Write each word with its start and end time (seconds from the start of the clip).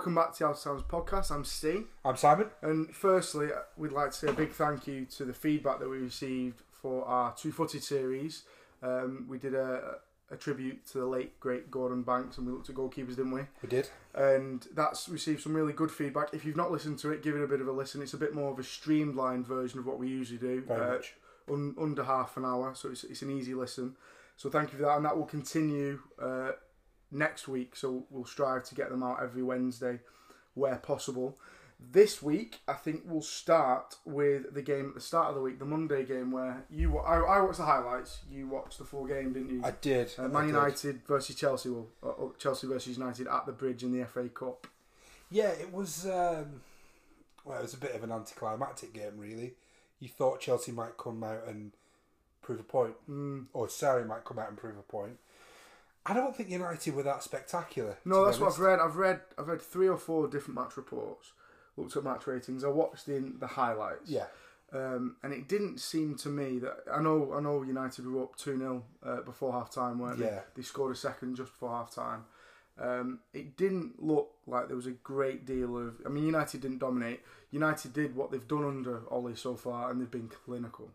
welcome 0.00 0.14
back 0.14 0.32
to 0.32 0.44
the 0.44 0.54
Sounds 0.54 0.82
podcast. 0.82 1.30
I'm 1.30 1.44
Steve, 1.44 1.84
I'm 2.06 2.16
Simon. 2.16 2.46
and 2.62 2.88
firstly, 2.96 3.48
we'd 3.76 3.92
like 3.92 4.12
to 4.12 4.16
say 4.16 4.28
a 4.28 4.32
big 4.32 4.50
thank 4.50 4.86
you 4.86 5.04
to 5.16 5.26
the 5.26 5.34
feedback 5.34 5.78
that 5.78 5.90
we 5.90 5.98
received 5.98 6.62
for 6.72 7.04
our 7.04 7.34
Two 7.34 7.52
Footed 7.52 7.84
series. 7.84 8.44
Um, 8.82 9.26
we 9.28 9.36
did 9.36 9.52
a, 9.52 9.96
a 10.30 10.36
tribute 10.38 10.86
to 10.92 11.00
the 11.00 11.04
late 11.04 11.38
great 11.38 11.70
Gordon 11.70 12.00
Banks, 12.00 12.38
and 12.38 12.46
we 12.46 12.52
looked 12.54 12.70
at 12.70 12.76
goalkeepers, 12.76 13.08
didn't 13.16 13.32
we? 13.32 13.42
We 13.62 13.68
did. 13.68 13.90
and 14.14 14.66
that's 14.74 15.06
received 15.06 15.42
some 15.42 15.54
really 15.54 15.74
good 15.74 15.90
feedback. 15.90 16.32
If 16.32 16.46
you've 16.46 16.56
not 16.56 16.72
listened 16.72 16.98
to 17.00 17.10
it, 17.10 17.22
give 17.22 17.36
it 17.36 17.42
a 17.42 17.46
bit 17.46 17.60
of 17.60 17.68
a 17.68 17.72
listen. 17.72 18.00
It's 18.00 18.14
a 18.14 18.16
bit 18.16 18.34
more 18.34 18.50
of 18.50 18.58
a 18.58 18.64
streamlined 18.64 19.46
version 19.46 19.78
of 19.80 19.84
what 19.84 19.98
we 19.98 20.08
usually 20.08 20.38
do, 20.38 20.62
Very 20.62 20.80
uh, 20.80 20.92
much. 20.92 21.12
un- 21.52 21.74
under 21.78 22.04
half 22.04 22.38
an 22.38 22.46
hour, 22.46 22.74
so 22.74 22.88
it's, 22.90 23.04
it's 23.04 23.20
an 23.20 23.30
easy 23.30 23.52
listen. 23.52 23.96
So 24.38 24.48
thank 24.48 24.72
you 24.72 24.78
for 24.78 24.84
that, 24.86 24.96
and 24.96 25.04
that 25.04 25.14
will 25.14 25.26
continue 25.26 25.98
uh, 26.18 26.52
next 27.10 27.48
week. 27.48 27.76
So 27.76 28.04
we'll 28.10 28.24
strive 28.24 28.64
to 28.64 28.74
get 28.74 28.90
them 28.90 29.02
out 29.02 29.22
every 29.22 29.42
Wednesday 29.42 30.00
where 30.54 30.76
possible. 30.76 31.38
This 31.92 32.22
week, 32.22 32.60
I 32.68 32.74
think 32.74 33.04
we'll 33.06 33.22
start 33.22 33.96
with 34.04 34.52
the 34.52 34.60
game 34.60 34.88
at 34.88 34.94
the 34.94 35.00
start 35.00 35.28
of 35.30 35.34
the 35.34 35.40
week, 35.40 35.58
the 35.58 35.64
Monday 35.64 36.04
game, 36.04 36.30
where 36.30 36.64
you 36.68 36.98
I, 36.98 37.20
I 37.20 37.40
watched 37.40 37.56
the 37.56 37.64
highlights. 37.64 38.18
You 38.30 38.48
watched 38.48 38.76
the 38.78 38.84
full 38.84 39.06
game, 39.06 39.32
didn't 39.32 39.48
you? 39.50 39.62
I 39.64 39.70
did. 39.70 40.12
Uh, 40.18 40.24
I 40.24 40.26
Man 40.26 40.42
did. 40.46 40.54
United 40.54 41.00
versus 41.06 41.36
Chelsea, 41.36 41.70
well, 41.70 41.86
uh, 42.02 42.08
uh, 42.08 42.28
Chelsea 42.38 42.66
versus 42.66 42.98
United 42.98 43.26
at 43.28 43.46
the 43.46 43.52
Bridge 43.52 43.82
in 43.82 43.98
the 43.98 44.04
FA 44.04 44.28
Cup. 44.28 44.66
Yeah, 45.30 45.48
it 45.48 45.72
was. 45.72 46.04
Um, 46.04 46.60
well, 47.46 47.58
it 47.58 47.62
was 47.62 47.72
a 47.72 47.78
bit 47.78 47.94
of 47.94 48.02
an 48.04 48.12
anticlimactic 48.12 48.92
game, 48.92 49.16
really. 49.16 49.54
You 50.00 50.08
thought 50.08 50.40
Chelsea 50.40 50.72
might 50.72 50.98
come 50.98 51.24
out 51.24 51.44
and 51.46 51.72
prove 52.42 52.60
a 52.60 52.64
point, 52.64 52.94
Mm. 53.08 53.46
or 53.54 53.68
Sarri 53.68 54.06
might 54.06 54.24
come 54.26 54.38
out 54.38 54.48
and 54.50 54.58
prove 54.58 54.76
a 54.76 54.82
point. 54.82 55.18
I 56.06 56.14
don't 56.14 56.34
think 56.34 56.48
United 56.48 56.94
were 56.94 57.02
that 57.02 57.22
spectacular. 57.22 57.98
No, 58.04 58.24
that's 58.24 58.38
what. 58.38 58.52
I've 58.52 58.58
read. 58.58 58.78
I've 58.80 58.96
read. 58.96 59.20
I've 59.38 59.48
read 59.48 59.60
three 59.62 59.88
or 59.88 59.96
four 59.98 60.28
different 60.28 60.58
match 60.58 60.76
reports. 60.76 61.32
Looked 61.76 61.96
at 61.96 62.04
match 62.04 62.26
ratings. 62.26 62.64
I 62.64 62.68
watched 62.68 63.08
in 63.08 63.36
the 63.38 63.46
highlights. 63.46 64.08
Yeah, 64.10 64.26
Um, 64.72 65.16
and 65.22 65.32
it 65.32 65.46
didn't 65.48 65.78
seem 65.78 66.16
to 66.16 66.28
me 66.28 66.58
that 66.58 66.78
I 66.92 67.00
know. 67.00 67.32
I 67.34 67.40
know 67.40 67.62
United 67.62 68.06
were 68.06 68.22
up 68.22 68.36
two 68.36 68.56
0 68.58 68.82
uh, 69.04 69.20
before 69.22 69.52
half 69.52 69.70
time, 69.70 69.98
weren't 69.98 70.18
Yeah. 70.18 70.26
they? 70.26 70.40
They 70.56 70.62
scored 70.62 70.92
a 70.92 70.98
second 70.98 71.36
just 71.36 71.52
before 71.52 71.70
half 71.70 71.94
time. 71.94 72.24
Um, 72.78 73.20
it 73.34 73.56
didn't 73.58 74.02
look 74.02 74.30
like 74.46 74.66
there 74.68 74.76
was 74.76 74.86
a 74.86 74.92
great 74.92 75.44
deal 75.44 75.76
of. 75.76 76.00
I 76.06 76.08
mean, 76.08 76.24
United 76.24 76.62
didn't 76.62 76.78
dominate. 76.78 77.20
United 77.50 77.92
did 77.92 78.16
what 78.16 78.30
they've 78.30 78.48
done 78.48 78.64
under 78.64 79.02
Ole 79.10 79.34
so 79.36 79.54
far, 79.54 79.90
and 79.90 80.00
they've 80.00 80.10
been 80.10 80.28
clinical. 80.44 80.90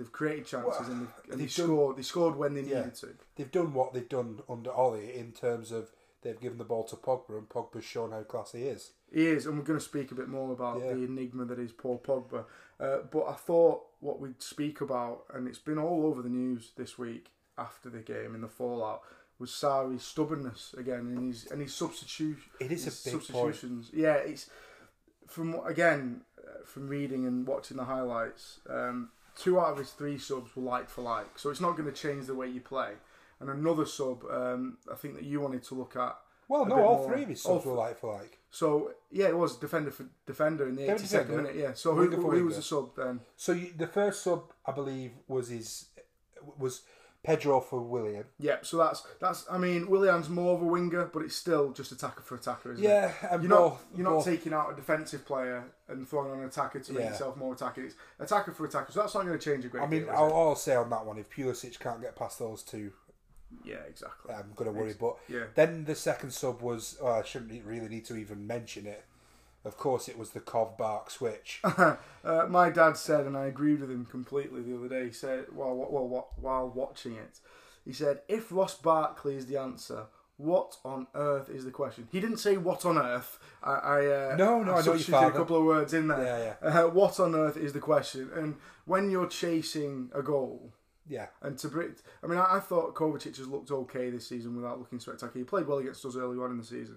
They've 0.00 0.10
created 0.10 0.46
chances 0.46 0.80
Well, 0.80 0.90
and, 0.90 1.00
they've, 1.02 1.08
and 1.24 1.32
they 1.40 1.44
they've 1.44 1.54
done- 1.56 1.66
scored. 1.66 1.96
They 1.98 2.02
scored 2.02 2.36
when 2.36 2.54
they 2.54 2.62
Yeah. 2.62 2.78
needed 2.78 2.94
to. 2.96 3.08
they've 3.36 3.50
done 3.50 3.74
what 3.74 3.92
they've 3.92 4.08
done 4.08 4.40
under 4.48 4.72
Ole 4.72 4.94
in 4.94 5.32
terms 5.32 5.70
of 5.72 5.92
they've 6.22 6.40
given 6.40 6.56
the 6.56 6.64
ball 6.64 6.84
to 6.84 6.96
Pogba, 6.96 7.36
and 7.36 7.48
Pogba's 7.50 7.84
shown 7.84 8.12
how 8.12 8.22
classy 8.22 8.60
he 8.60 8.68
is. 8.68 8.92
He 9.12 9.26
is, 9.26 9.44
and 9.44 9.58
we're 9.58 9.64
going 9.64 9.78
to 9.78 9.84
speak 9.84 10.10
a 10.10 10.14
bit 10.14 10.28
more 10.28 10.52
about 10.52 10.80
Yeah. 10.80 10.94
the 10.94 11.04
enigma 11.04 11.44
that 11.44 11.58
is 11.58 11.72
Paul 11.72 11.98
Pogba. 12.02 12.46
Uh, 12.78 12.98
but 13.10 13.26
I 13.26 13.34
thought 13.34 13.86
what 14.00 14.20
we'd 14.20 14.40
speak 14.40 14.80
about, 14.80 15.26
and 15.34 15.46
it's 15.46 15.58
been 15.58 15.78
all 15.78 16.06
over 16.06 16.22
the 16.22 16.30
news 16.30 16.72
this 16.76 16.96
week 16.96 17.30
after 17.58 17.90
the 17.90 18.00
game 18.00 18.34
in 18.34 18.40
the 18.40 18.48
fallout, 18.48 19.02
was 19.38 19.50
Sarri's 19.50 20.02
stubbornness 20.02 20.72
again 20.78 21.00
and 21.14 21.28
his 21.32 21.46
and 21.50 21.60
his 21.60 21.74
substitution. 21.74 22.50
It 22.58 22.72
is 22.72 22.86
a 22.86 22.90
big 22.90 23.12
point. 23.14 23.24
substitutions. 23.26 23.90
Yeah, 23.92 24.14
it's 24.14 24.48
from 25.26 25.54
again 25.66 26.22
uh, 26.38 26.64
from 26.64 26.88
reading 26.88 27.26
and 27.26 27.46
watching 27.46 27.76
the 27.76 27.84
highlights. 27.84 28.60
Um, 28.68 29.10
two 29.36 29.58
out 29.60 29.72
of 29.72 29.78
his 29.78 29.90
three 29.90 30.18
subs 30.18 30.54
were 30.56 30.62
like 30.62 30.88
for 30.88 31.02
like, 31.02 31.38
so 31.38 31.50
it's 31.50 31.60
not 31.60 31.76
going 31.76 31.90
to 31.90 31.94
change 31.94 32.26
the 32.26 32.34
way 32.34 32.48
you 32.48 32.60
play. 32.60 32.92
And 33.40 33.48
another 33.48 33.86
sub, 33.86 34.24
um, 34.30 34.76
I 34.90 34.96
think 34.96 35.14
that 35.14 35.24
you 35.24 35.40
wanted 35.40 35.62
to 35.64 35.74
look 35.74 35.96
at. 35.96 36.16
Well, 36.48 36.66
no, 36.66 36.76
all 36.76 36.98
more. 36.98 37.12
three 37.12 37.22
of 37.22 37.28
his 37.28 37.42
subs 37.42 37.64
were 37.64 37.74
like 37.74 37.98
for 37.98 38.14
like. 38.14 38.38
So 38.50 38.92
yeah, 39.10 39.28
it 39.28 39.36
was 39.36 39.56
defender 39.56 39.90
for 39.90 40.06
defender 40.26 40.68
in 40.68 40.74
the 40.74 40.92
eighty 40.92 41.06
second 41.06 41.36
minute. 41.36 41.54
Yeah. 41.56 41.72
So 41.74 41.94
who, 41.94 42.10
Winger 42.10 42.16
who 42.16 42.44
was 42.44 42.56
the 42.56 42.62
sub 42.62 42.96
then? 42.96 43.20
So 43.36 43.52
you, 43.52 43.72
the 43.76 43.86
first 43.86 44.24
sub, 44.24 44.52
I 44.66 44.72
believe, 44.72 45.12
was 45.28 45.48
his 45.48 45.86
was 46.58 46.82
Pedro 47.22 47.60
for 47.60 47.82
Willian. 47.82 48.24
Yep. 48.38 48.64
So 48.64 48.78
that's 48.78 49.06
that's. 49.20 49.44
I 49.50 49.58
mean, 49.58 49.90
Willian's 49.90 50.28
more 50.30 50.54
of 50.54 50.62
a 50.62 50.64
winger, 50.66 51.04
but 51.12 51.22
it's 51.22 51.36
still 51.36 51.70
just 51.72 51.92
attacker 51.92 52.22
for 52.22 52.36
attacker, 52.36 52.72
isn't 52.72 52.82
it? 52.84 52.88
Yeah, 52.88 53.12
You're 53.32 53.42
not 53.48 53.80
you're 53.94 54.10
not 54.10 54.24
taking 54.24 54.54
out 54.54 54.72
a 54.72 54.76
defensive 54.76 55.26
player 55.26 55.64
and 55.88 56.08
throwing 56.08 56.30
on 56.32 56.38
an 56.38 56.44
attacker 56.46 56.80
to 56.80 56.92
make 56.92 57.04
Yeah. 57.04 57.10
yourself 57.10 57.36
more 57.36 57.52
attacking. 57.52 57.84
It's 57.84 57.94
attacker 58.18 58.52
for 58.52 58.64
attacker. 58.64 58.90
So 58.92 59.00
that's 59.00 59.14
not 59.14 59.26
going 59.26 59.38
to 59.38 59.44
change 59.44 59.64
a 59.66 59.68
great 59.68 59.82
I 59.82 59.86
mean, 59.86 60.02
deal. 60.04 60.10
I'll. 60.12 60.32
I'll 60.34 60.56
say 60.56 60.74
on 60.74 60.88
that 60.90 61.04
one, 61.04 61.18
if 61.18 61.28
Pulisic 61.28 61.78
can't 61.78 62.00
get 62.00 62.16
past 62.16 62.38
those 62.38 62.62
two, 62.62 62.92
yeah, 63.64 63.82
exactly. 63.86 64.32
I'm 64.34 64.52
going 64.56 64.72
to 64.72 64.78
worry. 64.78 64.94
But 64.98 65.16
Yeah. 65.28 65.44
then 65.54 65.84
the 65.84 65.94
second 65.94 66.32
sub 66.32 66.62
was, 66.62 66.96
oh, 67.02 67.08
I 67.08 67.22
shouldn't 67.22 67.64
really 67.66 67.88
need 67.88 68.06
to 68.06 68.16
even 68.16 68.46
mention 68.46 68.86
it. 68.86 69.04
Of 69.64 69.76
course, 69.76 70.08
it 70.08 70.18
was 70.18 70.30
the 70.30 70.40
Cov 70.40 70.78
Bark 70.78 71.10
switch. 71.10 71.60
uh, 71.64 71.96
my 72.48 72.70
dad 72.70 72.96
said, 72.96 73.26
and 73.26 73.36
I 73.36 73.46
agreed 73.46 73.80
with 73.80 73.90
him 73.90 74.06
completely 74.06 74.62
the 74.62 74.76
other 74.76 74.88
day. 74.88 75.06
He 75.06 75.12
said, 75.12 75.46
while 75.52 75.74
while 75.74 76.30
while, 76.36 76.68
watching 76.74 77.16
it, 77.16 77.40
he 77.84 77.92
said, 77.92 78.20
"If 78.26 78.50
Ross 78.50 78.74
Barkley 78.74 79.36
is 79.36 79.46
the 79.46 79.58
answer, 79.58 80.06
what 80.38 80.78
on 80.82 81.08
earth 81.14 81.50
is 81.50 81.66
the 81.66 81.70
question?" 81.70 82.08
He 82.10 82.20
didn't 82.20 82.38
say 82.38 82.56
what 82.56 82.86
on 82.86 82.96
earth. 82.96 83.38
I, 83.62 83.72
I 83.72 84.06
uh, 84.06 84.36
No, 84.38 84.62
no, 84.62 84.72
I 84.76 84.82
know 84.82 84.94
your 84.94 85.26
a 85.26 85.32
couple 85.32 85.56
of 85.56 85.64
words 85.64 85.92
in 85.92 86.08
there. 86.08 86.56
Yeah, 86.62 86.68
Uh, 86.84 86.88
what 86.88 87.20
on 87.20 87.34
earth 87.34 87.58
is 87.58 87.74
the 87.74 87.80
question? 87.80 88.30
And 88.34 88.56
when 88.86 89.10
you're 89.10 89.28
chasing 89.28 90.10
a 90.14 90.22
goal. 90.22 90.72
yeah, 91.06 91.26
And 91.42 91.58
to 91.58 91.68
bring, 91.68 91.94
I 92.22 92.26
mean, 92.28 92.38
I, 92.38 92.56
I 92.56 92.60
thought 92.60 92.94
Kovacic 92.94 93.36
has 93.36 93.46
looked 93.46 93.70
okay 93.70 94.08
this 94.08 94.26
season 94.26 94.56
without 94.56 94.78
looking 94.78 95.00
spectacular. 95.00 95.44
He 95.44 95.44
played 95.44 95.66
well 95.66 95.78
against 95.78 96.04
us 96.06 96.16
early 96.16 96.38
on 96.38 96.50
in 96.50 96.58
the 96.58 96.64
season, 96.64 96.96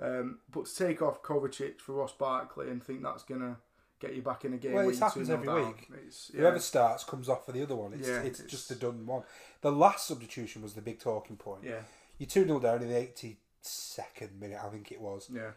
um, 0.00 0.38
but 0.50 0.66
to 0.66 0.74
take 0.86 1.02
off 1.02 1.22
Kovacic 1.22 1.80
for 1.80 1.92
Ross 1.94 2.12
Barkley 2.12 2.68
and 2.70 2.82
think 2.82 3.02
that's 3.02 3.22
gonna 3.22 3.56
get 4.00 4.14
you 4.14 4.22
back 4.22 4.44
in 4.44 4.54
a 4.54 4.56
game. 4.56 4.72
Well, 4.72 4.88
it 4.88 4.98
happens 4.98 5.28
every 5.28 5.46
down, 5.46 5.66
week. 5.68 5.88
It's, 6.06 6.30
yeah. 6.32 6.40
whoever 6.40 6.58
starts 6.58 7.04
comes 7.04 7.28
off 7.28 7.44
for 7.44 7.52
the 7.52 7.62
other 7.62 7.76
one. 7.76 7.92
It's, 7.92 8.08
Yeah, 8.08 8.20
it's, 8.22 8.40
it's- 8.40 8.50
just 8.50 8.70
a 8.70 8.74
done 8.74 9.04
one. 9.06 9.24
The 9.60 9.70
last 9.70 10.06
substitution 10.06 10.62
was 10.62 10.72
the 10.72 10.80
big 10.80 11.00
talking 11.00 11.36
point. 11.36 11.64
yeah, 11.64 11.80
You're 12.18 12.28
2 12.28 12.44
0 12.46 12.60
down 12.60 12.82
in 12.82 12.88
the 12.88 12.94
82nd 12.94 14.38
minute, 14.40 14.58
I 14.64 14.68
think 14.70 14.90
it 14.90 15.00
was. 15.00 15.28
yeah, 15.30 15.50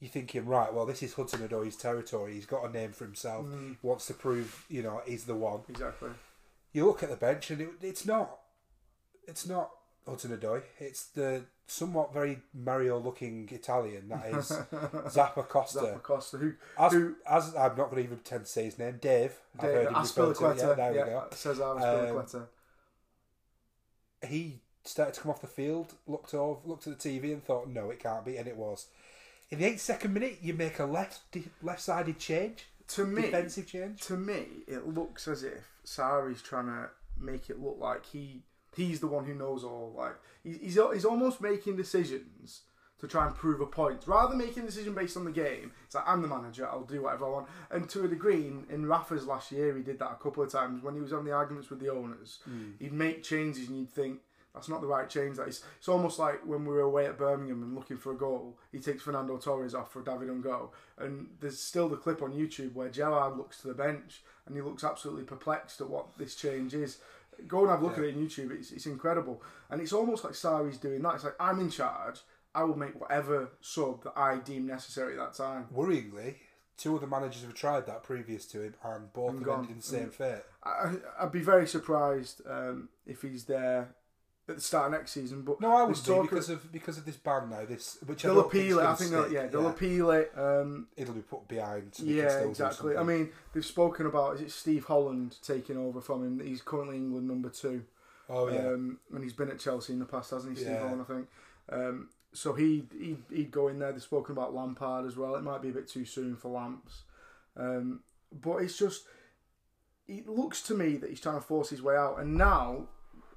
You're 0.00 0.10
thinking, 0.10 0.44
right, 0.46 0.72
well, 0.74 0.86
this 0.86 1.02
is 1.04 1.14
Hudson 1.14 1.40
Odoi's 1.46 1.76
territory. 1.76 2.34
He's 2.34 2.46
got 2.46 2.64
a 2.68 2.72
name 2.72 2.90
for 2.92 3.04
himself. 3.04 3.46
Mm. 3.46 3.76
He 3.80 3.86
wants 3.86 4.06
to 4.08 4.14
prove, 4.14 4.64
you 4.68 4.82
know, 4.82 5.00
he's 5.06 5.24
the 5.24 5.36
one. 5.36 5.60
exactly. 5.68 6.10
You 6.72 6.84
look 6.86 7.02
at 7.04 7.10
the 7.10 7.16
bench 7.16 7.50
and 7.50 7.60
it, 7.60 7.70
it's 7.80 8.04
not. 8.04 8.38
It's 9.26 9.46
not 9.46 9.70
Odoi. 10.08 10.62
It's 10.78 11.06
the 11.06 11.42
somewhat 11.66 12.12
very 12.14 12.38
Mario-looking 12.54 13.48
Italian 13.52 14.08
that 14.08 14.26
is 14.26 14.46
Zappacosta. 14.72 15.82
Zappa 15.94 16.02
Costa, 16.02 16.38
who, 16.38 16.52
As, 16.78 16.92
who 16.92 17.14
as 17.28 17.54
I'm 17.54 17.76
not 17.76 17.90
going 17.90 17.96
to 17.96 18.02
even 18.04 18.16
pretend 18.16 18.44
to 18.46 18.50
say 18.50 18.64
his 18.64 18.78
name, 18.78 18.98
Dave. 19.00 19.32
I've 19.58 19.64
heard 19.64 19.86
him 19.88 19.88
to. 19.88 19.92
Yeah, 19.92 20.02
Azpilicueta, 20.04 20.76
there 20.76 20.94
yeah, 20.94 21.04
we 21.04 21.10
go. 21.10 21.26
says 21.32 21.60
Um, 21.60 21.78
Azpilicueta. 21.78 22.46
He 24.26 24.60
started 24.84 25.14
to 25.14 25.20
come 25.20 25.30
off 25.30 25.40
the 25.40 25.46
field, 25.46 25.92
looked 26.06 26.34
over, 26.34 26.60
looked 26.64 26.86
at 26.86 26.98
the 26.98 27.08
TV, 27.20 27.32
and 27.32 27.44
thought, 27.44 27.68
"No, 27.68 27.90
it 27.90 28.00
can't 28.00 28.24
be," 28.24 28.36
and 28.36 28.48
it 28.48 28.56
was. 28.56 28.86
In 29.50 29.58
the 29.60 29.66
eight 29.66 29.80
second 29.80 30.12
minute, 30.12 30.38
you 30.42 30.54
make 30.54 30.78
a 30.78 30.84
left 30.84 31.20
left 31.62 31.80
sided 31.80 32.18
change, 32.18 32.66
To 32.88 33.04
me, 33.06 33.22
defensive 33.22 33.66
change. 33.66 34.00
to 34.02 34.16
me, 34.16 34.46
it 34.66 34.86
looks 34.88 35.28
as 35.28 35.42
if 35.44 35.68
Sarri's 35.84 36.42
trying 36.42 36.66
to 36.66 36.88
make 37.20 37.48
it 37.50 37.60
look 37.60 37.76
like 37.78 38.06
he 38.06 38.42
he's 38.76 39.00
the 39.00 39.06
one 39.06 39.24
who 39.24 39.34
knows 39.34 39.64
all. 39.64 39.94
Like 39.96 40.16
he's 40.42 40.58
he's, 40.58 40.78
he's 40.92 41.04
almost 41.04 41.40
making 41.40 41.76
decisions 41.76 42.62
to 43.00 43.06
try 43.06 43.26
and 43.26 43.34
prove 43.34 43.60
a 43.60 43.66
point, 43.66 44.02
rather 44.06 44.30
than 44.30 44.38
making 44.38 44.64
a 44.64 44.66
decision 44.66 44.92
based 44.92 45.16
on 45.16 45.24
the 45.24 45.30
game. 45.30 45.70
It's 45.86 45.94
like 45.94 46.04
I'm 46.06 46.20
the 46.20 46.28
manager, 46.28 46.68
I'll 46.68 46.82
do 46.82 47.02
whatever 47.02 47.26
I 47.26 47.30
want. 47.30 47.48
And 47.70 47.88
to 47.90 48.04
a 48.04 48.08
degree, 48.08 48.48
in, 48.48 48.64
in 48.70 48.86
Rafa's 48.86 49.24
last 49.24 49.52
year, 49.52 49.76
he 49.76 49.82
did 49.82 50.00
that 50.00 50.10
a 50.10 50.22
couple 50.22 50.42
of 50.42 50.50
times 50.50 50.82
when 50.82 50.94
he 50.94 51.00
was 51.00 51.12
on 51.12 51.24
the 51.24 51.30
arguments 51.32 51.70
with 51.70 51.78
the 51.78 51.90
owners. 51.90 52.40
Hmm. 52.44 52.72
He'd 52.80 52.92
make 52.92 53.22
changes, 53.22 53.68
and 53.68 53.78
you'd 53.78 53.90
think. 53.90 54.18
That's 54.58 54.68
not 54.68 54.80
the 54.80 54.88
right 54.88 55.08
change. 55.08 55.36
That 55.36 55.46
is, 55.46 55.62
it's 55.78 55.88
almost 55.88 56.18
like 56.18 56.44
when 56.44 56.64
we 56.64 56.72
were 56.74 56.80
away 56.80 57.06
at 57.06 57.16
Birmingham 57.16 57.62
and 57.62 57.76
looking 57.76 57.96
for 57.96 58.10
a 58.12 58.16
goal. 58.16 58.58
He 58.72 58.80
takes 58.80 59.04
Fernando 59.04 59.36
Torres 59.36 59.72
off 59.74 59.92
for 59.92 60.02
David 60.02 60.28
N'Gog, 60.28 60.70
and 60.98 61.28
there's 61.40 61.60
still 61.60 61.88
the 61.88 61.96
clip 61.96 62.22
on 62.22 62.32
YouTube 62.32 62.74
where 62.74 62.88
Gerrard 62.88 63.36
looks 63.36 63.60
to 63.60 63.68
the 63.68 63.74
bench 63.74 64.22
and 64.46 64.56
he 64.56 64.62
looks 64.62 64.82
absolutely 64.82 65.22
perplexed 65.24 65.80
at 65.80 65.88
what 65.88 66.18
this 66.18 66.34
change 66.34 66.74
is. 66.74 66.98
Go 67.46 67.60
and 67.60 67.70
have 67.70 67.82
a 67.82 67.84
look 67.84 67.96
Yeah. 67.96 68.02
at 68.02 68.08
it 68.08 68.16
on 68.16 68.26
YouTube. 68.26 68.50
It's, 68.50 68.72
it's 68.72 68.86
incredible, 68.86 69.40
and 69.70 69.80
it's 69.80 69.92
almost 69.92 70.24
like 70.24 70.32
Sarri's 70.34 70.76
doing 70.78 71.02
that. 71.02 71.14
It's 71.14 71.24
like 71.24 71.36
I'm 71.38 71.60
in 71.60 71.70
charge. 71.70 72.20
I 72.54 72.64
will 72.64 72.76
make 72.76 73.00
whatever 73.00 73.50
sub 73.60 74.02
that 74.02 74.14
I 74.16 74.38
deem 74.38 74.66
necessary 74.66 75.12
at 75.12 75.18
that 75.20 75.34
time. 75.34 75.66
Worryingly, 75.72 76.34
two 76.76 76.96
other 76.96 77.06
managers 77.06 77.42
have 77.42 77.54
tried 77.54 77.86
that 77.86 78.02
previous 78.02 78.44
to 78.46 78.62
him, 78.62 78.74
and 78.82 79.12
both 79.12 79.28
And 79.30 79.38
have 79.38 79.46
gone. 79.46 79.58
ended 79.60 79.70
in 79.70 79.76
the 79.76 79.82
same 79.82 80.10
fate. 80.10 80.42
I, 80.64 80.94
I'd 81.20 81.30
be 81.30 81.40
very 81.42 81.68
surprised 81.68 82.42
um, 82.48 82.88
if 83.06 83.22
he's 83.22 83.44
there 83.44 83.94
at 84.48 84.56
the 84.56 84.60
start 84.62 84.86
of 84.86 84.92
next 84.92 85.12
season. 85.12 85.42
But 85.42 85.60
No, 85.60 85.76
I 85.76 85.82
would 85.84 85.94
be 85.94 86.20
because 86.22 86.48
of 86.48 86.72
because 86.72 86.96
of 86.98 87.04
this 87.04 87.16
ban 87.16 87.50
now. 87.50 87.64
This 87.66 87.98
which 88.06 88.24
I 88.24 88.28
think 88.28 88.34
they'll 88.34 88.34
don't 88.34 88.46
appeal 88.46 88.78
it. 88.78 88.84
I 88.86 88.94
think 88.94 89.10
they'll, 89.10 89.32
yeah, 89.32 89.46
they'll 89.46 89.68
appeal 89.68 90.10
it. 90.12 90.32
Um, 90.36 90.88
It'll 90.96 91.14
be 91.14 91.20
put 91.20 91.46
behind. 91.48 91.94
So 91.94 92.04
yeah, 92.04 92.28
still 92.30 92.48
exactly. 92.50 92.96
I 92.96 93.02
mean, 93.02 93.30
they've 93.52 93.64
spoken 93.64 94.06
about 94.06 94.36
is 94.36 94.40
it 94.40 94.50
Steve 94.50 94.84
Holland 94.84 95.36
taking 95.42 95.76
over 95.76 96.00
from 96.00 96.24
him? 96.24 96.46
He's 96.46 96.62
currently 96.62 96.96
England 96.96 97.28
number 97.28 97.50
two. 97.50 97.84
oh 98.30 98.48
yeah, 98.48 98.68
Um, 98.68 98.98
and 99.14 99.22
he's 99.22 99.32
been 99.34 99.50
at 99.50 99.58
Chelsea 99.58 99.92
in 99.92 99.98
the 99.98 100.04
past, 100.06 100.30
hasn't 100.30 100.56
he, 100.56 100.62
Steve 100.62 100.74
Yeah. 100.74 100.82
Holland? 100.88 101.02
I 101.08 101.12
think. 101.12 101.28
Um, 101.70 102.08
so 102.32 102.54
he 102.54 102.84
he'd, 102.98 103.22
he'd 103.30 103.50
go 103.50 103.68
in 103.68 103.78
there. 103.78 103.92
They've 103.92 104.02
spoken 104.02 104.32
about 104.32 104.54
Lampard 104.54 105.06
as 105.06 105.16
well. 105.16 105.34
It 105.36 105.42
might 105.42 105.60
be 105.62 105.68
a 105.70 105.72
bit 105.72 105.88
too 105.88 106.04
soon 106.04 106.36
for 106.36 106.48
Lamps, 106.50 107.02
um, 107.56 108.00
but 108.32 108.56
it's 108.58 108.78
just 108.78 109.04
it 110.06 110.26
looks 110.26 110.62
to 110.62 110.74
me 110.74 110.96
that 110.96 111.10
he's 111.10 111.20
trying 111.20 111.34
to 111.36 111.40
force 111.46 111.68
his 111.70 111.82
way 111.82 111.96
out. 111.96 112.18
And 112.18 112.34
now 112.36 112.88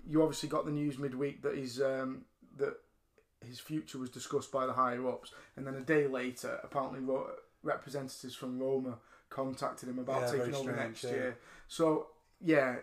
you 0.10 0.22
obviously 0.22 0.50
got 0.50 0.66
the 0.66 0.72
news 0.72 0.98
midweek 0.98 1.42
that 1.44 1.56
he's 1.58 1.82
um, 1.82 2.26
that 2.58 2.76
his 3.46 3.60
future 3.60 3.98
was 3.98 4.10
discussed 4.10 4.52
by 4.52 4.66
the 4.66 4.74
higher 4.74 5.08
ups, 5.08 5.32
and 5.56 5.66
then 5.66 5.76
a 5.76 5.82
day 5.82 6.08
later, 6.08 6.60
apparently 6.64 7.00
Ro- 7.00 7.32
representatives 7.64 8.36
from 8.36 8.60
Roma 8.60 8.98
contacted 9.30 9.90
him 9.90 10.00
about 10.00 10.22
Yeah, 10.22 10.32
taking 10.44 10.56
over 10.56 10.76
next 10.76 11.04
yeah. 11.04 11.10
year. 11.12 11.38
So 11.68 12.08
yeah, 12.40 12.78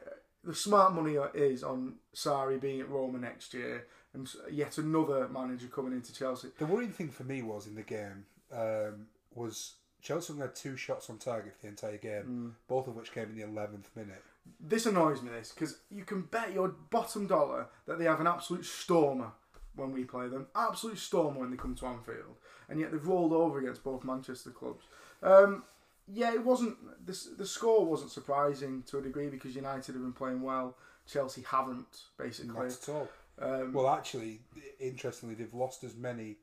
the 0.45 0.55
smart 0.55 0.95
money 0.95 1.17
is 1.35 1.63
on 1.63 1.95
Sarri 2.15 2.61
being 2.61 2.81
at 2.81 2.89
Roma 2.89 3.19
next 3.19 3.53
year, 3.55 3.87
and 4.15 4.29
yet 4.51 4.79
another 4.79 5.29
manager 5.29 5.67
coming 5.69 5.93
into 5.93 6.13
Chelsea. 6.15 6.49
The 6.59 6.67
worrying 6.67 6.93
thing 6.93 7.11
for 7.11 7.25
me 7.25 7.43
was 7.43 7.67
in 7.67 7.75
the 7.75 7.83
game 7.83 8.25
um, 8.53 9.07
was 9.35 9.75
Chelsea 10.01 10.35
had 10.39 10.55
two 10.55 10.77
shots 10.77 11.11
on 11.11 11.19
target 11.19 11.55
for 11.55 11.63
the 11.63 11.69
entire 11.69 11.99
game, 11.99 12.25
Mm. 12.25 12.53
both 12.69 12.87
of 12.89 12.95
which 12.97 13.13
came 13.13 13.25
in 13.31 13.37
the 13.37 13.43
eleventh 13.43 13.91
minute. 13.95 14.23
This 14.61 14.87
annoys 14.87 15.23
me, 15.23 15.31
this 15.31 15.53
because 15.53 15.79
you 15.91 16.05
can 16.05 16.23
bet 16.23 16.53
your 16.53 16.69
bottom 16.91 17.27
dollar 17.27 17.67
that 17.87 17.99
they 17.99 18.05
have 18.05 18.21
an 18.21 18.27
absolute 18.27 18.65
stormer 18.65 19.33
when 19.77 19.93
we 19.93 20.05
play 20.05 20.29
them, 20.29 20.47
absolute 20.57 20.99
stormer 20.99 21.41
when 21.41 21.51
they 21.51 21.57
come 21.57 21.75
to 21.77 21.87
Anfield, 21.87 22.37
and 22.69 22.81
yet 22.81 22.91
they've 22.91 23.07
rolled 23.07 23.33
over 23.33 23.59
against 23.59 23.85
both 23.85 24.05
Manchester 24.05 24.51
clubs. 24.51 24.85
Um, 25.23 25.63
yeah, 26.07 26.33
it 26.33 26.45
wasn't 26.45 26.77
the 27.07 27.17
the 27.37 27.47
score 27.47 27.85
wasn't 27.85 28.11
surprising 28.11 28.83
to 28.85 28.99
a 28.99 29.03
degree 29.03 29.29
because 29.29 29.55
United 29.55 29.93
have 29.95 30.03
been 30.03 30.13
playing 30.13 30.43
well, 30.43 30.77
Chelsea 31.07 31.43
haven't 31.43 32.03
basically. 32.19 32.55
Not 32.55 32.67
at 32.67 32.89
all. 32.89 33.09
Um, 33.41 33.73
Well, 33.73 33.89
actually, 33.89 34.41
interestingly, 34.81 35.35
they've 35.37 35.55
lost 35.55 35.85
as 35.85 35.95
many 35.95 36.39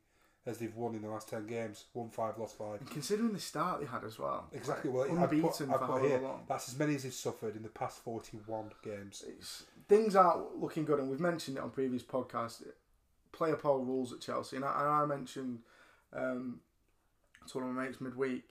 as 0.48 0.60
they've 0.60 0.76
won 0.76 0.94
in 0.96 1.02
the 1.02 1.10
last 1.10 1.28
ten 1.30 1.48
games. 1.48 1.86
Won 1.94 2.10
five, 2.10 2.38
lost 2.38 2.58
five. 2.58 2.80
and 2.80 2.90
considering 2.90 3.34
the 3.34 3.40
start 3.40 3.80
they 3.82 3.88
had 3.88 4.04
as 4.04 4.20
well, 4.20 4.48
Exactly. 4.54 4.90
Well, 4.92 5.04
I've 5.04 5.32
unbeaten 5.32 5.42
put, 5.50 5.62
I've 5.62 5.80
for 5.80 6.00
put 6.00 6.02
here. 6.10 6.20
long. 6.20 6.44
That's 6.48 6.70
as 6.70 6.78
many 6.78 6.96
as 6.96 7.04
they've 7.04 7.14
suffered 7.14 7.56
in 7.56 7.64
the 7.64 7.70
past 7.70 8.00
forty-one 8.04 8.72
games. 8.84 9.24
it's, 9.28 9.64
things 9.88 10.16
aren't 10.16 10.58
looking 10.60 10.86
good, 10.86 11.00
and 11.00 11.10
we've 11.10 11.20
mentioned 11.20 11.58
it 11.58 11.64
on 11.64 11.70
previous 11.72 12.04
podcasts. 12.04 12.64
Player 13.32 13.56
power 13.58 13.80
rules 13.80 14.14
at 14.14 14.22
Chelsea, 14.22 14.56
and 14.56 14.64
I, 14.64 14.80
and 14.80 14.90
I 14.90 15.06
mentioned 15.06 15.60
um, 16.14 16.60
to 17.50 17.58
one 17.58 17.68
of 17.70 17.76
my 17.76 17.84
mates 17.86 18.00
midweek. 18.00 18.44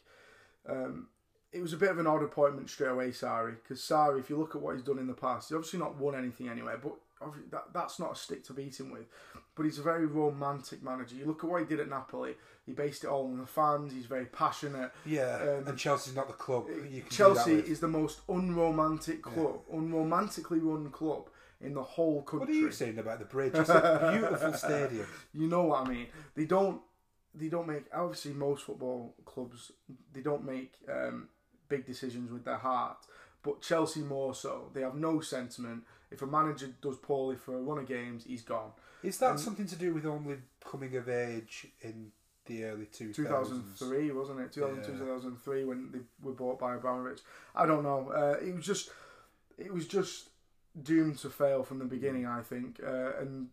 Um, 0.69 1.09
it 1.53 1.63
was 1.63 1.73
a 1.73 1.77
bit 1.77 1.91
of 1.91 1.99
an 1.99 2.07
odd 2.07 2.23
appointment 2.23 2.69
straight 2.69 2.89
away, 2.91 3.09
Sarri, 3.11 3.55
because 3.63 3.81
Sarri, 3.81 4.19
if 4.19 4.29
you 4.29 4.37
look 4.37 4.55
at 4.57 4.61
what 4.61 4.75
he's 4.75 4.85
done 4.85 4.99
in 4.99 5.07
the 5.07 5.15
past, 5.15 5.49
he's 5.49 5.55
obviously 5.57 5.79
not 5.79 5.97
won 5.97 6.15
anything 6.17 6.49
anywhere, 6.49 6.77
but 6.77 6.95
that, 7.51 7.65
that's 7.73 7.99
not 7.99 8.13
a 8.13 8.17
stick 8.17 8.45
to 8.45 8.53
beat 8.53 8.79
him 8.79 8.91
with. 8.91 9.07
But 9.57 9.65
he's 9.65 9.79
a 9.79 9.83
very 9.83 10.07
romantic 10.07 10.83
manager. 10.83 11.15
You 11.15 11.27
look 11.27 11.45
at 11.45 11.51
what 11.51 11.61
he 11.61 11.67
did 11.67 11.81
at 11.81 11.89
Napoli; 11.89 12.35
he 12.67 12.73
based 12.73 13.05
it 13.05 13.09
all 13.09 13.25
on 13.27 13.39
the 13.39 13.47
fans. 13.47 13.93
He's 13.93 14.07
very 14.07 14.27
passionate. 14.27 14.91
Yeah, 15.07 15.39
Um, 15.59 15.69
and 15.69 15.79
Chelsea's 15.79 16.17
not 16.17 16.27
the 16.27 16.35
club. 16.35 16.67
You 16.91 17.03
can 17.03 17.11
Chelsea 17.11 17.51
do 17.51 17.57
that 17.57 17.63
with. 17.63 17.71
is 17.73 17.81
the 17.81 17.89
most 17.89 18.21
unromantic 18.29 19.23
club, 19.23 19.61
unromantically 19.73 20.61
run 20.63 20.91
club 20.91 21.29
in 21.61 21.75
the 21.75 21.83
whole 21.83 22.23
country. 22.23 22.47
What 22.47 22.49
are 22.51 22.53
you 22.67 22.71
saying 22.73 22.99
about 22.99 23.21
the 23.21 23.25
bridge? 23.27 23.55
It's 23.55 23.69
a 23.71 24.11
beautiful 24.13 24.53
stadium. 24.55 25.07
You 25.33 25.49
know 25.49 25.65
what 25.65 25.87
I 25.87 25.91
mean? 25.91 26.07
They 26.35 26.45
don't. 26.47 26.81
They 27.35 27.49
don't 27.49 27.67
make. 27.67 27.85
Obviously, 27.93 28.33
most 28.33 28.65
football 28.65 29.15
clubs 29.25 29.73
they 30.13 30.21
don't 30.21 30.45
make 30.45 30.73
um, 30.93 31.29
big 31.69 31.87
decisions 31.87 32.31
with 32.31 32.45
their 32.45 32.59
heart. 32.59 32.99
But 33.43 33.61
Chelsea 33.61 34.01
more 34.01 34.35
so. 34.35 34.71
They 34.73 34.81
have 34.81 34.95
no 34.95 35.21
sentiment. 35.21 35.85
If 36.15 36.23
a 36.23 36.27
manager 36.27 36.69
does 36.81 36.97
poorly 36.97 37.35
for 37.37 37.57
a 37.57 37.61
run 37.61 37.79
of 37.79 37.87
games, 37.87 38.25
he's 38.25 38.43
gone. 38.43 38.71
Is 39.03 39.19
that 39.19 39.41
something 39.41 39.67
to 39.67 39.77
do 39.77 39.93
with 39.93 40.07
only 40.07 40.37
coming 40.65 40.95
of 40.97 41.09
age 41.09 41.67
in 41.83 42.13
the 42.47 42.65
early 42.65 42.87
2000s? 42.87 43.17
2003, 43.17 44.13
wasn't 44.13 44.41
it? 44.41 44.53
2002, 44.53 44.93
Yeah. 44.93 44.99
2003 44.99 45.65
when 45.65 45.91
they 45.91 45.99
were 46.23 46.33
bought 46.33 46.61
by 46.61 46.77
Abramovich. 46.77 47.21
I 47.55 47.67
don't 47.67 47.83
know. 47.83 48.11
Uh, 48.11 48.37
it 48.41 48.55
was 48.55 48.65
just, 48.65 48.91
it 49.59 49.75
was 49.75 49.89
just 49.89 50.29
doomed 50.81 51.19
to 51.19 51.31
fail 51.31 51.65
from 51.65 51.81
the 51.81 51.85
beginning. 51.85 52.27
I 52.27 52.43
think, 52.43 52.81
uh, 52.81 53.19
and 53.21 53.49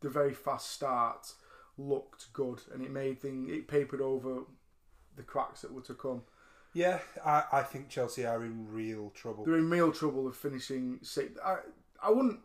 the 0.00 0.10
very 0.10 0.34
fast 0.34 0.70
start 0.70 1.32
looked 1.78 2.30
good, 2.34 2.60
and 2.72 2.82
it 2.84 2.90
made 2.90 3.22
thing 3.22 3.48
it 3.48 3.68
papered 3.68 4.02
over 4.02 4.40
the 5.16 5.22
cracks 5.22 5.62
that 5.62 5.72
were 5.72 5.82
to 5.82 5.94
come. 5.94 6.22
Yeah, 6.74 7.00
I, 7.24 7.44
I 7.52 7.62
think 7.62 7.88
Chelsea 7.88 8.24
are 8.24 8.42
in 8.44 8.72
real 8.72 9.10
trouble. 9.10 9.44
They're 9.44 9.58
in 9.58 9.68
real 9.68 9.92
trouble 9.92 10.26
of 10.26 10.36
finishing 10.36 11.00
sixth. 11.02 11.38
I, 12.02 12.10
wouldn't 12.10 12.40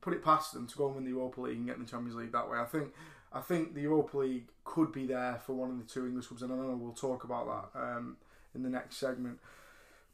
put 0.00 0.12
it 0.14 0.22
past 0.22 0.52
them 0.52 0.66
to 0.66 0.76
go 0.76 0.86
and 0.86 0.96
win 0.96 1.04
the 1.04 1.10
Europa 1.10 1.40
League 1.40 1.56
and 1.56 1.66
get 1.66 1.76
in 1.76 1.84
the 1.84 1.90
Champions 1.90 2.16
League 2.16 2.32
that 2.32 2.48
way. 2.50 2.58
I 2.58 2.64
think 2.64 2.92
I 3.32 3.40
think 3.40 3.74
the 3.74 3.82
Europa 3.82 4.18
League 4.18 4.48
could 4.64 4.92
be 4.92 5.06
there 5.06 5.40
for 5.44 5.54
one 5.54 5.70
of 5.70 5.78
the 5.78 5.84
two 5.84 6.06
English 6.06 6.26
clubs, 6.26 6.42
and 6.42 6.52
I 6.52 6.56
know 6.56 6.76
we'll 6.76 6.92
talk 6.92 7.24
about 7.24 7.72
that 7.74 7.80
um, 7.80 8.16
in 8.54 8.62
the 8.62 8.70
next 8.70 8.96
segment. 8.96 9.38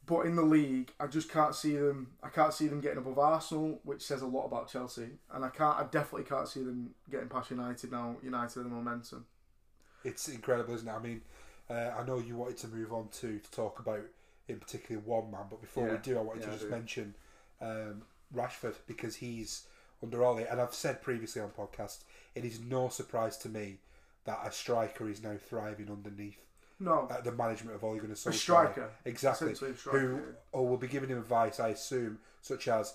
But 0.05 0.25
in 0.25 0.35
the 0.35 0.43
league, 0.43 0.91
I 0.99 1.07
just 1.07 1.31
can't 1.31 1.55
see 1.55 1.77
them. 1.77 2.07
I 2.21 2.27
can't 2.27 2.53
see 2.53 2.67
them 2.67 2.81
getting 2.81 2.97
above 2.97 3.17
Arsenal, 3.17 3.79
which 3.83 4.01
says 4.01 4.21
a 4.21 4.27
lot 4.27 4.45
about 4.47 4.69
Chelsea, 4.69 5.07
and 5.33 5.45
I 5.45 5.49
can't. 5.49 5.77
I 5.79 5.83
definitely 5.89 6.27
can't 6.27 6.47
see 6.47 6.61
them 6.61 6.93
getting 7.09 7.29
past 7.29 7.51
United 7.51 7.91
now. 7.91 8.17
United 8.21 8.59
the 8.59 8.69
momentum. 8.69 9.25
It's 10.03 10.27
incredible, 10.27 10.73
isn't 10.73 10.87
it? 10.87 10.91
I 10.91 10.99
mean, 10.99 11.21
uh, 11.69 11.91
I 11.97 12.05
know 12.05 12.19
you 12.19 12.35
wanted 12.35 12.57
to 12.57 12.67
move 12.67 12.91
on 12.91 13.07
to, 13.21 13.39
to 13.39 13.51
talk 13.51 13.79
about, 13.79 14.01
in 14.49 14.59
particular, 14.59 15.01
one 15.01 15.31
man, 15.31 15.45
but 15.49 15.61
before 15.61 15.89
we 15.89 15.97
do, 15.97 16.17
I 16.17 16.21
wanted 16.21 16.41
Yeah, 16.41 16.47
to 16.47 16.57
just 16.57 16.69
mention 16.69 17.15
um, 17.61 18.01
Rashford 18.35 18.75
because 18.87 19.15
he's 19.17 19.67
under 20.01 20.23
Ole, 20.23 20.39
and 20.49 20.59
I've 20.59 20.73
said 20.73 21.01
previously 21.01 21.41
on 21.41 21.49
podcast, 21.49 21.99
it 22.35 22.43
is 22.45 22.59
no 22.59 22.89
surprise 22.89 23.37
to 23.39 23.49
me 23.49 23.77
that 24.25 24.39
a 24.45 24.51
striker 24.51 25.09
is 25.09 25.23
now 25.23 25.35
thriving 25.37 25.89
underneath 25.89 26.39
No, 26.79 27.07
uh, 27.11 27.21
the 27.21 27.31
management 27.31 27.75
of 27.75 27.83
Ole 27.83 27.97
Gunnar 27.99 28.15
Solskjaer. 28.15 28.29
a 28.29 28.33
striker, 28.33 28.89
exactly. 29.05 29.53
striker. 29.55 29.99
Who 29.99 30.19
or 30.51 30.67
will 30.67 30.77
be 30.77 30.87
giving 30.87 31.09
him 31.09 31.17
advice, 31.19 31.59
I 31.59 31.69
assume, 31.69 32.19
such 32.41 32.67
as 32.67 32.93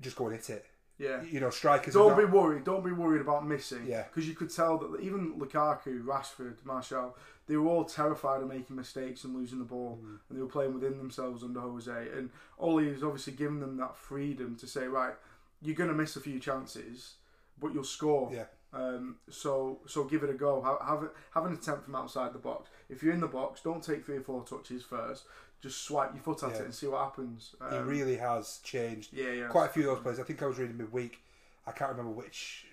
just 0.00 0.16
go 0.16 0.26
and 0.28 0.36
hit 0.36 0.50
it. 0.50 0.66
yeah. 0.98 1.22
You 1.22 1.40
know, 1.40 1.50
strikers. 1.50 1.94
Don't 1.94 2.08
not- 2.10 2.18
be 2.18 2.24
worried. 2.24 2.64
Don't 2.64 2.84
be 2.84 2.92
worried 2.92 3.20
about 3.20 3.46
missing. 3.46 3.84
Yeah. 3.86 4.04
Because 4.04 4.28
you 4.28 4.34
could 4.34 4.50
tell 4.54 4.78
that 4.78 5.00
even 5.00 5.38
Lukaku, 5.38 6.02
Rashford, 6.04 6.64
Martial, 6.64 7.16
they 7.48 7.56
were 7.56 7.66
all 7.68 7.84
terrified 7.84 8.42
of 8.42 8.48
making 8.48 8.76
mistakes 8.76 9.24
and 9.24 9.34
losing 9.34 9.58
the 9.58 9.64
ball, 9.64 9.98
Mm. 10.00 10.18
and 10.28 10.38
they 10.38 10.42
were 10.42 10.48
playing 10.48 10.74
within 10.74 10.98
themselves 10.98 11.42
under 11.42 11.60
Jose. 11.60 12.08
And 12.12 12.30
Ole 12.58 12.78
is 12.80 13.02
obviously 13.02 13.32
giving 13.32 13.58
them 13.60 13.76
that 13.78 13.96
freedom 13.96 14.54
to 14.56 14.66
say, 14.66 14.86
right, 14.86 15.14
you're 15.60 15.74
going 15.74 15.88
to 15.90 15.96
miss 15.96 16.14
a 16.14 16.20
few 16.20 16.38
chances, 16.38 17.14
but 17.58 17.72
you'll 17.74 17.82
score. 17.84 18.30
Yeah. 18.32 18.44
Um, 18.72 19.16
so 19.30 19.80
so 19.86 20.04
give 20.04 20.22
it 20.22 20.30
a 20.30 20.34
go. 20.34 20.60
Have, 20.60 20.78
have 20.86 21.10
have 21.32 21.46
an 21.46 21.54
attempt 21.54 21.84
from 21.86 21.94
outside 21.96 22.34
the 22.34 22.38
box. 22.38 22.68
If 22.90 23.02
you're 23.02 23.14
in 23.14 23.20
the 23.20 23.26
box, 23.26 23.62
don't 23.62 23.82
take 23.82 24.04
three 24.04 24.18
or 24.18 24.20
four 24.22 24.44
touches 24.44 24.84
first. 24.84 25.24
Just 25.62 25.82
swipe 25.82 26.12
your 26.14 26.22
foot 26.22 26.42
at 26.44 26.50
Yeah. 26.50 26.56
it 26.58 26.64
and 26.66 26.74
see 26.74 26.86
what 26.86 27.02
happens. 27.02 27.56
He 27.70 27.76
Um, 27.76 27.88
really 27.88 28.16
has 28.18 28.58
changed 28.62 29.12
yeah, 29.14 29.30
yeah. 29.30 29.48
quite 29.48 29.70
a 29.70 29.72
few 29.72 29.88
of 29.88 29.96
those 29.96 30.02
players. 30.02 30.20
I 30.20 30.22
think 30.24 30.42
I 30.42 30.46
was 30.46 30.58
reading 30.58 30.76
midweek. 30.76 31.20
I 31.66 31.72
can't 31.72 31.90
remember 31.90 32.12
which 32.12 32.66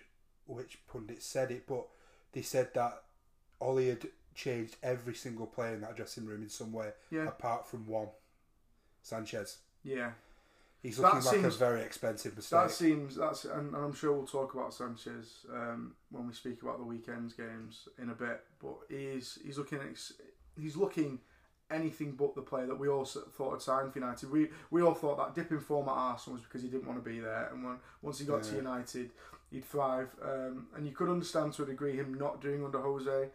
which 0.47 0.85
pundit 0.85 1.23
said 1.23 1.49
it, 1.49 1.65
but 1.65 1.87
they 2.33 2.41
said 2.43 2.73
that 2.75 3.03
Ole 3.61 3.87
had 3.87 4.07
changed 4.35 4.75
every 4.83 5.15
single 5.15 5.47
player 5.47 5.73
in 5.73 5.81
that 5.81 5.95
dressing 5.95 6.25
room 6.25 6.43
in 6.43 6.49
some 6.49 6.71
way, 6.71 6.91
Yeah. 7.09 7.27
apart 7.27 7.65
from 7.67 7.87
one, 7.87 8.09
Sanchez. 9.01 9.59
Yeah. 9.83 10.11
He's 10.83 10.97
That 10.97 11.03
looking 11.15 11.25
like 11.25 11.35
seems- 11.35 11.55
a 11.55 11.57
very 11.57 11.81
expensive 11.81 12.35
mistake. 12.35 12.59
That 12.59 12.71
seems 12.71 13.15
that's, 13.15 13.45
and, 13.45 13.75
I'm 13.75 13.93
sure 13.93 14.13
we'll 14.13 14.27
talk 14.27 14.53
about 14.53 14.71
Sanchez 14.73 15.45
um, 15.51 15.95
when 16.11 16.27
we 16.27 16.33
speak 16.33 16.61
about 16.61 16.77
the 16.77 16.83
weekend's 16.83 17.33
games 17.33 17.87
in 17.97 18.09
a 18.09 18.13
bit. 18.13 18.43
But 18.61 18.75
he's 18.89 19.39
he's 19.43 19.57
looking 19.57 19.79
he's 20.55 20.75
looking 20.75 21.21
anything 21.71 22.11
but 22.11 22.35
the 22.35 22.43
player 22.43 22.67
that 22.67 22.77
we 22.77 22.87
all 22.87 23.03
thought 23.05 23.53
had 23.53 23.61
signed 23.63 23.91
for 23.93 23.97
United. 23.99 24.29
We 24.29 24.51
we 24.69 24.83
all 24.83 24.93
thought 24.93 25.17
that 25.17 25.33
dipping 25.33 25.57
in 25.57 25.63
form 25.63 25.87
at 25.89 25.93
Arsenal 25.93 26.35
was 26.35 26.43
because 26.43 26.61
he 26.61 26.67
didn't 26.67 26.85
want 26.85 27.03
to 27.03 27.09
be 27.09 27.19
there, 27.19 27.49
and 27.51 27.63
when 27.63 27.79
once 28.03 28.19
he 28.19 28.25
got 28.25 28.43
to 28.43 28.55
United, 28.55 29.09
he'd 29.49 29.65
thrive. 29.65 30.15
Um, 30.21 30.67
and 30.75 30.85
you 30.85 30.93
could 30.93 31.09
understand 31.09 31.53
to 31.53 31.63
a 31.63 31.65
degree 31.65 31.95
him 31.95 32.13
not 32.13 32.41
doing 32.41 32.63
under 32.63 32.79
Jose. 32.79 33.31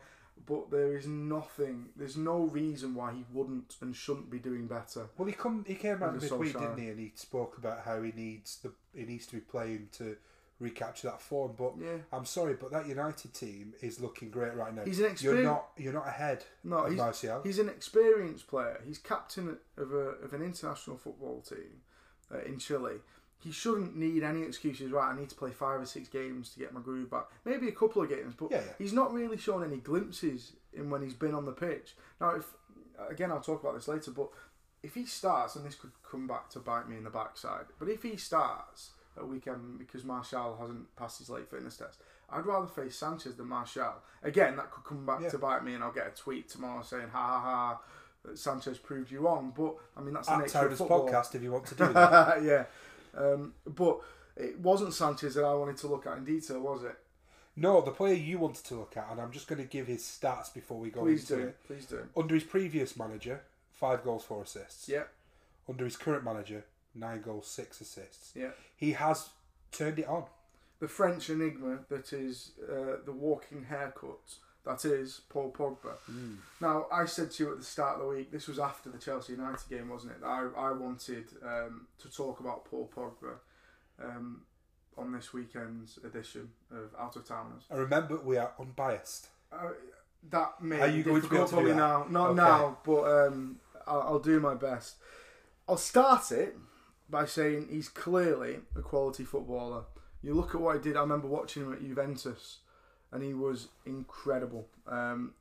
But 0.47 0.71
there 0.71 0.97
is 0.97 1.07
nothing. 1.07 1.91
There's 1.97 2.17
no 2.17 2.41
reason 2.45 2.95
why 2.95 3.13
he 3.13 3.25
wouldn't 3.33 3.77
and 3.81 3.95
shouldn't 3.95 4.31
be 4.31 4.39
doing 4.39 4.67
better. 4.67 5.09
well, 5.17 5.27
he 5.29 5.35
come 5.35 5.65
he 5.67 5.75
came 5.75 6.03
out 6.03 6.21
midweek, 6.21 6.53
didn't 6.53 6.79
he? 6.79 6.89
And 6.89 6.99
he 6.99 7.13
spoke 7.15 7.59
about 7.59 7.81
how 7.85 8.03
he 8.03 8.13
needs 8.13 8.57
the 8.63 8.73
he 8.95 9.05
needs 9.05 9.27
to 9.27 9.35
be 9.35 9.41
playing 9.41 9.89
to 9.99 10.17
recapture 10.59 11.09
that 11.09 11.21
form. 11.21 11.55
But 11.57 11.75
Yeah. 11.79 11.99
I'm 12.13 12.25
sorry, 12.27 12.55
but 12.55 12.71
that 12.71 12.87
United 12.87 13.33
team 13.35 13.75
is 13.81 14.01
looking 14.01 14.31
great 14.31 14.55
right 14.55 14.75
now. 14.75 14.85
He's 14.85 15.01
an 15.01 15.15
You're 15.21 15.43
not 15.43 15.69
you're 15.77 15.93
not 15.93 16.07
ahead 16.07 16.45
No, 16.65 16.79
of 16.79 16.91
he's, 16.91 16.99
Martial. 16.99 17.43
He's 17.43 17.59
an 17.59 17.69
experienced 17.69 18.47
player. 18.47 18.81
He's 18.87 18.99
captain 18.99 19.59
of 19.77 19.93
a 19.93 19.97
of 20.25 20.33
an 20.33 20.43
international 20.43 20.97
football 20.97 21.41
team 21.43 21.83
uh, 22.33 22.41
in 22.43 22.59
Chile. 22.59 22.97
He 23.43 23.51
shouldn't 23.53 23.97
need 23.97 24.23
any 24.23 24.43
excuses. 24.43 24.91
Right, 24.93 25.13
I 25.13 25.19
need 25.19 25.31
to 25.31 25.35
play 25.35 25.51
five 25.51 25.81
or 25.81 25.87
six 25.87 26.09
games 26.09 26.51
to 26.51 26.59
get 26.59 26.73
my 26.75 26.81
groove 26.81 27.11
back. 27.11 27.25
Maybe 27.45 27.69
a 27.69 27.73
couple 27.73 28.03
of 28.03 28.09
games, 28.09 28.35
but 28.39 28.51
Yeah, 28.51 28.59
yeah. 28.65 28.73
he's 28.79 28.93
not 28.93 29.13
really 29.13 29.37
shown 29.39 29.65
any 29.65 29.79
glimpses 29.79 30.53
in 30.73 30.91
when 30.91 31.03
he's 31.03 31.15
been 31.15 31.35
on 31.35 31.45
the 31.47 31.53
pitch. 31.53 31.97
Now, 32.21 32.31
if 32.37 32.53
again, 33.09 33.31
I'll 33.33 33.41
talk 33.41 33.63
about 33.63 33.75
this 33.75 33.89
later, 33.89 34.11
but 34.11 34.29
if 34.83 34.95
he 34.95 35.05
starts, 35.07 35.57
and 35.57 35.65
this 35.65 35.75
could 35.75 35.91
come 36.09 36.27
back 36.27 36.51
to 36.51 36.59
bite 36.59 36.89
me 36.89 36.97
in 36.99 37.05
the 37.05 37.11
backside, 37.11 37.67
but 37.79 37.89
if 37.89 38.03
he 38.03 38.17
starts 38.17 38.91
at 39.17 39.27
weekend 39.27 39.79
because 39.79 40.05
Martial 40.05 40.57
hasn't 40.61 40.95
passed 40.97 41.19
his 41.19 41.31
late 41.31 41.49
fitness 41.51 41.77
test, 41.79 41.99
I'd 42.31 42.47
rather 42.47 42.67
face 42.69 42.95
Sanchez 42.97 43.35
than 43.37 43.49
Martial. 43.49 43.95
Again, 44.23 44.57
that 44.57 44.71
could 44.71 44.85
come 44.85 45.05
back 45.07 45.21
Yeah. 45.23 45.31
to 45.31 45.39
bite 45.39 45.65
me, 45.65 45.75
and 45.75 45.83
I'll 45.83 45.93
get 45.93 46.07
a 46.07 46.11
tweet 46.11 46.49
tomorrow 46.49 46.83
saying, 46.83 47.09
"Ha 47.09 47.19
ha 47.27 47.41
ha." 47.41 47.81
Sanchez 48.35 48.77
proved 48.79 49.11
you 49.11 49.21
wrong, 49.21 49.53
but 49.57 49.77
I 49.97 50.03
mean 50.03 50.13
that's 50.15 50.29
the 50.29 50.35
At 50.35 50.41
nature 50.41 50.59
of 50.67 50.77
football. 50.77 51.09
podcast, 51.09 51.35
if 51.35 51.43
you 51.43 51.53
want 51.53 51.67
to 51.67 51.75
do 51.75 51.87
that. 51.95 52.43
yeah, 52.43 52.67
um, 53.17 53.55
but 53.67 54.01
it 54.37 54.59
wasn't 54.61 54.95
Sanchez 54.95 55.35
that 55.35 55.45
I 55.45 55.55
wanted 55.55 55.77
to 55.79 55.87
look 55.89 56.07
at 56.07 56.19
in 56.19 56.25
detail, 56.25 56.61
was 56.61 56.85
it? 56.85 56.97
no, 57.57 57.81
the 57.83 57.91
player 57.91 58.15
you 58.15 58.39
wanted 58.39 58.65
to 58.65 58.75
look 58.77 58.97
at, 58.97 59.09
and 59.11 59.21
I'm 59.21 59.33
just 59.33 59.47
going 59.49 59.61
to 59.61 59.67
give 59.69 59.87
his 59.87 60.03
stats 60.03 60.53
before 60.55 60.79
we 60.79 60.89
go 60.89 61.03
Please 61.03 61.29
into 61.31 61.43
do, 61.43 61.49
it. 61.49 61.57
please 61.67 61.85
do. 61.85 62.07
Under 62.17 62.35
his 62.35 62.45
previous 62.45 62.97
manager, 62.97 63.43
five 63.73 64.03
goals, 64.03 64.25
four 64.25 64.43
assists. 64.45 64.89
Yeah, 64.89 65.03
Under 65.69 65.85
his 65.85 65.97
current 65.97 66.25
manager, 66.25 66.65
nine 66.95 67.21
goals, 67.21 67.47
six 67.49 67.81
assists. 67.81 68.33
yeah. 68.35 68.51
He 68.77 68.93
has 68.93 69.29
turned 69.73 69.99
it 69.99 70.07
on. 70.09 70.25
The 70.79 70.89
French 70.89 71.29
enigma 71.29 71.81
that 71.91 72.13
is 72.15 72.53
uh, 72.67 72.97
the 73.05 73.13
walking 73.13 73.65
haircut. 73.69 74.37
That 74.65 74.85
is 74.85 75.23
Paul 75.31 75.51
Pogba. 75.57 75.95
Now, 76.61 76.87
I 76.93 77.07
said 77.07 77.31
to 77.33 77.45
you 77.45 77.53
at 77.53 77.59
the 77.59 77.65
start 77.65 77.95
of 77.97 78.03
the 78.03 78.09
week, 78.09 78.31
this 78.31 78.47
was 78.47 78.59
after 78.59 78.91
the 78.91 78.99
Chelsea 78.99 79.33
United 79.33 79.69
game, 79.71 79.89
wasn't 79.89 80.13
it? 80.13 80.21
that 80.21 80.27
I, 80.27 80.47
I 80.57 80.73
wanted 80.73 81.25
um, 81.43 81.87
to 81.99 82.11
talk 82.11 82.41
about 82.41 82.67
Paul 82.67 82.91
Pogba 82.95 83.35
um, 84.05 84.43
on 84.99 85.13
this 85.13 85.33
weekend's 85.33 85.99
edition 86.05 86.51
of 86.71 86.91
Out 86.99 87.17
of 87.17 87.27
Towners. 87.27 87.63
And 87.71 87.81
remember, 87.81 88.19
we 88.21 88.37
are 88.37 88.53
unbiased. 88.61 89.29
Uh, 89.51 89.71
that 90.31 90.61
may 90.63 90.79
Are 90.81 90.89
you 90.89 91.03
going 91.03 91.23
to 91.23 91.29
be 91.29 91.37
able 91.37 91.49
to 91.49 91.57
do 91.57 91.69
that? 91.69 91.77
now. 91.77 92.07
Not 92.11 92.31
Okay. 92.31 92.37
now, 92.37 92.79
but 92.85 93.03
um, 93.05 93.57
I'll, 93.87 94.01
I'll 94.03 94.19
do 94.19 94.39
my 94.41 94.55
best. 94.55 94.97
I'll 95.67 95.79
start 95.79 96.31
it 96.33 96.55
by 97.09 97.25
saying 97.25 97.69
he's 97.71 97.89
clearly 97.89 98.59
a 98.77 98.83
quality 98.83 99.25
footballer. 99.25 99.85
You 100.23 100.35
look 100.35 100.55
at 100.55 100.61
what 100.61 100.77
he 100.77 100.83
did. 100.83 100.97
I 100.97 101.01
remember 101.01 101.29
watching 101.29 101.65
him 101.65 101.73
at 101.73 101.81
Juventus, 101.81 102.59
and 103.13 103.23
he 103.23 103.35
was 103.35 103.69
incredible. 103.87 104.69
Um, 104.87 105.35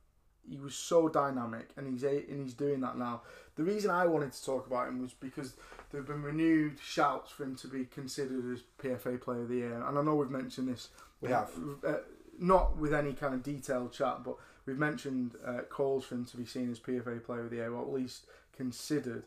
he 0.50 0.58
was 0.60 0.74
so 0.76 1.08
dynamic, 1.10 1.70
and 1.78 1.88
he's 1.88 2.04
a, 2.04 2.24
and 2.30 2.42
he's 2.42 2.54
doing 2.54 2.82
that 2.82 2.98
now. 2.98 3.22
The 3.56 3.64
reason 3.64 3.92
I 3.92 4.06
wanted 4.08 4.32
to 4.32 4.46
talk 4.46 4.68
about 4.68 4.88
him 4.88 5.02
was 5.02 5.14
because 5.14 5.54
there 5.92 6.00
have 6.02 6.08
been 6.08 6.24
renewed 6.24 6.78
shouts 6.82 7.32
for 7.32 7.44
him 7.44 7.56
to 7.58 7.68
be 7.68 7.86
considered 7.86 8.52
as 8.54 8.64
PFA 8.82 9.22
Player 9.22 9.44
of 9.44 9.50
the 9.50 9.58
Year, 9.58 9.84
and 9.88 9.98
I 9.98 10.02
know 10.02 10.16
we've 10.16 10.30
mentioned 10.30 10.68
this. 10.68 10.90
We 11.22 11.30
have. 11.30 11.52
uh, 11.86 11.96
not 12.40 12.78
with 12.78 12.94
any 12.94 13.14
kind 13.14 13.34
of 13.34 13.44
detailed 13.44 13.92
chat, 13.92 14.24
but 14.24 14.36
we've 14.66 14.78
mentioned 14.78 15.36
uh, 15.46 15.60
calls 15.70 16.06
for 16.06 16.16
him 16.16 16.26
to 16.26 16.38
be 16.38 16.46
seen 16.46 16.72
as 16.72 16.80
PFA 16.80 17.24
Player 17.24 17.42
of 17.42 17.50
the 17.50 17.58
Year, 17.58 17.74
or 17.74 17.82
at 17.82 17.92
least 17.94 18.26
considered 18.56 19.24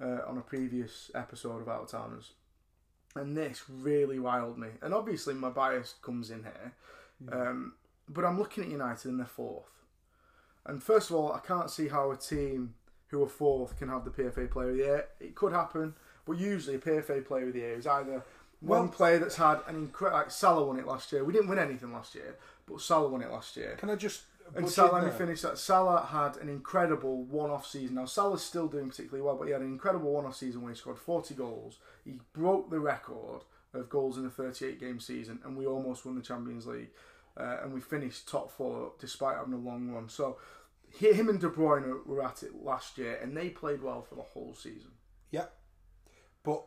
uh, 0.00 0.18
on 0.26 0.38
a 0.38 0.42
previous 0.42 1.10
episode 1.14 1.62
of 1.62 1.68
Out 1.68 1.82
of 1.82 1.90
Towners. 1.90 2.32
And 3.14 3.36
this 3.36 3.64
really 3.68 4.18
riled 4.18 4.58
me. 4.58 4.68
And 4.80 4.94
obviously, 4.94 5.34
my 5.34 5.50
bias 5.50 5.94
comes 6.02 6.30
in 6.30 6.44
here. 6.44 6.72
Um, 7.30 7.74
but 8.08 8.24
I'm 8.24 8.38
looking 8.38 8.64
at 8.64 8.70
United 8.70 9.08
and 9.08 9.18
they're 9.18 9.26
fourth. 9.26 9.68
And 10.66 10.82
first 10.82 11.10
of 11.10 11.16
all, 11.16 11.32
I 11.32 11.40
can't 11.40 11.70
see 11.70 11.88
how 11.88 12.10
a 12.10 12.16
team 12.16 12.74
who 13.08 13.22
are 13.22 13.28
fourth 13.28 13.78
can 13.78 13.88
have 13.88 14.04
the 14.04 14.10
PFA 14.10 14.50
Player 14.50 14.70
of 14.70 14.76
the 14.76 14.82
Year. 14.82 15.04
It 15.20 15.34
could 15.34 15.52
happen, 15.52 15.94
but 16.26 16.38
usually 16.38 16.76
a 16.76 16.78
PFA 16.78 17.24
Player 17.24 17.48
of 17.48 17.52
the 17.52 17.60
Year 17.60 17.74
is 17.74 17.86
either 17.86 18.22
one 18.60 18.80
Well- 18.80 18.88
player 18.88 19.18
that's 19.18 19.36
had 19.36 19.60
an 19.66 19.76
incredible. 19.76 20.18
Like 20.20 20.30
Salah 20.30 20.64
won 20.64 20.78
it 20.78 20.86
last 20.86 21.12
year. 21.12 21.24
We 21.24 21.32
didn't 21.32 21.48
win 21.48 21.58
anything 21.58 21.92
last 21.92 22.14
year, 22.14 22.36
but 22.66 22.80
Salah 22.80 23.08
won 23.08 23.22
it 23.22 23.30
last 23.30 23.56
year. 23.56 23.76
Can 23.76 23.90
I 23.90 23.96
just. 23.96 24.24
And 24.54 24.68
Salah, 24.68 24.94
let 24.94 25.04
me 25.04 25.10
finish 25.10 25.40
that. 25.42 25.56
Salah 25.56 26.04
had 26.04 26.36
an 26.36 26.48
incredible 26.48 27.22
one-off 27.24 27.66
season. 27.66 27.94
Now 27.94 28.04
Salah's 28.04 28.42
still 28.42 28.66
doing 28.66 28.88
particularly 28.90 29.22
well, 29.22 29.36
but 29.36 29.46
he 29.46 29.52
had 29.52 29.62
an 29.62 29.68
incredible 29.68 30.12
one-off 30.12 30.36
season 30.36 30.62
where 30.62 30.72
he 30.72 30.76
scored 30.78 30.98
40 30.98 31.34
goals. 31.34 31.78
He 32.04 32.20
broke 32.34 32.68
the 32.68 32.80
record 32.80 33.44
of 33.72 33.88
goals 33.88 34.18
in 34.18 34.26
a 34.26 34.30
38-game 34.30 35.00
season, 35.00 35.38
and 35.44 35.56
we 35.56 35.64
almost 35.66 36.04
won 36.04 36.16
the 36.16 36.22
Champions 36.22 36.66
League. 36.66 36.90
Uh, 37.36 37.58
and 37.62 37.72
we 37.72 37.80
finished 37.80 38.28
top 38.28 38.50
four 38.50 38.92
despite 38.98 39.36
having 39.36 39.54
a 39.54 39.58
long 39.58 39.88
run. 39.90 40.08
So 40.08 40.38
he- 40.90 41.12
him 41.12 41.28
and 41.28 41.40
De 41.40 41.48
Bruyne 41.48 42.04
were 42.06 42.22
at 42.22 42.42
it 42.42 42.54
last 42.62 42.98
year, 42.98 43.16
and 43.22 43.36
they 43.36 43.48
played 43.48 43.82
well 43.82 44.02
for 44.02 44.14
the 44.16 44.22
whole 44.22 44.54
season. 44.54 44.90
Yeah. 45.30 45.46
But 46.42 46.64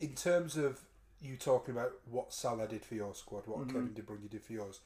in 0.00 0.14
terms 0.14 0.56
of 0.56 0.80
you 1.20 1.36
talking 1.36 1.74
about 1.74 1.92
what 2.08 2.32
Salah 2.32 2.68
did 2.68 2.84
for 2.84 2.94
your 2.94 3.14
squad, 3.14 3.46
what 3.46 3.66
Kevin 3.68 3.92
De 3.94 4.02
Bruyne 4.02 4.28
did 4.30 4.42
for 4.42 4.52
yours, 4.52 4.80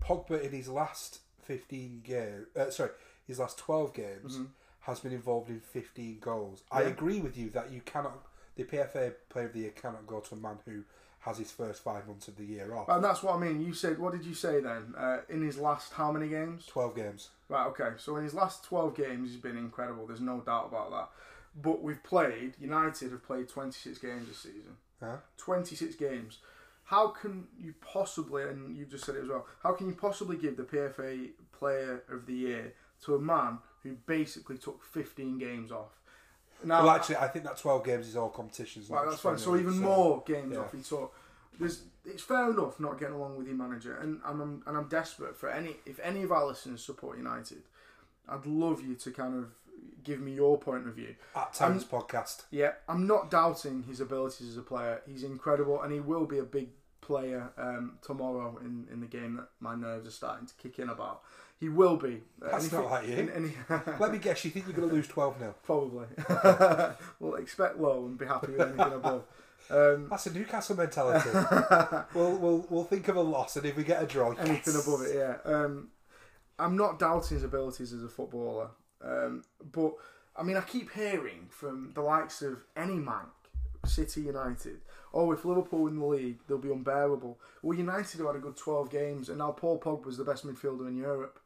Pogba 0.00 0.42
in 0.42 0.50
his 0.52 0.68
last 0.68 1.20
15 1.42 2.00
games, 2.02 2.46
uh, 2.56 2.70
sorry, 2.70 2.90
his 3.26 3.38
last 3.38 3.58
12 3.58 3.92
games, 3.94 4.38
has 4.80 5.00
been 5.00 5.12
involved 5.12 5.48
in 5.50 5.60
15 5.60 6.18
goals. 6.20 6.62
I 6.70 6.82
agree 6.82 7.20
with 7.20 7.36
you 7.36 7.48
that 7.50 7.70
you 7.72 7.80
cannot, 7.82 8.26
the 8.56 8.64
PFA 8.64 9.14
Player 9.28 9.46
of 9.46 9.52
the 9.52 9.60
Year 9.60 9.70
cannot 9.70 10.06
go 10.06 10.20
to 10.20 10.34
a 10.34 10.38
man 10.38 10.58
who 10.64 10.82
has 11.24 11.38
his 11.38 11.50
first 11.50 11.82
five 11.82 12.06
months 12.06 12.28
of 12.28 12.36
the 12.36 12.44
year 12.44 12.74
off. 12.74 12.88
And 12.88 13.02
that's 13.02 13.22
what 13.22 13.34
I 13.34 13.38
mean. 13.38 13.62
You 13.62 13.72
said, 13.72 13.98
what 13.98 14.12
did 14.12 14.26
you 14.26 14.34
say 14.34 14.60
then? 14.60 14.94
Uh, 14.96 15.18
in 15.30 15.42
his 15.42 15.56
last 15.56 15.94
how 15.94 16.12
many 16.12 16.28
games? 16.28 16.66
12 16.66 16.94
games. 16.94 17.30
Right, 17.48 17.66
okay. 17.68 17.90
So 17.96 18.16
in 18.16 18.24
his 18.24 18.34
last 18.34 18.62
12 18.64 18.94
games, 18.94 19.30
he's 19.30 19.40
been 19.40 19.56
incredible. 19.56 20.06
There's 20.06 20.20
no 20.20 20.40
doubt 20.40 20.66
about 20.68 20.90
that. 20.90 21.08
But 21.62 21.82
we've 21.82 22.02
played, 22.02 22.54
United 22.60 23.10
have 23.10 23.24
played 23.24 23.48
26 23.48 23.98
games 23.98 24.28
this 24.28 24.38
season. 24.38 24.76
Huh? 25.00 25.16
26 25.38 25.94
games. 25.96 26.38
How 26.84 27.08
can 27.08 27.46
you 27.58 27.74
possibly, 27.80 28.42
and 28.42 28.76
you've 28.76 28.90
just 28.90 29.04
said 29.06 29.16
it 29.16 29.22
as 29.22 29.28
well, 29.28 29.46
how 29.62 29.72
can 29.72 29.86
you 29.86 29.94
possibly 29.94 30.36
give 30.36 30.58
the 30.58 30.64
PFA 30.64 31.30
Player 31.58 32.02
of 32.10 32.26
the 32.26 32.34
Year 32.34 32.74
to 33.04 33.14
a 33.14 33.18
man 33.18 33.58
who 33.82 33.96
basically 34.06 34.58
took 34.58 34.84
15 34.84 35.38
games 35.38 35.72
off? 35.72 36.00
Now, 36.62 36.84
well, 36.84 36.94
actually, 36.94 37.16
I 37.16 37.28
think 37.28 37.44
that 37.44 37.58
12 37.58 37.84
games 37.84 38.08
is 38.08 38.16
all 38.16 38.28
competitions. 38.28 38.88
Right, 38.88 39.06
that's 39.08 39.20
fine. 39.20 39.38
So 39.38 39.56
even 39.56 39.72
League, 39.72 39.82
more 39.82 40.22
games 40.26 40.52
yeah. 40.54 40.60
off 40.60 40.88
took. 40.88 41.14
There's, 41.58 41.82
it's 42.04 42.22
fair 42.22 42.50
enough 42.50 42.80
not 42.80 42.98
getting 42.98 43.14
along 43.14 43.36
with 43.36 43.46
your 43.46 43.56
manager, 43.56 43.96
and 43.96 44.20
I'm, 44.24 44.40
I'm 44.40 44.62
and 44.66 44.76
I'm 44.76 44.88
desperate 44.88 45.36
for 45.36 45.48
any 45.50 45.76
if 45.86 46.00
any 46.02 46.22
of 46.22 46.32
our 46.32 46.46
listeners 46.46 46.84
support 46.84 47.16
United, 47.16 47.62
I'd 48.28 48.46
love 48.46 48.84
you 48.84 48.94
to 48.96 49.10
kind 49.10 49.38
of 49.38 49.50
give 50.02 50.20
me 50.20 50.34
your 50.34 50.58
point 50.58 50.86
of 50.86 50.94
view. 50.94 51.14
At 51.34 51.54
Times 51.54 51.84
Podcast. 51.84 52.42
Yeah, 52.50 52.72
I'm 52.88 53.06
not 53.06 53.30
doubting 53.30 53.84
his 53.84 54.00
abilities 54.00 54.48
as 54.48 54.56
a 54.56 54.62
player. 54.62 55.02
He's 55.06 55.22
incredible, 55.22 55.82
and 55.82 55.92
he 55.92 56.00
will 56.00 56.26
be 56.26 56.38
a 56.38 56.44
big 56.44 56.68
player 57.00 57.50
um, 57.58 57.98
tomorrow 58.02 58.58
in, 58.62 58.86
in 58.90 59.00
the 59.00 59.06
game 59.06 59.36
that 59.36 59.48
my 59.60 59.74
nerves 59.74 60.08
are 60.08 60.12
starting 60.12 60.46
to 60.46 60.54
kick 60.54 60.78
in 60.78 60.88
about. 60.88 61.22
He 61.60 61.68
will 61.68 61.96
be. 61.96 62.20
That's 62.40 62.70
not 62.72 62.90
like 62.90 63.08
you. 63.08 63.52
Let 63.98 64.12
me 64.12 64.18
guess, 64.18 64.44
you 64.44 64.50
think 64.50 64.66
you're 64.66 64.74
going 64.74 64.88
to 64.88 64.94
lose 64.94 65.08
12 65.08 65.38
0? 65.38 65.54
Probably. 65.62 66.06
we'll 67.20 67.36
expect 67.36 67.78
low 67.78 68.04
and 68.06 68.18
be 68.18 68.26
happy 68.26 68.52
with 68.52 68.60
anything 68.60 68.92
above. 68.92 69.24
Um, 69.70 70.08
That's 70.10 70.26
a 70.26 70.34
Newcastle 70.34 70.76
mentality. 70.76 71.30
we'll, 72.14 72.36
we'll 72.36 72.66
we'll 72.68 72.84
think 72.84 73.08
of 73.08 73.16
a 73.16 73.22
loss, 73.22 73.56
and 73.56 73.64
if 73.64 73.78
we 73.78 73.82
get 73.82 74.02
a 74.02 74.06
draw, 74.06 74.32
anything 74.32 74.74
yes. 74.74 74.86
above 74.86 75.00
it, 75.06 75.16
yeah. 75.16 75.36
Um, 75.50 75.88
I'm 76.58 76.76
not 76.76 76.98
doubting 76.98 77.36
his 77.36 77.44
abilities 77.44 77.94
as 77.94 78.04
a 78.04 78.10
footballer, 78.10 78.68
um, 79.02 79.42
but 79.72 79.94
I 80.36 80.42
mean, 80.42 80.58
I 80.58 80.60
keep 80.60 80.92
hearing 80.92 81.46
from 81.48 81.92
the 81.94 82.02
likes 82.02 82.42
of 82.42 82.58
any 82.76 82.96
Mank, 82.96 83.30
City 83.86 84.20
United, 84.20 84.82
oh, 85.14 85.32
if 85.32 85.44
Liverpool 85.44 85.84
win 85.84 85.98
the 85.98 86.04
league, 86.04 86.38
they'll 86.46 86.58
be 86.58 86.72
unbearable. 86.72 87.38
Well, 87.62 87.78
United 87.78 88.18
have 88.18 88.26
had 88.26 88.36
a 88.36 88.40
good 88.40 88.56
12 88.56 88.90
games, 88.90 89.28
and 89.28 89.38
now 89.38 89.52
Paul 89.52 89.78
Pogba's 89.78 90.16
the 90.16 90.24
best 90.24 90.46
midfielder 90.46 90.88
in 90.88 90.96
Europe. 90.96 91.38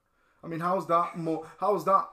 I 0.42 0.46
mean, 0.46 0.60
how's 0.60 0.86
that 0.88 1.16
more? 1.16 1.46
How's 1.58 1.84
that 1.86 2.08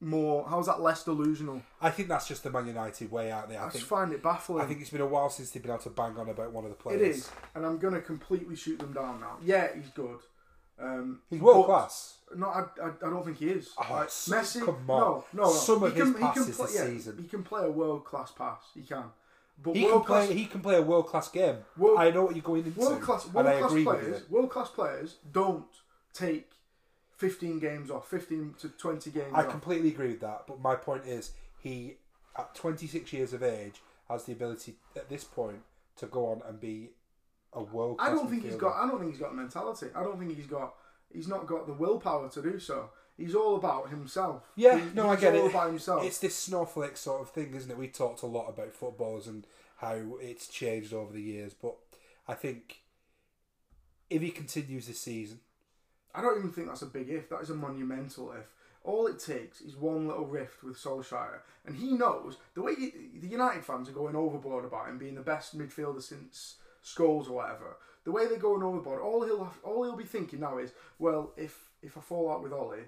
more? 0.00 0.46
How's 0.48 0.66
that 0.66 0.80
less 0.80 1.04
delusional? 1.04 1.62
I 1.80 1.90
think 1.90 2.08
that's 2.08 2.26
just 2.26 2.42
the 2.42 2.50
Man 2.50 2.66
United 2.66 3.10
way 3.10 3.30
out 3.30 3.48
there. 3.48 3.58
I 3.60 3.66
I 3.66 3.68
think 3.68 3.74
just 3.80 3.86
find 3.86 4.12
it 4.12 4.22
baffling. 4.22 4.62
I 4.62 4.66
think 4.66 4.80
it's 4.80 4.90
been 4.90 5.00
a 5.00 5.06
while 5.06 5.30
since 5.30 5.50
they've 5.50 5.62
been 5.62 5.70
able 5.72 5.82
to 5.82 5.90
bang 5.90 6.16
on 6.18 6.28
about 6.28 6.52
one 6.52 6.64
of 6.64 6.70
the 6.70 6.76
players. 6.76 7.16
is, 7.18 7.30
and 7.54 7.64
I'm 7.64 7.78
going 7.78 7.94
to 7.94 8.00
completely 8.00 8.56
shoot 8.56 8.78
them 8.78 8.92
down 8.92 9.20
now. 9.20 9.36
Yeah, 9.44 9.68
he's 9.74 9.88
good. 9.90 10.18
Um, 10.80 11.20
He's 11.30 11.40
world 11.40 11.66
class. 11.66 12.16
No, 12.34 12.46
I, 12.48 12.62
I, 12.82 12.88
I 13.06 13.10
don't 13.10 13.24
think 13.24 13.36
he 13.38 13.50
is. 13.50 13.70
Oh, 13.78 13.86
Like, 13.92 14.08
Messi, 14.08 14.64
come 14.64 14.90
on. 14.90 15.00
no, 15.00 15.24
no, 15.32 15.42
no. 15.44 15.50
Some 15.52 15.82
of 15.84 15.92
he 15.94 16.00
his 16.00 16.10
can, 16.10 16.14
he 16.14 16.18
can 16.18 16.28
passes 16.32 16.56
play, 16.56 16.66
this 16.66 16.74
yeah, 16.74 16.86
season. 16.86 17.18
He 17.20 17.28
can 17.28 17.42
play 17.44 17.62
a 17.64 17.70
world 17.70 18.04
class 18.04 18.32
pass. 18.32 18.62
He 18.74 18.82
can, 18.82 19.04
but 19.62 19.76
He 19.76 19.82
can 19.82 20.00
play. 20.00 20.04
class, 20.06 20.28
He 20.30 20.46
can 20.46 20.60
play 20.60 20.76
a 20.76 20.82
world 20.82 21.06
class 21.06 21.28
game. 21.28 21.58
World- 21.76 21.98
I 22.00 22.10
know 22.10 22.24
what 22.24 22.34
you're 22.34 22.42
going 22.42 22.64
into, 22.64 22.80
world 22.80 23.00
class, 23.02 23.26
world 23.28 23.46
class 23.46 23.82
players, 23.84 24.30
world 24.30 24.50
class 24.50 24.70
players 24.70 25.16
don't 25.30 25.66
take 26.14 26.50
fifteen 27.26 27.58
games 27.58 27.90
off, 27.90 28.08
fifteen 28.10 28.54
to 28.60 28.68
twenty 28.70 29.10
games 29.10 29.32
I 29.34 29.44
off. 29.44 29.50
completely 29.50 29.88
agree 29.90 30.08
with 30.08 30.20
that. 30.20 30.42
But 30.46 30.60
my 30.60 30.74
point 30.74 31.06
is, 31.06 31.32
he 31.60 31.96
at 32.38 32.54
26 32.54 33.12
years 33.12 33.32
of 33.32 33.42
age 33.42 33.80
has 34.08 34.24
the 34.24 34.32
ability 34.32 34.74
at 34.96 35.08
this 35.08 35.22
point 35.24 35.60
to 35.96 36.06
go 36.06 36.26
on 36.32 36.42
and 36.48 36.58
be 36.60 36.90
a 37.52 37.62
world. 37.62 37.96
I 38.00 38.08
don't 38.10 38.28
think 38.30 38.44
he's 38.44 38.56
got. 38.56 38.74
I 38.76 38.88
don't 38.88 38.98
think 39.00 39.12
he's 39.12 39.20
got 39.20 39.34
mentality. 39.34 39.86
I 39.94 40.02
don't 40.02 40.18
think 40.18 40.36
he's 40.36 40.46
got. 40.46 40.74
He's 41.12 41.28
not 41.28 41.46
got 41.46 41.66
the 41.66 41.74
willpower 41.74 42.28
to 42.30 42.42
do 42.42 42.58
so. 42.58 42.90
He's 43.18 43.34
all 43.34 43.56
about 43.56 43.90
himself. 43.90 44.42
Yeah, 44.56 44.78
He- 44.78 44.94
no, 44.94 45.10
I 45.10 45.16
get 45.16 45.34
all 45.36 45.46
it. 45.46 45.50
about 45.50 45.68
himself. 45.68 46.02
It's 46.04 46.18
this 46.18 46.34
snowflake 46.34 46.96
sort 46.96 47.20
of 47.20 47.28
thing, 47.30 47.54
isn't 47.54 47.70
it? 47.70 47.76
We 47.76 47.88
talked 47.88 48.22
a 48.22 48.26
lot 48.26 48.48
about 48.48 48.72
footballers 48.74 49.26
and 49.26 49.46
how 49.76 50.16
it's 50.20 50.48
changed 50.48 50.94
over 50.94 51.12
the 51.12 51.20
years, 51.20 51.52
but 51.54 51.76
I 52.26 52.32
think 52.34 52.80
if 54.08 54.22
he 54.22 54.30
continues 54.30 54.86
this 54.86 55.00
season, 55.00 55.40
I 56.14 56.20
don't 56.20 56.38
even 56.38 56.52
think 56.52 56.68
that's 56.68 56.82
a 56.82 56.86
big 56.86 57.08
if. 57.08 57.28
That 57.28 57.42
is 57.42 57.50
a 57.50 57.54
monumental 57.54 58.32
if. 58.32 58.46
All 58.84 59.06
it 59.06 59.18
takes 59.18 59.60
is 59.60 59.76
one 59.76 60.08
little 60.08 60.26
rift 60.26 60.64
with 60.64 60.76
Solskjaer, 60.76 61.38
and 61.64 61.76
he 61.76 61.92
knows 61.92 62.38
the 62.54 62.62
way 62.62 62.74
he, 62.74 62.92
the 63.20 63.28
United 63.28 63.64
fans 63.64 63.88
are 63.88 63.92
going 63.92 64.16
overboard 64.16 64.64
about 64.64 64.88
him 64.88 64.98
being 64.98 65.14
the 65.14 65.20
best 65.20 65.56
midfielder 65.56 66.02
since 66.02 66.56
Scholes 66.84 67.28
or 67.28 67.34
whatever, 67.34 67.76
the 68.04 68.10
way 68.10 68.26
they're 68.26 68.38
going 68.38 68.64
overboard, 68.64 69.00
all 69.00 69.24
he'll 69.24 69.44
have, 69.44 69.58
all 69.62 69.84
he'll 69.84 69.96
be 69.96 70.02
thinking 70.02 70.40
now 70.40 70.58
is, 70.58 70.72
well, 70.98 71.32
if 71.36 71.70
if 71.80 71.96
I 71.96 72.00
fall 72.00 72.32
out 72.32 72.42
with 72.42 72.52
Ole, 72.52 72.78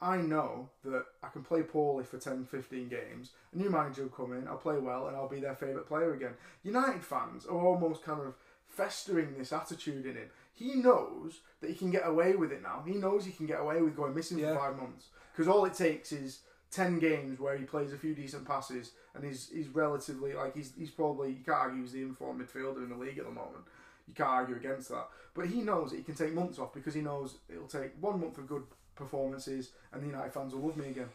I 0.00 0.16
know 0.16 0.68
that 0.84 1.04
I 1.22 1.28
can 1.28 1.42
play 1.42 1.62
poorly 1.62 2.04
for 2.04 2.18
10, 2.18 2.46
15 2.46 2.88
games. 2.88 3.30
A 3.52 3.56
new 3.58 3.70
manager 3.70 4.02
will 4.02 4.08
come 4.10 4.32
in, 4.32 4.48
I'll 4.48 4.56
play 4.56 4.78
well, 4.78 5.06
and 5.06 5.16
I'll 5.16 5.28
be 5.28 5.40
their 5.40 5.54
favourite 5.54 5.86
player 5.86 6.12
again. 6.12 6.32
United 6.64 7.04
fans 7.04 7.46
are 7.46 7.60
almost 7.60 8.02
kind 8.02 8.20
of 8.20 8.34
festering 8.66 9.38
this 9.38 9.52
attitude 9.52 10.06
in 10.06 10.16
him. 10.16 10.28
He 10.54 10.74
knows 10.74 11.40
that 11.60 11.70
he 11.70 11.76
can 11.76 11.90
get 11.90 12.06
away 12.06 12.34
with 12.36 12.52
it 12.52 12.62
now. 12.62 12.82
He 12.86 12.94
knows 12.94 13.24
he 13.24 13.32
can 13.32 13.46
get 13.46 13.60
away 13.60 13.80
with 13.82 13.96
going 13.96 14.14
missing 14.14 14.38
Yeah. 14.38 14.54
for 14.54 14.60
five 14.60 14.76
months 14.76 15.06
because 15.32 15.48
all 15.48 15.64
it 15.64 15.74
takes 15.74 16.12
is 16.12 16.40
ten 16.70 16.98
games 16.98 17.38
where 17.40 17.56
he 17.56 17.64
plays 17.64 17.92
a 17.92 17.96
few 17.98 18.14
decent 18.14 18.46
passes 18.46 18.92
and 19.14 19.24
he's 19.24 19.48
he's 19.50 19.68
relatively 19.68 20.32
like 20.34 20.54
he's 20.54 20.72
he's 20.76 20.90
probably 20.90 21.30
you 21.30 21.44
can't 21.44 21.58
argue 21.58 21.82
he's 21.82 21.92
the 21.92 22.02
informed 22.02 22.40
midfielder 22.46 22.82
in 22.82 22.90
the 22.90 22.96
league 22.96 23.18
at 23.18 23.24
the 23.24 23.30
moment. 23.32 23.64
You 24.06 24.14
can't 24.14 24.28
argue 24.28 24.56
against 24.56 24.88
that. 24.90 25.08
But 25.34 25.46
he 25.46 25.62
knows 25.62 25.90
that 25.90 25.96
he 25.96 26.02
can 26.02 26.14
take 26.14 26.32
months 26.34 26.58
off 26.58 26.74
because 26.74 26.94
he 26.94 27.00
knows 27.00 27.38
it'll 27.48 27.66
take 27.66 27.92
one 28.00 28.20
month 28.20 28.36
of 28.38 28.46
good 28.46 28.64
performances 28.94 29.72
and 29.92 30.02
the 30.02 30.06
United 30.06 30.32
fans 30.32 30.54
will 30.54 30.62
love 30.66 30.76
me 30.76 30.88
again. 30.90 31.08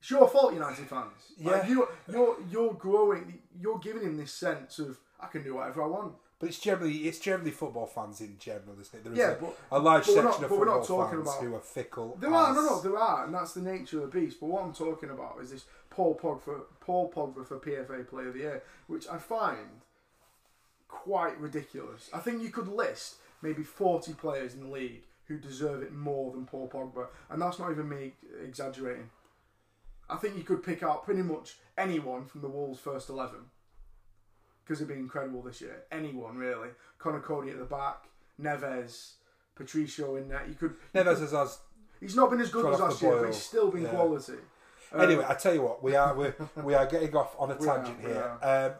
It's 0.00 0.10
your 0.10 0.28
fault, 0.28 0.54
United 0.54 0.86
fans. 0.86 1.12
Like, 1.42 1.64
Yeah. 1.64 1.68
you 1.68 1.88
you're 2.10 2.36
you're 2.50 2.74
growing. 2.74 3.40
You're 3.60 3.78
giving 3.78 4.02
him 4.02 4.16
this 4.16 4.32
sense 4.32 4.78
of 4.78 4.98
I 5.20 5.26
can 5.26 5.42
do 5.42 5.54
whatever 5.56 5.82
I 5.82 5.86
want. 5.86 6.14
But 6.40 6.50
it's 6.50 6.58
generally 6.60 7.08
it's 7.08 7.18
generally 7.18 7.50
football 7.50 7.86
fans 7.86 8.20
in 8.20 8.36
general, 8.38 8.78
isn't 8.80 8.94
it? 8.98 9.02
There 9.04 9.12
is 9.12 9.18
Yeah, 9.18 9.30
a, 9.32 9.36
but- 9.36 9.56
a 9.72 9.78
large 9.80 10.04
section 10.04 10.24
not- 10.24 10.34
of 10.42 10.48
but 10.48 10.58
we're 10.58 10.64
not 10.66 10.80
football 10.86 11.04
talking 11.04 11.18
fans 11.24 11.28
about- 11.36 11.42
who 11.44 11.54
are 11.56 11.60
fickle. 11.60 12.16
There 12.20 12.32
are, 12.32 12.54
no, 12.54 12.60
no, 12.64 12.80
there 12.80 12.96
are, 12.96 13.24
and 13.24 13.34
that's 13.34 13.54
the 13.54 13.60
nature 13.62 14.02
of 14.02 14.12
the 14.12 14.20
beast. 14.20 14.38
But 14.40 14.46
what 14.46 14.62
I'm 14.62 14.72
talking 14.72 15.10
about 15.10 15.40
is 15.42 15.50
this 15.50 15.64
Paul 15.90 16.16
Pogba, 16.16 16.62
Paul 16.80 17.10
Pogba 17.12 17.44
for 17.44 17.58
PFA 17.58 18.04
Player 18.08 18.28
of 18.28 18.34
the 18.34 18.40
Year, 18.40 18.62
which 18.86 19.08
I 19.08 19.18
find 19.18 19.80
quite 20.86 21.38
ridiculous. 21.40 22.08
I 22.14 22.18
think 22.20 22.42
you 22.42 22.50
could 22.50 22.68
list 22.68 23.16
maybe 23.42 23.62
40 23.64 24.14
players 24.14 24.54
in 24.54 24.60
the 24.60 24.68
league 24.68 25.02
who 25.26 25.38
deserve 25.38 25.82
it 25.82 25.92
more 25.92 26.32
than 26.32 26.46
Paul 26.46 26.68
Pogba, 26.68 27.08
and 27.30 27.42
that's 27.42 27.58
not 27.58 27.70
even 27.72 27.88
me 27.88 28.12
exaggerating. 28.42 29.10
I 30.08 30.16
think 30.16 30.36
you 30.36 30.42
could 30.44 30.62
pick 30.62 30.82
out 30.82 31.04
pretty 31.04 31.22
much 31.22 31.58
anyone 31.76 32.24
from 32.26 32.40
the 32.40 32.48
Wolves' 32.48 32.80
first 32.80 33.10
11 33.10 33.40
because 34.68 34.80
they've 34.80 34.88
been 34.88 34.98
incredible 34.98 35.40
this 35.40 35.62
year. 35.62 35.84
Anyone 35.90 36.36
really. 36.36 36.68
Conor 36.98 37.20
Coady 37.20 37.50
at 37.50 37.58
the 37.58 37.64
back, 37.64 38.04
Neves, 38.40 39.12
Patricio 39.54 40.16
in 40.16 40.28
net. 40.28 40.42
You 40.46 40.54
could. 40.54 40.74
Neves 40.94 41.20
has, 41.20 41.58
He's 42.00 42.14
not 42.14 42.30
been 42.30 42.40
as 42.40 42.50
good 42.50 42.72
as 42.72 42.78
last 42.78 43.02
year, 43.02 43.16
but 43.18 43.26
he's 43.26 43.42
still 43.42 43.70
been 43.70 43.82
Yeah. 43.82 43.88
quality. 43.88 44.34
Um, 44.92 45.00
Anyway, 45.00 45.24
I 45.26 45.34
tell 45.34 45.54
you 45.54 45.62
what, 45.62 45.82
we 45.82 45.96
are 45.96 46.14
we 46.14 46.32
we 46.62 46.74
are 46.74 46.86
getting 46.86 47.16
off 47.16 47.34
on 47.38 47.50
a 47.50 47.54
are, 47.54 47.58
tangent 47.58 48.02
we 48.02 48.10
here. 48.10 48.38
Um, 48.42 48.72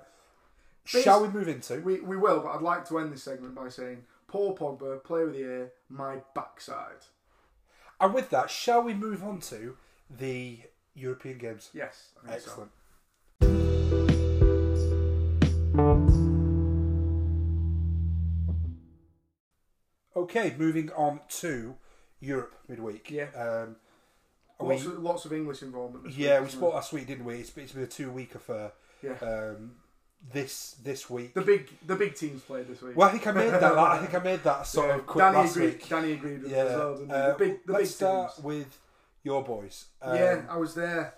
shall 0.84 1.22
we 1.22 1.28
move 1.28 1.48
into? 1.48 1.80
we 1.80 2.00
we 2.00 2.16
will, 2.16 2.40
but 2.40 2.50
I'd 2.50 2.62
like 2.62 2.86
to 2.88 2.98
end 2.98 3.12
this 3.12 3.22
segment 3.22 3.54
by 3.54 3.68
saying 3.68 4.04
Paul 4.26 4.56
Pogba, 4.56 5.02
play 5.02 5.24
with 5.24 5.32
the 5.32 5.40
Year, 5.40 5.72
my 5.88 6.16
backside. 6.34 7.06
And 8.00 8.14
with 8.14 8.30
that, 8.30 8.50
shall 8.50 8.82
we 8.82 8.94
move 8.94 9.24
on 9.24 9.40
to 9.40 9.76
the 10.10 10.60
European 10.94 11.38
Games? 11.38 11.70
Yes, 11.72 12.10
think 12.26 12.40
so. 12.40 12.68
Okay, 20.28 20.54
moving 20.58 20.90
on 20.92 21.20
to 21.40 21.74
Europe 22.20 22.54
midweek. 22.68 23.10
Yeah. 23.10 23.26
Um, 23.36 23.76
Lots, 24.60 24.84
we, 24.84 24.90
of, 24.92 24.98
lots 25.04 25.24
of 25.24 25.32
English 25.32 25.62
involvement. 25.62 26.12
yeah, 26.16 26.40
week, 26.40 26.48
we 26.48 26.56
spoke 26.56 26.74
last 26.74 26.92
week, 26.92 27.06
didn't 27.06 27.24
we? 27.24 27.36
It's, 27.36 27.56
it's 27.56 27.70
been 27.72 27.84
a 27.84 27.86
two-week 27.86 28.34
affair. 28.34 28.72
Yeah. 29.04 29.12
Um, 29.22 29.76
this 30.32 30.74
this 30.82 31.08
week. 31.08 31.32
the 31.32 31.42
big 31.42 31.70
the 31.86 31.94
big 31.94 32.16
teams 32.16 32.42
played 32.42 32.66
this 32.66 32.82
week. 32.82 32.96
well, 32.96 33.08
I 33.08 33.12
think 33.12 33.24
I 33.28 33.30
made 33.30 33.50
that. 33.52 33.62
I 33.62 33.98
think 33.98 34.14
I 34.14 34.18
made 34.18 34.42
that 34.42 34.66
sort 34.66 34.88
Yeah, 34.88 34.96
of 34.96 35.06
quick 35.06 35.22
Danny 35.24 35.36
last 35.36 35.54
agreed. 35.56 35.66
week. 35.74 35.88
Danny 35.88 36.12
agreed 36.12 36.42
with 36.42 36.50
Yeah. 36.50 36.64
it 36.64 36.66
as 36.66 36.76
well. 36.76 36.94
Didn't? 36.96 37.10
Uh, 37.12 37.28
the 37.28 37.34
big 37.38 37.66
the 37.66 37.72
let's 37.72 37.84
big 37.84 37.94
start 37.94 38.34
teams. 38.34 38.44
with 38.44 38.80
your 39.22 39.44
boys. 39.44 39.84
Um, 40.02 40.16
yeah, 40.16 40.42
I 40.50 40.56
was 40.56 40.74
there. 40.74 41.14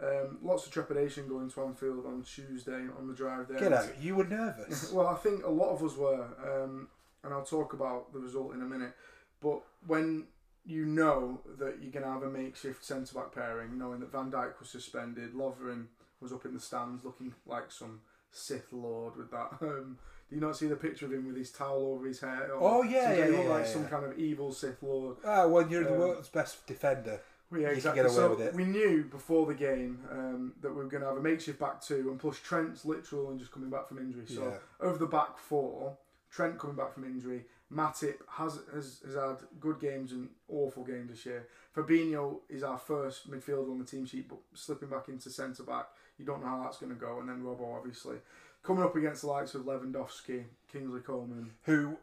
Um, 0.00 0.38
lots 0.44 0.64
of 0.64 0.70
trepidation 0.72 1.26
going 1.28 1.50
to 1.50 1.62
Anfield 1.64 2.06
on 2.06 2.22
Tuesday 2.22 2.84
on 2.96 3.08
the 3.08 3.14
drive 3.14 3.48
there. 3.48 3.58
Get 3.58 3.72
out. 3.72 4.00
You 4.00 4.14
were 4.14 4.24
nervous. 4.24 4.92
Well, 4.92 5.08
I 5.08 5.14
think 5.16 5.44
a 5.44 5.50
lot 5.50 5.70
of 5.70 5.82
us 5.82 5.96
were, 5.96 6.24
um, 6.64 6.86
and 7.26 7.34
I'll 7.34 7.44
talk 7.44 7.74
about 7.74 8.12
the 8.14 8.18
result 8.18 8.54
in 8.54 8.62
a 8.62 8.64
minute. 8.64 8.94
But 9.42 9.60
when 9.86 10.28
you 10.64 10.86
know 10.86 11.40
that 11.58 11.76
you're 11.82 11.92
going 11.92 12.04
to 12.04 12.10
have 12.10 12.22
a 12.22 12.30
makeshift 12.30 12.84
centre 12.84 13.14
back 13.14 13.34
pairing, 13.34 13.76
knowing 13.78 14.00
that 14.00 14.10
Van 14.10 14.30
Dijk 14.30 14.58
was 14.58 14.70
suspended, 14.70 15.34
Lovren 15.34 15.86
was 16.20 16.32
up 16.32 16.44
in 16.46 16.54
the 16.54 16.60
stands 16.60 17.04
looking 17.04 17.34
like 17.46 17.70
some 17.70 18.00
Sith 18.32 18.72
Lord 18.72 19.16
with 19.16 19.30
that. 19.30 19.50
Um, 19.60 19.98
do 20.28 20.34
you 20.34 20.40
not 20.40 20.56
see 20.56 20.66
the 20.66 20.74
picture 20.74 21.06
of 21.06 21.12
him 21.12 21.24
with 21.28 21.36
his 21.36 21.52
towel 21.52 21.92
over 21.94 22.04
his 22.08 22.18
hair? 22.18 22.50
Oh, 22.54 22.82
yeah, 22.82 23.14
yeah, 23.14 23.26
yeah, 23.28 23.48
like 23.48 23.64
yeah, 23.64 23.72
some 23.72 23.86
kind 23.86 24.04
of 24.04 24.18
evil 24.18 24.50
Sith 24.52 24.82
Lord. 24.82 25.18
Ah, 25.24 25.46
when 25.46 25.70
you're 25.70 25.84
the 25.84 25.92
Um, 25.92 25.98
world's 26.00 26.28
best 26.28 26.66
defender. 26.66 27.20
Well, 27.48 27.60
yeah, 27.60 27.66
You 27.68 27.74
can 27.74 27.76
exactly. 27.76 28.02
get 28.02 28.06
away 28.10 28.16
so 28.16 28.30
with 28.30 28.40
it. 28.40 28.54
we 28.54 28.64
knew 28.64 29.04
before 29.04 29.46
the 29.46 29.54
game 29.54 30.00
um, 30.10 30.52
that 30.62 30.70
we 30.70 30.78
were 30.82 30.88
going 30.88 31.02
to 31.04 31.08
have 31.08 31.16
a 31.16 31.22
makeshift 31.22 31.60
back 31.60 31.80
two, 31.80 32.08
and 32.10 32.18
plus 32.18 32.40
Trent's 32.40 32.84
literal 32.84 33.30
and 33.30 33.38
just 33.38 33.52
coming 33.52 33.70
back 33.70 33.86
from 33.86 33.98
injury. 33.98 34.26
So 34.26 34.42
Yeah. 34.80 34.88
of 34.88 34.98
the 34.98 35.06
back 35.06 35.38
four, 35.38 35.96
Trent 36.36 36.58
coming 36.58 36.76
back 36.76 36.92
from 36.92 37.04
injury, 37.04 37.46
Matip 37.72 38.16
has, 38.28 38.58
has 38.74 39.00
has 39.06 39.14
had 39.14 39.38
good 39.58 39.80
games 39.80 40.12
and 40.12 40.28
awful 40.50 40.84
games 40.84 41.08
this 41.08 41.24
year. 41.24 41.48
Fabinho 41.74 42.40
is 42.50 42.62
our 42.62 42.76
first 42.76 43.30
midfielder 43.30 43.70
on 43.70 43.78
the 43.78 43.86
team 43.86 44.04
sheet, 44.04 44.28
but 44.28 44.36
slipping 44.52 44.90
back 44.90 45.08
into 45.08 45.30
centre 45.30 45.62
back, 45.62 45.86
you 46.18 46.26
don't 46.26 46.42
know 46.42 46.48
how 46.48 46.62
that's 46.62 46.76
going 46.76 46.92
to 46.92 47.00
go. 47.00 47.20
And 47.20 47.28
then 47.30 47.42
Robbo, 47.42 47.74
obviously, 47.74 48.16
coming 48.62 48.84
up 48.84 48.94
against 48.96 49.22
the 49.22 49.28
likes 49.28 49.54
of 49.54 49.62
Lewandowski, 49.62 50.44
Kingsley 50.70 51.00
Coman. 51.00 51.52
Who 51.62 51.96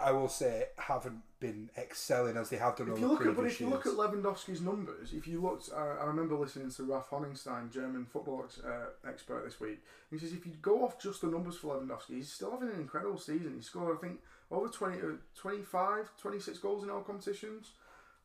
I 0.00 0.12
will 0.12 0.28
say 0.28 0.66
haven't 0.76 1.22
been 1.40 1.70
excelling 1.76 2.36
as 2.36 2.50
they 2.50 2.56
have 2.58 2.76
done 2.76 2.88
If 2.88 2.92
over 2.94 3.00
you 3.00 3.08
look 3.08 3.26
at, 3.26 3.36
but 3.36 3.46
if 3.46 3.60
you 3.60 3.68
look 3.68 3.86
at. 3.86 3.92
Lewandowski's 3.92 4.60
numbers, 4.60 5.12
if 5.12 5.26
you 5.26 5.40
looked, 5.40 5.70
uh, 5.74 5.96
I 6.00 6.04
remember 6.04 6.34
listening 6.36 6.70
to 6.70 6.84
Ralph 6.84 7.10
Honigstein, 7.10 7.72
German 7.72 8.04
football 8.04 8.42
ex- 8.44 8.60
uh, 8.60 8.90
expert 9.08 9.44
this 9.44 9.58
week. 9.60 9.80
He 10.10 10.18
says 10.18 10.32
if 10.32 10.44
you 10.46 10.52
go 10.60 10.84
off 10.84 11.00
just 11.00 11.22
the 11.22 11.28
numbers 11.28 11.56
for 11.56 11.74
Lewandowski, 11.74 12.16
he's 12.16 12.30
still 12.32 12.50
having 12.50 12.68
an 12.68 12.80
incredible 12.80 13.18
season. 13.18 13.54
He 13.56 13.62
scored, 13.62 13.96
I 13.96 14.00
think, 14.00 14.20
over 14.50 14.68
20, 14.68 14.98
uh, 14.98 15.04
25, 15.36 16.10
26 16.20 16.58
goals 16.58 16.84
in 16.84 16.90
all 16.90 17.00
competitions. 17.00 17.72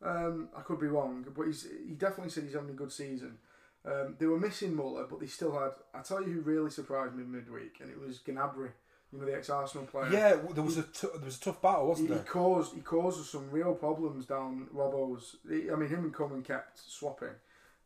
Um, 0.03 0.49
I 0.55 0.61
could 0.61 0.79
be 0.79 0.87
wrong, 0.87 1.25
but 1.35 1.45
he's 1.45 1.67
he 1.87 1.93
definitely 1.93 2.29
said 2.29 2.43
he's 2.43 2.53
having 2.53 2.69
a 2.69 2.73
good 2.73 2.91
season. 2.91 3.37
Um, 3.85 4.15
they 4.19 4.25
were 4.25 4.39
missing 4.39 4.75
Muller, 4.75 5.05
but 5.09 5.19
they 5.19 5.27
still 5.27 5.57
had. 5.57 5.71
I 5.93 6.01
tell 6.01 6.21
you 6.21 6.33
who 6.33 6.41
really 6.41 6.71
surprised 6.71 7.15
me 7.15 7.23
midweek, 7.23 7.77
and 7.81 7.89
it 7.89 7.99
was 7.99 8.19
Gnabry, 8.19 8.71
you 9.15 9.21
know 9.21 9.25
the 9.31 9.35
ex-Arsenal 9.37 9.85
player. 9.87 10.09
yeah, 10.11 10.35
there 10.53 10.63
was 10.63 10.77
a 10.77 10.83
t- 10.83 11.07
there 11.15 11.25
was 11.25 11.37
a 11.37 11.41
tough 11.41 11.61
battle, 11.61 11.83
He, 11.85 11.89
wasn't 11.89 12.09
he 12.09 12.15
there? 12.15 12.23
caused 12.23 12.73
he 12.75 12.81
caused 12.81 13.19
us 13.21 13.29
some 13.29 13.49
real 13.51 13.73
problems 13.73 14.25
down 14.25 14.67
Robbo's. 14.73 15.37
he- 15.49 15.71
I 15.71 15.75
mean, 15.75 15.89
him 15.89 16.03
and 16.05 16.13
Coman 16.13 16.41
kept 16.43 16.79
swapping, 16.79 17.35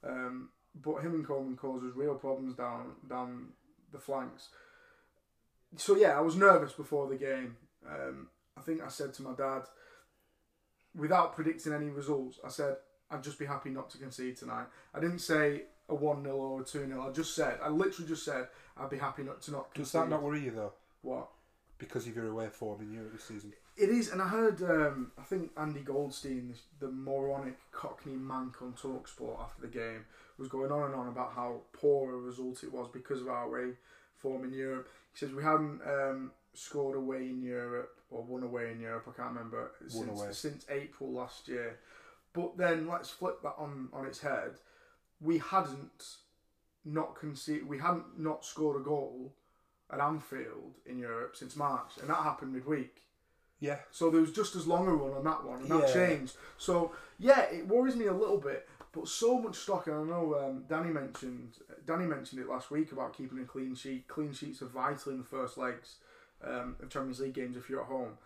um, 0.03 0.49
but 0.75 1.01
him 1.01 1.13
and 1.13 1.25
Coman 1.27 1.55
caused 1.55 1.85
us 1.85 1.91
real 1.95 2.15
problems 2.15 2.55
down 2.55 2.93
down 3.07 3.49
the 3.91 3.99
flanks. 3.99 4.49
So 5.77 5.95
yeah, 5.95 6.17
I 6.17 6.21
was 6.21 6.35
nervous 6.35 6.73
before 6.73 7.07
the 7.07 7.15
game. 7.15 7.57
Um, 7.87 8.27
I 8.57 8.61
think 8.61 8.81
I 8.81 8.87
said 8.89 9.13
to 9.15 9.21
my 9.23 9.33
dad, 9.33 9.63
without 10.95 11.35
predicting 11.35 11.73
any 11.73 11.89
results, 11.89 12.39
I 12.45 12.49
said 12.49 12.77
I'd 13.11 13.23
just 13.23 13.39
be 13.39 13.45
happy 13.45 13.69
not 13.69 13.89
to 13.91 13.97
concede 13.97 14.37
tonight. 14.37 14.65
I 14.93 14.99
didn't 14.99 15.19
say 15.19 15.63
a 15.87 15.95
one 15.95 16.23
0 16.23 16.35
or 16.35 16.61
a 16.61 16.63
two 16.65 16.85
0 16.87 17.07
I 17.07 17.11
just 17.11 17.35
said 17.35 17.57
I 17.63 17.69
literally 17.69 18.07
just 18.07 18.23
said 18.25 18.47
I'd 18.77 18.89
be 18.89 18.97
happy 18.97 19.23
not 19.23 19.41
to 19.43 19.51
not 19.51 19.73
Concede. 19.73 19.83
Does 19.83 19.91
that 19.93 20.09
not 20.09 20.21
worry 20.23 20.41
you 20.41 20.51
though? 20.51 20.73
What? 21.01 21.29
Because 21.77 22.07
of 22.07 22.15
your 22.15 22.27
away 22.27 22.47
form 22.47 22.81
in 22.81 22.91
Europe 22.91 23.13
this 23.13 23.23
season. 23.23 23.53
It 23.77 23.89
is, 23.89 24.09
and 24.11 24.21
I 24.21 24.27
heard, 24.27 24.61
um, 24.61 25.11
I 25.17 25.23
think 25.23 25.51
Andy 25.55 25.79
Goldstein, 25.79 26.49
this, 26.49 26.63
the 26.79 26.91
moronic 26.91 27.57
Cockney 27.71 28.15
mank 28.15 28.61
on 28.61 28.73
Talksport 28.73 29.39
after 29.39 29.61
the 29.61 29.69
game, 29.69 30.03
was 30.37 30.49
going 30.49 30.71
on 30.71 30.83
and 30.83 30.95
on 30.95 31.07
about 31.07 31.33
how 31.33 31.61
poor 31.71 32.13
a 32.13 32.17
result 32.17 32.63
it 32.63 32.73
was 32.73 32.89
because 32.91 33.21
of 33.21 33.29
our 33.29 33.45
away 33.45 33.75
form 34.17 34.43
in 34.43 34.53
Europe. 34.53 34.89
He 35.13 35.19
says 35.19 35.33
we 35.33 35.43
haven't 35.43 35.81
um, 35.87 36.31
scored 36.53 36.97
away 36.97 37.29
in 37.29 37.41
Europe 37.41 37.99
or 38.09 38.23
won 38.23 38.43
away 38.43 38.71
in 38.71 38.81
Europe. 38.81 39.05
I 39.07 39.15
can't 39.15 39.33
remember 39.35 39.71
since, 39.87 40.37
since 40.37 40.65
April 40.69 41.11
last 41.11 41.47
year. 41.47 41.79
But 42.33 42.57
then 42.57 42.87
let's 42.87 43.09
flip 43.09 43.41
that 43.43 43.55
on 43.57 43.89
on 43.93 44.05
its 44.05 44.19
head. 44.19 44.59
We 45.21 45.39
hadn't 45.39 46.17
not 46.85 47.15
conceded. 47.15 47.67
We 47.67 47.79
hadn't 47.79 48.19
not 48.19 48.45
scored 48.45 48.79
a 48.79 48.83
goal 48.83 49.33
at 49.91 49.99
Anfield 49.99 50.75
in 50.85 50.97
Europe 50.99 51.35
since 51.35 51.55
March, 51.55 51.91
and 51.99 52.09
that 52.09 52.17
happened 52.23 52.53
midweek. 52.53 53.01
Yeah. 53.59 53.79
So 53.91 54.09
there 54.09 54.21
was 54.21 54.31
just 54.31 54.55
as 54.55 54.67
long 54.67 54.87
a 54.87 54.91
run 54.93 55.17
on 55.17 55.23
that 55.25 55.43
one, 55.43 55.59
and 55.61 55.69
that 55.71 55.87
Yeah. 55.89 55.93
changed. 55.93 56.37
So 56.57 56.91
yeah, 57.17 57.41
it 57.41 57.67
worries 57.67 57.95
me 57.95 58.05
a 58.05 58.13
little 58.13 58.37
bit, 58.37 58.67
but 58.93 59.07
so 59.07 59.39
much 59.39 59.57
stock. 59.57 59.87
And 59.87 59.95
I 59.97 60.03
know 60.03 60.35
um, 60.39 60.63
Danny 60.69 60.89
mentioned 60.91 61.57
Danny 61.85 62.05
mentioned 62.05 62.41
it 62.41 62.47
last 62.47 62.71
week 62.71 62.91
about 62.91 63.13
keeping 63.17 63.39
a 63.39 63.45
clean 63.45 63.75
sheet. 63.75 64.07
Clean 64.07 64.31
sheets 64.31 64.61
are 64.61 64.67
vital 64.67 65.11
in 65.11 65.17
the 65.17 65.23
first 65.25 65.57
legs 65.57 65.95
um, 66.43 66.75
of 66.81 66.89
Champions 66.89 67.19
League 67.19 67.33
games 67.33 67.57
if 67.57 67.69
you're 67.69 67.81
at 67.81 67.87
home. 67.87 68.17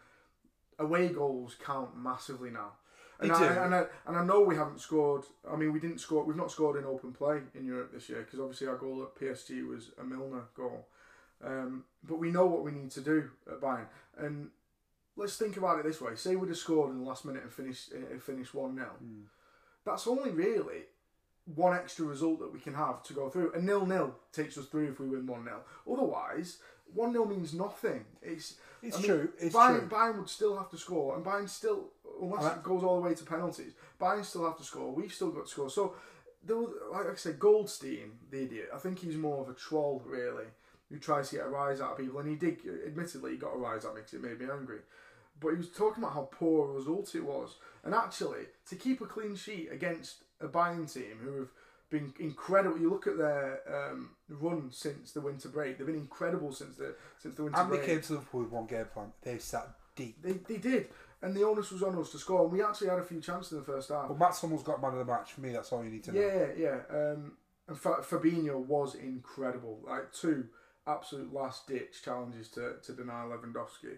Away 0.80 1.10
goals 1.10 1.56
count 1.64 1.96
massively 1.98 2.50
now. 2.50 2.74
And 3.20 3.30
They 3.30 3.36
I, 3.36 3.40
do. 3.54 3.60
and 3.62 3.76
I 3.76 3.86
and 4.08 4.18
I 4.18 4.24
know 4.26 4.42
we 4.42 4.56
haven't 4.56 4.82
scored. 4.82 5.24
I 5.50 5.56
mean, 5.56 5.72
we 5.72 5.80
didn't 5.80 6.00
score. 6.00 6.24
We've 6.26 6.36
not 6.36 6.52
scored 6.52 6.78
in 6.78 6.86
open 6.86 7.12
play 7.14 7.42
in 7.56 7.66
Europe 7.66 7.92
this 7.94 8.10
year 8.10 8.20
because 8.22 8.40
obviously 8.40 8.68
our 8.68 8.76
goal 8.76 9.02
at 9.04 9.16
PSG 9.16 9.68
was 9.68 9.92
a 10.00 10.04
Milner 10.04 10.44
goal. 10.56 10.88
Um, 11.46 11.84
but 12.04 12.20
we 12.20 12.32
know 12.32 12.46
what 12.46 12.64
we 12.64 12.72
need 12.72 12.92
to 12.92 13.02
do 13.02 13.30
at 13.52 13.60
Bayern. 13.60 13.88
And 14.18 14.50
let's 15.16 15.38
think 15.38 15.58
about 15.58 15.80
it 15.80 15.86
this 15.86 16.02
way: 16.02 16.16
say 16.16 16.36
we'd 16.36 16.50
have 16.50 16.58
scored 16.58 16.92
in 16.92 17.00
the 17.00 17.06
last 17.08 17.26
minute 17.26 17.44
and 17.44 17.52
finished 17.52 17.92
uh, 17.94 18.20
finished 18.20 18.54
one 18.54 18.76
0 18.76 18.90
That's 19.86 20.08
only 20.08 20.32
really 20.32 20.84
one 21.56 21.76
extra 21.76 22.06
result 22.06 22.40
that 22.40 22.54
we 22.54 22.60
can 22.60 22.74
have 22.74 23.04
to 23.04 23.14
go 23.14 23.30
through. 23.30 23.52
A 23.54 23.62
nil 23.62 23.86
nil 23.86 24.16
takes 24.32 24.58
us 24.58 24.66
through 24.68 24.90
if 24.90 25.00
we 25.00 25.10
win 25.10 25.28
one 25.28 25.44
0 25.44 25.62
Otherwise, 25.92 26.60
one 26.94 27.12
0 27.12 27.26
means 27.26 27.54
nothing. 27.54 28.06
It's 28.22 28.56
It's 28.82 28.98
I 28.98 29.00
mean, 29.00 29.10
true. 29.10 29.30
It's 29.40 29.56
Bayern, 29.56 29.80
true. 29.80 29.98
Bayern 29.98 30.20
would 30.20 30.30
still 30.30 30.58
have 30.58 30.70
to 30.72 30.78
score, 30.78 31.16
and 31.16 31.26
Bayern 31.26 31.50
still, 31.50 31.90
unless 32.22 32.44
And 32.46 32.58
it 32.58 32.64
goes 32.64 32.84
all 32.84 33.02
the 33.02 33.08
way 33.08 33.16
to 33.16 33.26
penalties, 33.26 33.74
Bayern 34.00 34.24
still 34.24 34.46
have 34.46 34.58
to 34.58 34.64
score. 34.64 34.94
We've 34.94 35.14
still 35.14 35.32
got 35.32 35.46
to 35.46 35.52
score. 35.52 35.70
So, 35.70 35.96
there 36.46 36.58
was, 36.58 36.72
like 36.92 37.10
I 37.10 37.16
said, 37.16 37.40
Goldstein, 37.40 38.12
the 38.30 38.44
idiot. 38.44 38.70
I 38.74 38.78
think 38.78 39.00
he's 39.00 39.16
more 39.16 39.42
of 39.42 39.50
a 39.50 39.54
troll, 39.54 40.02
really, 40.06 40.46
who 40.94 41.00
tries 41.00 41.32
to 41.32 41.38
get 41.38 41.46
a 41.46 41.50
rise 41.50 41.82
out 41.82 41.94
of 41.94 41.98
people, 41.98 42.20
and 42.20 42.30
he 42.30 42.36
did. 42.36 42.60
Admittedly, 42.86 43.32
he 43.32 43.38
got 43.38 43.56
a 43.56 43.58
rise 43.58 43.84
out 43.84 43.90
of 43.90 43.96
me 43.96 44.02
because 44.02 44.14
it 44.14 44.22
made 44.22 44.40
me 44.40 44.46
angry. 44.54 44.78
But 45.42 45.50
he 45.50 45.58
was 45.58 45.72
talking 45.72 46.04
about 46.04 46.14
how 46.14 46.30
poor 46.32 46.70
a 46.70 46.74
result 46.74 47.16
it 47.16 47.26
was, 47.26 47.56
and 47.84 47.96
actually, 47.96 48.44
to 48.70 48.76
keep 48.76 49.02
a 49.02 49.06
clean 49.08 49.36
sheet 49.36 49.70
against 49.72 50.18
a 50.40 50.48
Bayern 50.48 50.92
team 50.92 51.18
who 51.24 51.40
have 51.40 51.50
been 51.90 52.14
incredible. 52.20 52.78
You 52.78 52.92
look 52.92 53.08
at 53.08 53.18
their 53.18 53.62
um, 53.68 54.12
run 54.30 54.70
since 54.72 55.14
the 55.14 55.22
winter 55.22 55.50
break; 55.50 55.80
they've 55.80 55.88
been 55.88 55.96
incredible 55.96 56.54
since 56.54 56.78
the 56.78 56.94
since 57.18 57.36
the 57.36 57.46
winter 57.46 57.64
break. 57.64 57.80
And 57.80 57.90
they 57.90 57.94
came 57.94 58.02
to 58.04 58.14
Liverpool 58.14 58.42
with 58.42 58.52
one 58.52 58.68
game 58.68 58.86
plan. 58.94 59.14
They 59.24 59.40
sat 59.40 59.70
deep. 59.96 60.22
They, 60.22 60.34
they 60.34 60.58
did, 60.58 60.90
and 61.24 61.36
the 61.36 61.44
onus 61.44 61.72
was 61.72 61.82
on 61.82 61.98
us 61.98 62.12
to 62.12 62.20
score. 62.20 62.44
And 62.44 62.52
we 62.52 62.62
actually 62.62 62.90
had 62.90 63.00
a 63.00 63.04
few 63.04 63.20
chances 63.20 63.54
in 63.54 63.58
the 63.58 63.66
first 63.66 63.90
half. 63.90 64.10
But 64.10 64.20
Matt 64.20 64.36
Summer's 64.36 64.62
got 64.62 64.80
man 64.80 64.92
of 64.92 65.00
the 65.00 65.06
match 65.06 65.34
for 65.34 65.42
me. 65.42 65.54
That's 65.54 65.72
all 65.72 65.84
you 65.84 65.90
need 65.90 66.04
to 66.04 66.12
know. 66.12 66.22
Yeah, 66.22 66.48
yeah. 66.56 66.80
Um, 66.96 67.32
and 67.68 67.78
Fabinho 67.78 68.58
was 68.58 68.94
incredible. 68.94 69.80
Like 69.88 70.14
two 70.14 70.46
absolute 70.88 71.34
last 71.34 71.68
ditch 71.68 72.02
challenges 72.04 72.48
to, 72.50 72.76
to 72.84 72.94
deny 72.94 73.26
Lewandowski. 73.26 73.98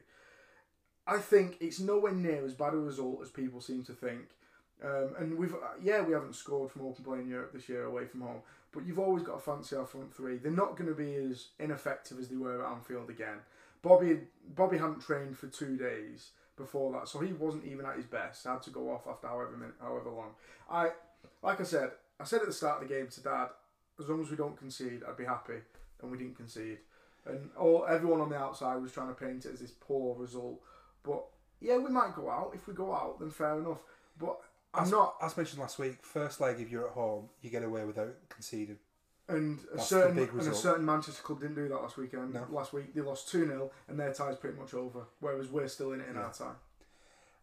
I 1.08 1.18
think 1.18 1.58
it's 1.60 1.80
nowhere 1.80 2.14
near 2.14 2.46
as 2.46 2.54
bad 2.54 2.74
a 2.74 2.78
result 2.78 3.20
as 3.22 3.30
people 3.30 3.62
seem 3.62 3.84
to 3.86 3.94
think. 3.94 4.30
Um, 4.84 5.16
and 5.18 5.38
we've 5.38 5.56
yeah 5.82 6.02
we 6.02 6.14
haven't 6.14 6.36
scored 6.36 6.70
from 6.70 6.86
open 6.86 7.06
play 7.06 7.20
in 7.20 7.30
Europe 7.30 7.54
this 7.54 7.70
year 7.70 7.86
away 7.86 8.06
from 8.06 8.22
home, 8.22 8.42
but 8.74 8.86
you've 8.86 9.00
always 9.00 9.24
got 9.24 9.36
to 9.36 9.40
fancy 9.40 9.76
our 9.76 9.86
front 9.86 10.14
three. 10.14 10.38
They're 10.38 10.52
not 10.52 10.76
going 10.76 10.90
to 10.90 10.96
be 10.96 11.16
as 11.16 11.48
ineffective 11.60 12.20
as 12.20 12.28
they 12.28 12.36
were 12.36 12.66
at 12.66 12.72
Anfield 12.72 13.10
again. 13.10 13.38
Bobby 13.82 14.20
Bobby 14.54 14.78
hadn't 14.78 15.00
trained 15.00 15.38
for 15.38 15.48
two 15.48 15.78
days 15.78 16.32
before 16.58 16.92
that, 16.94 17.08
so 17.08 17.20
he 17.20 17.34
wasn't 17.34 17.66
even 17.66 17.86
at 17.86 17.96
his 17.96 18.06
best. 18.06 18.46
Had 18.46 18.64
to 18.64 18.70
go 18.70 18.92
off 18.92 19.08
after 19.08 19.28
however 19.28 19.56
minute, 19.56 19.76
however 19.80 20.10
long. 20.10 20.32
I 20.70 20.90
like 21.42 21.62
I 21.62 21.64
said, 21.64 21.92
I 22.20 22.26
said 22.26 22.42
at 22.42 22.48
the 22.48 22.54
start 22.54 22.82
of 22.82 22.90
the 22.90 22.94
game 22.94 23.08
to 23.08 23.22
Dad, 23.22 23.48
as 24.00 24.10
long 24.10 24.22
as 24.22 24.30
we 24.30 24.36
don't 24.36 24.58
concede, 24.58 25.04
I'd 25.08 25.18
be 25.18 25.26
happy, 25.26 25.62
and 26.02 26.12
we 26.12 26.18
didn't 26.18 26.36
concede. 26.38 26.80
And 27.26 27.50
all 27.58 27.86
everyone 27.90 28.22
on 28.22 28.30
the 28.30 28.38
outside 28.38 28.76
was 28.82 28.92
trying 28.92 29.08
to 29.08 29.14
paint 29.14 29.46
it 29.46 29.54
as 29.54 29.60
this 29.60 29.72
poor 29.72 30.16
result, 30.16 30.62
but 31.04 31.26
yeah, 31.60 31.78
we 31.78 31.90
might 31.90 32.16
go 32.16 32.30
out. 32.30 32.52
If 32.54 32.68
we 32.68 32.74
go 32.74 32.94
out, 32.94 33.20
then 33.20 33.32
fair 33.32 33.58
enough. 33.58 33.80
But 34.20 34.38
I'm 34.74 34.84
As, 34.84 34.92
not. 34.92 35.16
as 35.22 35.36
mentioned 35.36 35.60
last 35.62 35.80
week, 35.80 35.98
first 36.04 36.40
leg 36.40 36.60
if 36.60 36.70
you're 36.70 36.88
at 36.88 36.94
home, 36.94 37.30
you 37.42 37.50
get 37.50 37.64
away 37.64 37.84
without 37.86 38.14
conceding. 38.30 38.78
And 39.28 39.58
a 39.74 39.78
That's 39.78 39.90
the 39.90 39.96
certain 39.96 40.20
and 40.20 40.42
a 40.42 40.54
certain 40.54 40.86
Manchester 40.86 41.24
club 41.24 41.40
didn't 41.42 41.56
do 41.56 41.68
that 41.70 41.82
last 41.82 41.98
weekend. 41.98 42.34
No. 42.36 42.46
Last 42.52 42.74
week 42.74 42.94
they 42.94 43.02
lost 43.02 43.28
two 43.30 43.48
0 43.48 43.72
and 43.88 44.00
their 44.00 44.14
tie's 44.14 44.36
pretty 44.36 44.60
much 44.60 44.76
over. 44.76 45.06
Whereas 45.20 45.48
we're 45.48 45.68
still 45.68 45.94
in 45.94 46.02
it 46.02 46.10
in 46.10 46.16
Yeah. 46.16 46.22
our 46.22 46.34
tie. 46.34 46.54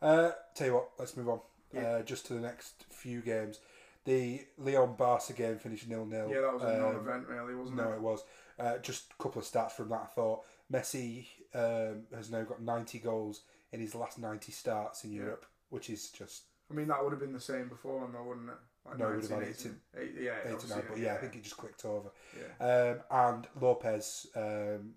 Uh, 0.00 0.30
tell 0.54 0.66
you 0.68 0.74
what, 0.74 0.90
let's 0.98 1.16
move 1.16 1.28
on. 1.28 1.40
Yeah. 1.72 1.80
Uh, 1.88 2.02
just 2.02 2.26
to 2.26 2.34
the 2.34 2.40
next 2.40 2.84
few 2.90 3.20
games. 3.20 3.58
The 4.04 4.44
Lyon 4.58 4.94
Barca 4.94 5.32
again 5.32 5.58
finished 5.58 5.88
nil 5.88 6.04
nil. 6.04 6.28
Yeah, 6.28 6.40
that 6.40 6.54
was 6.54 6.62
a 6.64 6.74
Um, 6.74 6.80
non-event, 6.94 7.28
really, 7.28 7.54
wasn't 7.54 7.76
No, 7.76 7.92
it? 7.92 7.96
it 7.96 8.00
was. 8.00 8.24
Uh, 8.58 8.78
just 8.78 9.12
a 9.18 9.22
couple 9.22 9.40
of 9.40 9.46
stats 9.46 9.72
from 9.72 9.88
that. 9.90 10.00
I 10.02 10.06
thought 10.06 10.44
Messi 10.72 11.26
um, 11.54 12.06
has 12.14 12.30
now 12.30 12.42
got 12.42 12.60
90 12.60 12.98
goals 12.98 13.42
in 13.70 13.80
his 13.80 13.94
last 13.94 14.18
90 14.18 14.50
starts 14.52 15.04
in 15.04 15.12
Yeah. 15.12 15.22
Europe, 15.22 15.46
which 15.70 15.88
is 15.90 16.10
just 16.10 16.44
I 16.70 16.74
mean, 16.74 16.88
that 16.88 17.02
would 17.04 17.12
have 17.12 17.20
been 17.20 17.34
the 17.34 17.40
same 17.40 17.68
before, 17.68 18.08
though, 18.10 18.22
wouldn't 18.22 18.48
it? 18.48 18.56
Like 18.86 18.98
No, 18.98 19.08
it 19.08 19.16
would 19.16 19.22
have 19.24 19.30
19, 19.30 19.40
had 19.44 19.54
18, 19.56 19.80
eight- 20.16 20.22
yeah, 20.22 20.38
8 20.38 20.42
to 20.44 20.52
obviously, 20.54 20.76
9. 20.76 20.84
But 20.88 20.98
yeah, 20.98 21.14
I 21.14 21.16
think 21.18 21.36
it 21.36 21.42
just 21.42 21.56
clicked 21.58 21.84
over. 21.84 22.10
yeah, 22.36 22.66
Um, 22.90 23.00
and 23.10 23.48
Lopes, 23.60 24.26
um, 24.34 24.94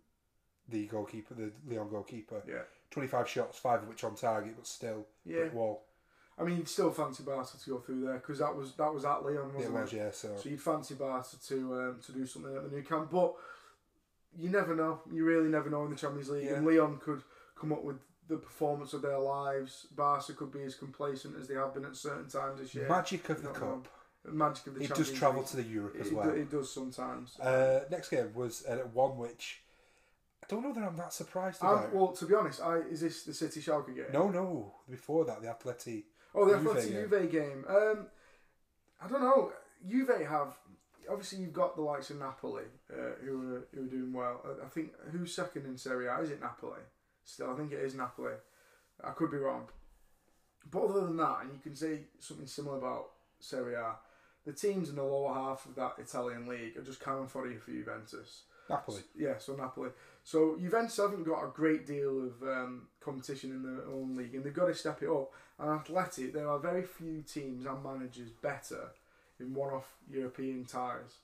the 0.70 0.88
goalkeeper, 0.88 1.34
the 1.34 1.52
Lyon 1.68 1.89
goalkeeper, 1.89 2.41
yeah, 2.48 2.63
25 2.91 3.28
shots, 3.30 3.60
five 3.60 3.84
of 3.84 3.89
which 3.89 4.04
on 4.06 4.15
target, 4.15 4.56
but 4.56 4.65
still 4.65 5.06
yeah. 5.26 5.39
brick 5.41 5.54
wall. 5.54 5.86
I 6.38 6.43
mean, 6.43 6.58
you'd 6.58 6.67
still 6.67 6.91
fancy 6.91 7.24
Barca 7.24 7.58
to 7.58 7.69
go 7.69 7.80
through 7.80 8.02
there 8.06 8.15
because 8.15 8.39
that 8.39 8.54
was 8.56 8.74
that 8.74 8.93
was 8.93 9.06
at 9.06 9.24
Lyon, 9.24 9.54
wasn't 9.54 9.76
it? 9.76 9.82
was, 9.82 9.93
yeah. 9.93 10.12
So 10.12 10.36
So 10.36 10.50
you'd 10.50 10.62
fancy 10.62 10.95
Barca 10.95 11.38
to 11.48 11.56
um, 11.74 12.00
to 12.06 12.12
do 12.12 12.26
something 12.26 12.56
at 12.56 12.69
the 12.69 12.76
Nou 12.76 12.84
Camp, 12.84 13.10
but 13.12 13.34
you 14.38 14.50
never 14.50 14.76
know. 14.76 15.00
You 15.12 15.24
really 15.26 15.48
never 15.50 15.69
know 15.69 15.86
in 15.86 15.91
the 15.91 15.95
Champions 15.95 16.30
League. 16.30 16.48
And 16.48 16.65
Lyon 16.67 16.98
could 16.98 17.24
come 17.60 17.71
up 17.71 17.84
with 17.84 17.98
the 18.28 18.36
performance 18.38 18.93
of 18.93 19.02
their 19.02 19.17
lives. 19.19 19.88
Barca 19.95 20.34
could 20.34 20.52
be 20.52 20.63
as 20.63 20.76
complacent 20.76 21.38
as 21.39 21.48
they 21.48 21.54
have 21.56 21.74
been 21.74 21.86
at 21.86 21.95
certain 21.95 22.28
times 22.28 22.60
this 22.60 22.76
year. 22.76 22.89
magic 22.89 23.30
of 23.30 23.41
the 23.41 23.50
cup. 23.50 23.88
Magic 24.28 24.65
of 24.67 24.74
the 24.74 24.80
Cup. 24.80 24.84
It 24.84 24.88
Champions 24.88 25.10
does 25.10 25.17
travel 25.19 25.39
League. 25.41 25.50
to 25.50 25.56
the 25.58 25.63
Europe 25.63 25.95
as 26.02 26.08
It, 26.08 26.13
well. 26.15 26.30
it 26.32 26.50
does 26.50 26.74
sometimes. 26.74 27.39
Uh, 27.39 27.82
next 27.91 28.10
game 28.10 28.34
was 28.34 28.65
uh, 28.65 28.78
one 28.91 29.17
which 29.17 29.62
I 30.43 30.48
don't 30.50 30.63
know 30.63 30.74
that 30.74 30.84
I'm 30.84 30.98
that 30.98 31.13
surprised 31.13 31.63
I'm- 31.63 31.78
about. 31.78 31.93
well, 31.93 32.08
to 32.13 32.26
be 32.26 32.34
honest, 32.34 32.60
I 32.62 32.78
is 32.80 33.02
this 33.02 33.24
the 33.24 33.34
City 33.36 33.62
Schalke 33.62 33.95
game? 33.95 34.06
no, 34.12 34.30
no. 34.30 34.74
Before 34.89 35.24
that, 35.26 35.41
the 35.41 35.48
Atleti. 35.48 36.04
Oh, 36.36 36.45
the 36.45 36.58
Juve 36.58 36.67
Atleti 36.67 36.91
game. 36.91 37.10
Juve 37.10 37.32
game. 37.32 37.65
Um, 37.67 38.08
I 39.02 39.08
don't 39.08 39.21
know. 39.21 39.52
Juve 39.88 40.28
have 40.28 40.56
obviously 41.10 41.39
you've 41.39 41.54
got 41.54 41.76
the 41.76 41.82
likes 41.82 42.10
of 42.10 42.19
Napoli 42.19 42.63
uh, 42.91 43.24
who 43.24 43.56
are 43.56 43.67
who 43.74 43.84
are 43.84 43.89
doing 43.89 44.13
well. 44.13 44.41
I, 44.45 44.65
I 44.65 44.69
think 44.69 44.91
who's 45.12 45.34
second 45.34 45.65
in 45.65 45.78
Serie 45.78 46.08
A? 46.08 46.19
Is 46.19 46.32
it 46.32 46.41
Napoli? 46.41 46.82
Still, 47.24 47.52
I 47.52 47.56
think 47.56 47.71
it 47.71 47.80
is 47.80 47.95
Napoli. 47.95 48.34
I 49.04 49.12
could 49.12 49.32
be 49.32 49.38
wrong. 49.38 49.67
But 50.69 50.86
other 50.86 51.02
than 51.02 51.17
that, 51.17 51.39
and 51.41 51.54
you 51.54 51.60
can 51.62 51.76
say 51.76 52.02
something 52.19 52.48
similar 52.48 52.78
about 52.78 53.12
Serie 53.39 53.76
A, 53.76 53.95
the 54.45 54.54
teams 54.54 54.89
in 54.89 54.95
the 54.95 55.04
lower 55.04 55.34
half 55.34 55.65
of 55.65 55.76
that 55.76 55.93
Italian 56.00 56.48
league 56.48 56.78
are 56.78 56.84
just 56.84 57.04
cannon 57.04 57.28
fodder 57.28 57.60
for 57.60 57.71
Juventus. 57.71 58.43
Napoli. 58.69 59.02
Yeah, 59.15 59.38
so 59.38 59.56
Napoli. 59.56 59.89
So 60.25 60.57
Juventus 60.59 60.97
haven't 60.97 61.23
got 61.23 61.43
a 61.43 61.51
great 61.53 61.85
deal 61.85 62.19
of 62.25 62.41
um, 62.41 62.88
competition 62.99 63.51
in 63.51 63.61
their 63.61 63.85
own 63.85 64.17
league, 64.17 64.33
and 64.33 64.43
they've 64.43 64.51
got 64.51 64.65
to 64.65 64.73
step 64.73 65.03
it 65.03 65.07
up. 65.09 65.31
And 65.59 65.69
Athletic, 65.69 66.33
there 66.33 66.49
are 66.49 66.57
very 66.57 66.81
few 66.81 67.21
teams 67.21 67.63
and 67.67 67.83
managers 67.83 68.31
better 68.41 68.89
in 69.39 69.53
one-off 69.53 69.85
European 70.09 70.65
ties, 70.65 71.19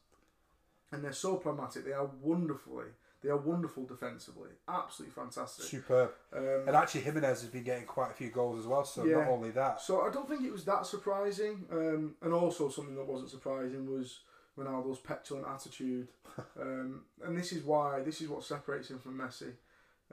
and 0.92 1.04
they're 1.04 1.14
so 1.14 1.38
pragmatic. 1.38 1.84
They 1.84 1.94
are 1.94 2.12
wonderfully, 2.22 2.90
they 3.24 3.30
are 3.30 3.38
wonderful 3.38 3.86
defensively, 3.86 4.52
absolutely 4.68 5.16
fantastic. 5.16 5.66
Superb. 5.66 6.12
Um, 6.32 6.68
And 6.68 6.76
actually, 6.76 7.02
Giménez 7.02 7.24
has 7.24 7.46
been 7.46 7.64
getting 7.64 7.86
quite 7.86 8.12
a 8.12 8.14
few 8.14 8.30
goals 8.30 8.60
as 8.60 8.68
well. 8.68 8.86
So 8.86 9.04
Yeah. 9.04 9.16
not 9.16 9.30
only 9.30 9.50
that, 9.52 9.82
So 9.82 10.02
I 10.02 10.12
don't 10.12 10.30
think 10.30 10.44
it 10.44 10.52
was 10.52 10.64
that 10.66 10.86
surprising. 10.86 11.66
Um, 11.72 12.16
and 12.22 12.34
also 12.36 12.70
something 12.70 12.96
that 12.96 13.08
wasn't 13.08 13.32
surprising 13.32 13.92
was 13.92 14.20
Ronaldo's 14.58 15.00
petulant 15.00 15.48
attitude. 15.48 16.08
um, 16.60 17.02
and 17.24 17.38
this 17.38 17.52
is 17.52 17.64
why 17.64 18.02
this 18.02 18.22
is 18.22 18.30
what 18.30 18.44
separates 18.44 18.90
him 18.90 19.00
from 19.00 19.18
Messi. 19.18 19.52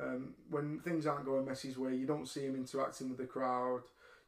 Um, 0.01 0.35
when 0.49 0.79
things 0.81 1.07
aren't 1.07 1.25
going 1.25 1.45
Messi's 1.45 1.77
way, 1.77 1.95
you 1.95 2.07
don't 2.07 2.29
see 2.29 2.43
him 2.43 2.55
interacting 2.55 3.09
with 3.09 3.19
the 3.19 3.25
crowd. 3.25 3.83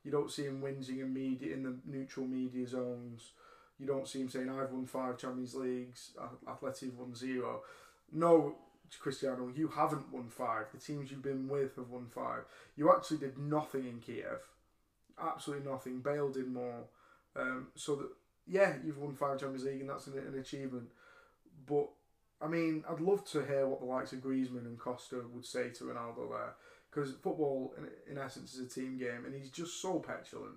You 0.04 0.10
don't 0.10 0.30
see 0.30 0.44
him 0.44 0.60
whinging 0.60 1.00
in 1.00 1.14
media 1.14 1.54
in 1.54 1.62
the 1.62 1.76
neutral 1.86 2.26
media 2.26 2.66
zones. 2.66 3.32
You 3.78 3.86
don't 3.86 4.08
see 4.08 4.20
him 4.20 4.28
saying, 4.28 4.50
"I've 4.50 4.72
won 4.72 4.86
five 4.86 5.16
Champions 5.18 5.54
Leagues. 5.54 6.10
Atleti 6.46 6.86
have 6.86 6.98
won 6.98 7.14
zero. 7.14 7.62
No, 8.12 8.56
Cristiano, 8.98 9.52
you 9.54 9.68
haven't 9.68 10.12
won 10.12 10.28
five. 10.28 10.66
The 10.72 10.80
teams 10.80 11.10
you've 11.10 11.22
been 11.22 11.48
with 11.48 11.76
have 11.76 11.88
won 11.88 12.06
five. 12.06 12.42
You 12.76 12.92
actually 12.92 13.18
did 13.18 13.38
nothing 13.38 13.86
in 13.86 14.00
Kiev 14.00 14.40
absolutely 15.22 15.70
nothing. 15.70 16.00
Bale 16.00 16.28
did 16.28 16.48
more. 16.48 16.84
Um, 17.36 17.68
so 17.74 17.96
that 17.96 18.08
yeah, 18.50 18.74
you've 18.84 18.98
won 18.98 19.14
five 19.14 19.38
Champions 19.38 19.64
League 19.64 19.80
and 19.80 19.88
that's 19.90 20.06
an, 20.08 20.18
an 20.18 20.38
achievement. 20.38 20.88
But 21.66 21.88
I 22.42 22.48
mean, 22.48 22.84
I'd 22.90 23.00
love 23.00 23.24
to 23.32 23.44
hear 23.44 23.66
what 23.66 23.80
the 23.80 23.86
likes 23.86 24.12
of 24.12 24.20
Griezmann 24.20 24.66
and 24.66 24.78
Costa 24.78 25.22
would 25.32 25.44
say 25.44 25.70
to 25.70 25.84
Ronaldo 25.84 26.30
there, 26.30 26.54
because 26.90 27.12
football 27.12 27.74
in, 27.78 27.88
in 28.12 28.18
essence 28.18 28.54
is 28.54 28.60
a 28.60 28.68
team 28.68 28.98
game, 28.98 29.24
and 29.24 29.34
he's 29.34 29.50
just 29.50 29.80
so 29.80 29.98
petulant. 30.00 30.56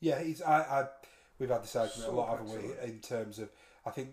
yeah, 0.00 0.22
he's. 0.22 0.42
I, 0.42 0.60
I 0.60 0.86
we've 1.38 1.48
had 1.50 1.62
this 1.62 1.76
argument 1.76 2.02
So 2.04 2.10
a 2.10 2.12
lot, 2.14 2.38
haven't 2.38 2.52
we? 2.52 2.88
In 2.88 3.00
terms 3.00 3.38
of, 3.38 3.50
I 3.86 3.90
think 3.90 4.10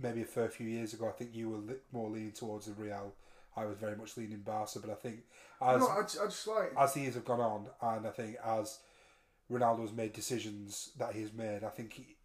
maybe 0.00 0.22
a 0.22 0.24
fair 0.24 0.48
few 0.48 0.68
years 0.68 0.94
ago, 0.94 1.08
I 1.08 1.12
think 1.12 1.34
you 1.34 1.50
were 1.50 1.58
li- 1.58 1.80
more 1.92 2.08
leaning 2.10 2.32
towards 2.32 2.66
the 2.66 2.72
Real. 2.72 3.14
I 3.56 3.64
was 3.64 3.76
very 3.76 3.96
much 3.96 4.16
leaning 4.16 4.40
Barca, 4.40 4.78
but 4.78 4.90
I 4.90 4.94
think 4.94 5.24
as 5.60 5.80
no, 5.80 5.88
I, 5.88 5.98
I 6.00 6.02
just 6.26 6.46
like 6.46 6.72
as 6.78 6.94
the 6.94 7.00
years 7.00 7.14
have 7.14 7.24
gone 7.24 7.40
on, 7.40 7.66
and 7.82 8.06
I 8.06 8.10
think 8.10 8.36
as 8.44 8.78
Ronaldo's 9.50 9.92
made 9.92 10.12
decisions 10.12 10.90
that 10.98 11.14
he's 11.14 11.32
made, 11.32 11.64
I 11.64 11.70
think 11.70 11.92
he, 11.94 12.16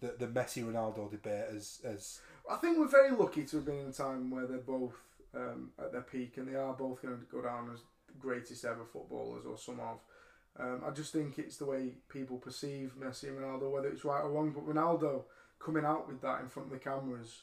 the 0.00 0.14
the 0.18 0.26
Messi 0.26 0.64
Ronaldo 0.64 1.10
debate 1.10 1.52
has 1.52 1.80
has 1.84 2.20
I 2.50 2.56
think 2.56 2.78
we're 2.78 2.88
very 2.88 3.10
lucky 3.10 3.44
to 3.44 3.56
have 3.56 3.64
been 3.64 3.80
in 3.80 3.88
a 3.88 3.92
time 3.92 4.30
where 4.30 4.46
they're 4.46 4.58
both 4.58 4.94
um, 5.34 5.70
at 5.78 5.92
their 5.92 6.02
peak 6.02 6.36
and 6.36 6.48
they 6.48 6.56
are 6.56 6.72
both 6.72 7.02
going 7.02 7.18
to 7.18 7.24
go 7.30 7.42
down 7.42 7.70
as 7.72 7.80
greatest 8.18 8.64
ever 8.64 8.84
footballers 8.84 9.44
or 9.46 9.58
some 9.58 9.80
of. 9.80 9.98
Um, 10.58 10.82
I 10.86 10.90
just 10.90 11.12
think 11.12 11.38
it's 11.38 11.58
the 11.58 11.66
way 11.66 11.94
people 12.08 12.38
perceive 12.38 12.92
Messi 12.98 13.24
and 13.24 13.38
Ronaldo, 13.38 13.70
whether 13.70 13.88
it's 13.88 14.04
right 14.04 14.22
or 14.22 14.30
wrong. 14.30 14.52
But 14.52 14.66
Ronaldo 14.66 15.24
coming 15.58 15.84
out 15.84 16.08
with 16.08 16.20
that 16.22 16.40
in 16.40 16.48
front 16.48 16.68
of 16.68 16.72
the 16.72 16.78
cameras 16.78 17.42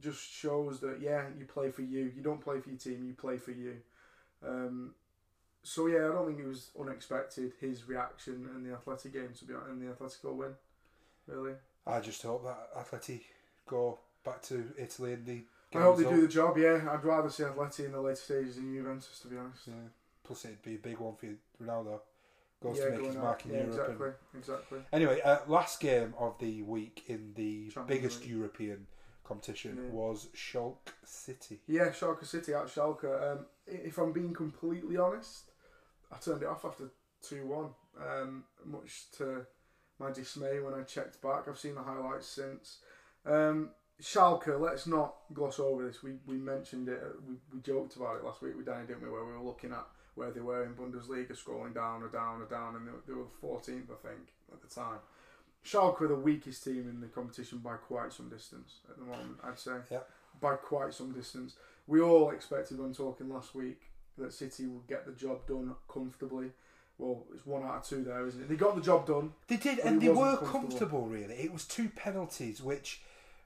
just 0.00 0.20
shows 0.30 0.80
that 0.80 1.00
yeah, 1.00 1.24
you 1.38 1.46
play 1.46 1.70
for 1.70 1.82
you. 1.82 2.12
You 2.14 2.22
don't 2.22 2.40
play 2.40 2.60
for 2.60 2.70
your 2.70 2.78
team. 2.78 3.04
You 3.06 3.14
play 3.14 3.38
for 3.38 3.52
you. 3.52 3.76
Um, 4.46 4.94
so 5.62 5.86
yeah, 5.86 6.06
I 6.06 6.12
don't 6.12 6.26
think 6.26 6.40
it 6.40 6.46
was 6.46 6.70
unexpected 6.78 7.52
his 7.60 7.86
reaction 7.88 8.48
in 8.54 8.62
the 8.64 8.74
Athletic 8.74 9.12
game 9.12 9.30
to 9.38 9.44
be 9.44 9.54
honest, 9.54 9.70
in 9.70 9.80
the 9.86 9.92
Atletico 9.92 10.34
win. 10.34 10.54
Really, 11.26 11.54
I 11.86 12.00
just 12.00 12.22
hope 12.22 12.44
that 12.44 12.74
Atleti 12.76 13.20
go 13.66 13.98
back 14.24 14.42
to 14.42 14.72
Italy 14.78 15.12
and 15.14 15.26
they. 15.26 15.42
I 15.72 15.82
hope 15.82 15.98
they 15.98 16.04
do 16.04 16.22
the 16.22 16.28
job. 16.28 16.58
Yeah, 16.58 16.80
I'd 16.90 17.04
rather 17.04 17.30
see 17.30 17.44
Atleti 17.44 17.84
in 17.86 17.92
the 17.92 18.00
later 18.00 18.16
stages 18.16 18.56
than 18.56 18.74
Juventus, 18.74 19.20
to 19.20 19.28
be 19.28 19.36
honest. 19.36 19.68
Yeah. 19.68 19.74
Plus, 20.24 20.44
it'd 20.44 20.62
be 20.62 20.74
a 20.74 20.78
big 20.78 20.98
one 20.98 21.14
for 21.14 21.26
Ronaldo. 21.62 22.00
Goes 22.62 22.78
yeah, 22.78 22.86
to 22.86 22.90
make 22.90 23.06
his 23.06 23.16
out. 23.16 23.22
mark 23.22 23.44
in 23.46 23.52
yeah, 23.52 23.56
Europe. 23.58 23.70
and- 23.72 23.80
Exactly, 23.88 24.10
exactly. 24.38 24.78
Anyway, 24.92 25.20
uh, 25.22 25.38
last 25.46 25.78
game 25.80 26.12
of 26.18 26.38
the 26.40 26.62
week 26.62 27.04
in 27.06 27.32
the 27.36 27.68
Champions 27.70 27.86
biggest 27.86 28.20
League. 28.22 28.30
European 28.30 28.86
competition 29.24 29.76
Yeah. 29.76 29.90
was 29.92 30.28
Schalke 30.34 30.92
City. 31.04 31.60
Yeah, 31.68 31.90
Schalke 31.90 32.26
City 32.26 32.52
at 32.52 32.66
Schalke. 32.66 33.04
Um, 33.04 33.46
if 33.66 33.96
I'm 33.96 34.12
being 34.12 34.34
completely 34.34 34.96
honest, 34.96 35.49
I 36.12 36.16
turned 36.18 36.42
it 36.42 36.48
off 36.48 36.64
after 36.64 36.90
2 37.28 37.46
1, 37.46 37.68
um, 38.22 38.44
much 38.64 39.06
to 39.18 39.46
my 39.98 40.10
dismay 40.10 40.60
when 40.60 40.74
I 40.74 40.82
checked 40.82 41.20
back. 41.22 41.46
I've 41.48 41.58
seen 41.58 41.74
the 41.74 41.82
highlights 41.82 42.26
since. 42.26 42.78
Um, 43.26 43.70
Schalke, 44.00 44.58
let's 44.58 44.86
not 44.86 45.14
gloss 45.34 45.60
over 45.60 45.86
this. 45.86 46.02
We, 46.02 46.12
we 46.26 46.36
mentioned 46.36 46.88
it, 46.88 47.00
uh, 47.04 47.10
we, 47.28 47.34
we 47.52 47.60
joked 47.60 47.96
about 47.96 48.16
it 48.16 48.24
last 48.24 48.40
week 48.40 48.56
with 48.56 48.66
Danny, 48.66 48.86
didn't 48.86 49.02
we, 49.02 49.10
where 49.10 49.24
we 49.24 49.32
were 49.32 49.42
looking 49.44 49.72
at 49.72 49.86
where 50.14 50.30
they 50.30 50.40
were 50.40 50.64
in 50.64 50.74
Bundesliga, 50.74 51.32
scrolling 51.32 51.74
down 51.74 52.02
or 52.02 52.08
down 52.08 52.40
or 52.42 52.46
down, 52.46 52.76
and 52.76 52.86
they, 52.86 52.90
were- 52.92 53.02
they 53.06 53.12
were 53.12 53.24
14th, 53.42 53.90
I 53.90 54.08
think, 54.08 54.28
at 54.52 54.60
the 54.60 54.68
time. 54.74 54.98
Schalke 55.64 56.00
are 56.00 56.08
the 56.08 56.14
weakest 56.16 56.64
team 56.64 56.88
in 56.88 57.00
the 57.00 57.06
competition 57.06 57.58
by 57.58 57.74
quite 57.76 58.12
some 58.12 58.30
distance 58.30 58.80
at 58.88 58.96
the 58.96 59.04
moment, 59.04 59.36
I'd 59.44 59.58
say. 59.58 59.76
Yeah. 59.90 60.00
By 60.40 60.54
quite 60.54 60.94
some 60.94 61.12
distance. 61.12 61.56
We 61.86 62.00
all 62.00 62.30
expected 62.30 62.78
when 62.78 62.94
talking 62.94 63.28
last 63.28 63.54
week 63.54 63.89
that 64.18 64.32
City 64.32 64.66
would 64.66 64.86
get 64.86 65.06
the 65.06 65.12
job 65.12 65.46
done 65.46 65.74
comfortably. 65.92 66.50
Well, 66.98 67.24
it's 67.34 67.46
one 67.46 67.62
out 67.62 67.76
of 67.76 67.84
two 67.86 68.04
there, 68.04 68.26
isn't 68.26 68.42
it? 68.42 68.48
They 68.48 68.56
got 68.56 68.76
the 68.76 68.82
job 68.82 69.06
done. 69.06 69.32
They 69.48 69.56
did, 69.56 69.78
and 69.78 70.00
they 70.02 70.10
were 70.10 70.36
comfortable. 70.36 70.52
comfortable. 70.60 71.06
really. 71.06 71.34
It 71.34 71.52
was 71.52 71.64
two 71.64 71.88
penalties, 71.88 72.62
which 72.62 73.00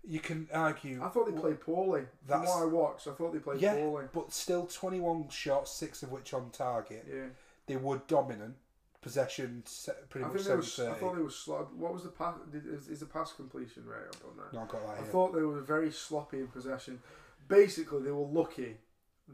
you 0.07 0.18
can 0.18 0.48
argue. 0.53 1.03
I 1.03 1.09
thought 1.09 1.27
they 1.33 1.40
played 1.40 1.61
poorly. 1.61 2.00
From 2.00 2.09
That's- 2.27 2.48
what 2.48 2.62
I 2.62 2.66
watched, 2.66 3.07
I 3.07 3.12
thought 3.12 3.33
they 3.33 3.38
played 3.38 3.61
yeah, 3.61 3.74
poorly. 3.74 4.07
but 4.12 4.33
still 4.33 4.66
21 4.66 5.29
shots, 5.29 5.70
six 5.70 6.03
of 6.03 6.11
which 6.11 6.35
on 6.35 6.50
target. 6.50 7.07
Yeah. 7.09 7.27
They 7.66 7.77
were 7.77 8.03
dominant. 8.09 8.57
Possession 9.00 9.62
pretty 10.09 10.24
I 10.24 10.29
much 10.29 10.42
think 10.44 10.57
was. 10.57 10.81
I 10.81 10.94
thought 10.94 11.14
they 11.14 11.22
were 11.22 11.29
sloppy. 11.31 11.74
What 11.77 11.92
was 11.92 12.05
the 12.05 12.09
pass? 12.09 12.37
Is, 12.55 12.88
is 12.88 13.00
the 13.00 13.07
pass 13.07 13.33
completion 13.35 13.85
rate 13.87 14.09
up 14.09 14.16
on 14.31 14.37
that? 14.38 14.53
Not 14.55 14.68
got 14.68 14.81
that 14.87 14.92
I 14.94 14.96
here. 15.03 15.05
thought 15.12 15.35
they 15.35 15.42
were 15.42 15.61
very 15.61 15.92
sloppy 15.92 16.40
in 16.40 16.46
possession. 16.48 17.00
Basically, 17.46 18.03
they 18.03 18.11
were 18.11 18.27
lucky 18.27 18.79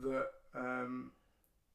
that 0.02 0.26
um, 0.56 1.12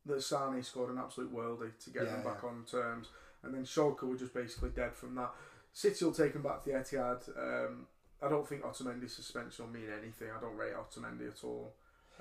that 0.05 0.21
Sane 0.21 0.61
scored 0.63 0.89
an 0.91 0.97
absolute 0.97 1.33
worldie 1.33 1.77
to 1.83 1.89
get 1.89 2.05
them 2.05 2.21
Yeah, 2.23 2.31
back 2.31 2.43
on 2.43 2.63
terms, 2.69 3.09
and 3.43 3.53
then 3.53 3.63
Schalke 3.63 4.03
were 4.03 4.15
just 4.17 4.33
basically 4.33 4.69
dead 4.69 4.93
from 4.95 5.15
that. 5.15 5.31
City 5.73 6.05
will 6.05 6.13
take 6.13 6.33
them 6.33 6.41
back 6.43 6.63
to 6.63 6.69
the 6.71 6.75
Etihad. 6.77 7.27
Um, 7.37 7.87
I 8.21 8.29
don't 8.29 8.47
think 8.47 8.63
Otamendi's 8.63 9.13
suspension 9.15 9.65
will 9.65 9.73
mean 9.73 9.89
anything. 9.91 10.29
I 10.35 10.39
don't 10.39 10.55
rate 10.55 10.73
Otamendi 10.73 11.27
at 11.27 11.43
all. 11.43 11.73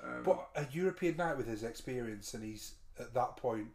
Um, 0.03 0.23
But 0.23 0.49
a 0.55 0.67
European 0.71 1.15
night 1.17 1.37
with 1.37 1.47
his 1.47 1.63
experience, 1.63 2.33
and 2.33 2.43
he's 2.43 2.75
at 2.99 3.13
that 3.13 3.37
point. 3.37 3.67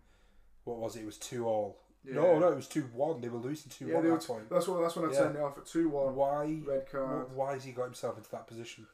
What 0.64 0.79
was 0.79 0.96
it? 0.96 1.01
It 1.03 1.07
was 1.07 1.16
two 1.16 1.46
all. 1.46 1.81
yeah. 2.05 2.14
No, 2.16 2.38
no, 2.38 2.49
it 2.53 2.57
was 2.57 2.68
two 2.68 2.83
one. 2.92 3.20
They 3.23 3.29
were 3.31 3.38
losing 3.38 3.70
two 3.70 3.87
Yeah, 3.87 3.94
one 3.96 4.07
at 4.07 4.20
that 4.20 4.27
point. 4.27 4.51
that's 4.51 4.68
what. 4.68 4.83
That's 4.83 4.94
when 4.96 5.07
I 5.09 5.12
Yeah. 5.12 5.18
turned 5.18 5.37
it 5.37 5.42
off 5.42 5.57
at 5.57 5.64
two 5.66 5.88
one. 5.88 6.14
Why? 6.14 6.61
Red 6.66 6.90
card. 6.90 7.33
Why 7.33 7.55
has 7.55 7.64
he 7.64 7.73
got 7.73 7.85
himself 7.85 8.18
into 8.18 8.31
that 8.33 8.46
position? 8.46 8.87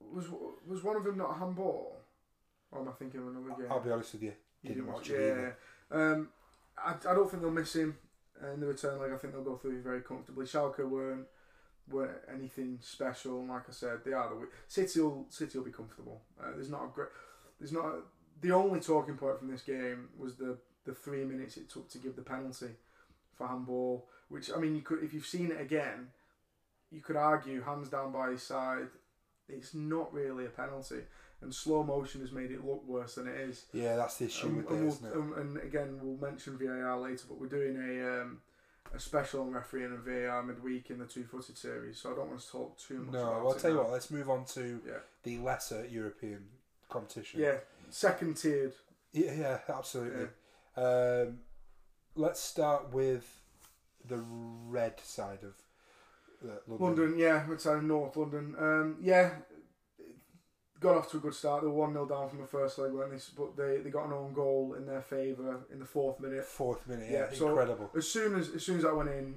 Was 0.00 0.26
was 0.66 0.82
one 0.82 0.96
of 0.96 1.04
them 1.04 1.16
not 1.16 1.30
a 1.30 1.34
handball? 1.34 2.03
Or 2.74 2.82
am 2.82 2.88
I 2.88 2.92
thinking 2.92 3.20
of 3.20 3.28
another 3.28 3.54
game? 3.56 3.70
I'll 3.70 3.80
be 3.80 3.90
honest 3.90 4.12
with 4.14 4.22
you. 4.24 4.32
You 4.62 4.70
Didn't 4.70 4.86
watch 4.86 5.08
yeah. 5.08 5.16
it 5.16 5.20
either. 5.20 5.56
Um, 5.90 6.28
I, 6.76 6.94
I 7.08 7.14
don't 7.14 7.30
think 7.30 7.42
they'll 7.42 7.52
miss 7.52 7.74
him 7.74 7.96
in 8.52 8.60
the 8.60 8.66
return 8.66 8.98
leg. 8.98 9.12
I 9.12 9.16
think 9.16 9.32
they'll 9.32 9.44
go 9.44 9.56
through 9.56 9.82
very 9.82 10.00
comfortably. 10.00 10.46
Schalke 10.46 10.88
weren't 10.88 11.26
weren't 11.90 12.18
anything 12.32 12.78
special. 12.82 13.40
And 13.40 13.48
like 13.48 13.68
I 13.68 13.72
said, 13.72 13.98
they 14.04 14.12
are 14.12 14.28
the 14.28 14.36
weak. 14.36 14.48
City 14.68 15.00
will 15.00 15.26
City 15.28 15.58
will 15.58 15.64
be 15.64 15.70
comfortable. 15.72 16.22
Uh, 16.40 16.50
there's 16.54 16.70
not 16.70 16.84
a 16.84 16.88
great. 16.88 17.08
There's 17.58 17.72
not 17.72 17.84
a, 17.84 17.98
the 18.40 18.52
only 18.52 18.80
talking 18.80 19.16
point 19.16 19.38
from 19.38 19.50
this 19.50 19.62
game 19.62 20.08
was 20.18 20.36
the 20.36 20.58
the 20.84 20.94
three 20.94 21.24
minutes 21.24 21.56
it 21.56 21.70
took 21.70 21.88
to 21.90 21.98
give 21.98 22.16
the 22.16 22.22
penalty 22.22 22.70
for 23.34 23.46
handball. 23.46 24.08
Which 24.28 24.50
I 24.54 24.58
mean, 24.58 24.74
you 24.74 24.82
could 24.82 25.02
if 25.02 25.12
you've 25.14 25.26
seen 25.26 25.50
it 25.50 25.60
again, 25.60 26.08
you 26.90 27.00
could 27.00 27.16
argue 27.16 27.62
hands 27.62 27.88
down 27.88 28.12
by 28.12 28.30
his 28.30 28.42
side. 28.42 28.88
It's 29.48 29.74
not 29.74 30.12
really 30.12 30.46
a 30.46 30.48
penalty, 30.48 31.00
and 31.44 31.54
slow 31.54 31.82
motion 31.84 32.20
has 32.22 32.32
made 32.32 32.50
it 32.50 32.64
look 32.64 32.86
worse 32.86 33.14
than 33.14 33.28
it 33.28 33.36
is. 33.36 33.66
Yeah, 33.72 33.96
that's 33.96 34.16
the 34.18 34.24
issue 34.26 34.46
Um, 34.48 34.56
with 34.56 34.70
and, 34.70 34.76
it, 34.78 34.80
we'll, 34.82 34.92
isn't 34.92 35.06
it? 35.06 35.14
um, 35.16 35.34
and 35.38 35.56
again, 35.58 35.98
we'll 36.02 36.16
mention 36.30 36.58
VAR 36.58 36.98
later, 36.98 37.24
but 37.28 37.38
we're 37.40 37.46
doing 37.46 37.76
a 37.76 38.22
um, 38.22 38.40
a 38.94 38.98
special 38.98 39.40
on 39.42 39.50
refereeing 39.52 39.92
and 39.92 40.00
VAR 40.00 40.42
midweek 40.42 40.90
in 40.90 40.98
the 40.98 41.06
two 41.06 41.24
footed 41.24 41.56
series, 41.56 41.98
so 41.98 42.12
I 42.12 42.16
don't 42.16 42.28
want 42.28 42.40
to 42.40 42.50
talk 42.50 42.78
too 42.78 42.98
much 42.98 43.12
No, 43.12 43.22
about 43.22 43.44
well, 43.44 43.52
I'll 43.52 43.58
tell 43.58 43.70
you 43.70 43.78
what. 43.78 43.90
Let's 43.90 44.10
move 44.10 44.28
on 44.30 44.44
to 44.46 44.80
Yeah, 44.86 44.92
the 45.22 45.38
lesser 45.38 45.86
European 45.86 46.44
competition. 46.88 47.40
yeah, 47.40 47.56
second 47.90 48.36
tiered. 48.36 48.72
yeah, 49.12 49.32
yeah 49.32 49.58
absolutely. 49.68 50.28
Um, 50.76 51.40
let's 52.16 52.40
start 52.40 52.92
with 52.92 53.40
the 54.06 54.18
red 54.68 55.00
side 55.00 55.38
of 55.42 55.54
uh, 56.48 56.56
London. 56.66 56.86
London, 56.86 57.18
yeah, 57.18 57.44
it's 57.50 57.66
out 57.66 57.78
of 57.78 57.84
North 57.84 58.16
London. 58.16 58.54
Um, 58.58 58.96
yeah, 59.00 59.30
got 60.80 60.96
off 60.96 61.10
to 61.12 61.16
a 61.16 61.20
good 61.20 61.34
start. 61.34 61.62
They 61.62 61.68
were 61.68 61.74
1 61.74 61.92
0 61.92 62.06
down 62.06 62.28
from 62.28 62.40
the 62.40 62.46
first 62.46 62.78
leg, 62.78 62.92
weren't 62.92 63.10
they? 63.12 63.18
But 63.36 63.56
they, 63.56 63.78
they 63.78 63.90
got 63.90 64.06
an 64.06 64.12
own 64.12 64.32
goal 64.32 64.74
in 64.76 64.86
their 64.86 65.00
favour 65.02 65.60
in 65.72 65.78
the 65.78 65.84
fourth 65.86 66.20
minute. 66.20 66.44
Fourth 66.44 66.86
minute, 66.86 67.08
yeah, 67.10 67.26
Yeah, 67.30 67.36
so- 67.38 67.48
incredible. 67.48 67.90
As 67.96 68.08
soon 68.10 68.34
as 68.38 68.50
as 68.50 68.64
soon 68.64 68.76
as 68.78 68.82
that 68.82 68.94
went 68.96 69.10
in, 69.10 69.34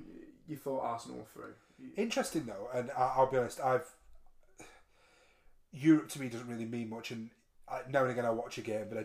you 0.47 0.57
thought 0.57 0.81
Arsenal 0.81 1.17
were 1.19 1.23
through. 1.25 1.53
Interesting 1.95 2.45
though, 2.45 2.69
and 2.73 2.89
I, 2.91 3.13
I'll 3.17 3.29
be 3.31 3.37
honest, 3.37 3.59
I've 3.61 3.85
Europe 5.71 6.09
to 6.09 6.21
me 6.21 6.29
doesn't 6.29 6.47
really 6.47 6.65
mean 6.65 6.89
much, 6.89 7.11
and 7.11 7.29
I, 7.69 7.81
now 7.89 8.01
and 8.03 8.11
again 8.11 8.25
I 8.25 8.31
watch 8.31 8.57
a 8.57 8.61
game, 8.61 8.85
but 8.89 8.97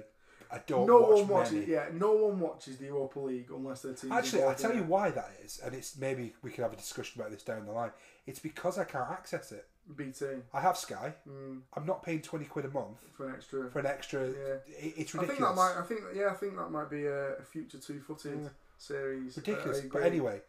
I, 0.51 0.57
I 0.57 0.61
don't 0.67 0.87
no 0.87 1.01
watch 1.01 1.19
one 1.21 1.29
watches. 1.29 1.53
many. 1.53 1.67
Yeah, 1.67 1.87
no 1.93 2.13
one 2.13 2.41
watches 2.41 2.79
the 2.79 2.87
Europa 2.87 3.19
League 3.21 3.51
unless 3.51 3.83
their 3.83 3.95
team. 3.95 4.13
Actually, 4.13 4.45
I'll 4.45 4.55
tell 4.55 4.75
you 4.75 4.85
why 4.85 5.11
that 5.11 5.31
is, 5.45 5.61
and 5.65 5.75
it's 5.75 5.99
maybe 5.99 6.35
we 6.43 6.51
can 6.51 6.63
have 6.63 6.73
a 6.73 6.77
discussion 6.77 7.21
about 7.21 7.31
this 7.33 7.43
down 7.43 7.67
the 7.67 7.73
line. 7.73 7.91
It's 8.27 8.39
because 8.39 8.79
I 8.79 8.85
can't 8.85 9.11
access 9.11 9.53
it. 9.53 9.67
BT 9.97 10.27
I 10.55 10.61
have 10.61 10.77
Sky. 10.79 11.15
mm, 11.29 11.61
I'm 11.75 11.87
not 11.87 12.03
paying 12.03 12.23
twenty 12.23 12.45
quid 12.47 12.65
a 12.65 12.71
month 12.71 13.01
for 13.17 13.29
an 13.29 13.35
extra. 13.35 13.71
for 13.71 13.79
an 13.81 13.87
extra. 13.87 14.29
Yeah. 14.29 14.35
it- 14.67 14.95
it's 14.97 15.15
I 15.15 15.25
think 15.27 15.41
that 15.41 15.55
might. 15.55 15.75
I 15.79 15.83
think 15.83 16.01
yeah. 16.15 16.29
I 16.31 16.35
think 16.35 16.57
that 16.57 16.71
might 16.71 16.89
be 16.91 17.07
a, 17.07 17.35
a 17.37 17.43
future 17.43 17.79
two-footed 17.79 18.41
Yeah. 18.43 18.49
series. 18.79 19.37
ridiculous. 19.37 19.81
Uh, 19.81 19.89
but 19.93 20.03
anyway, 20.03 20.41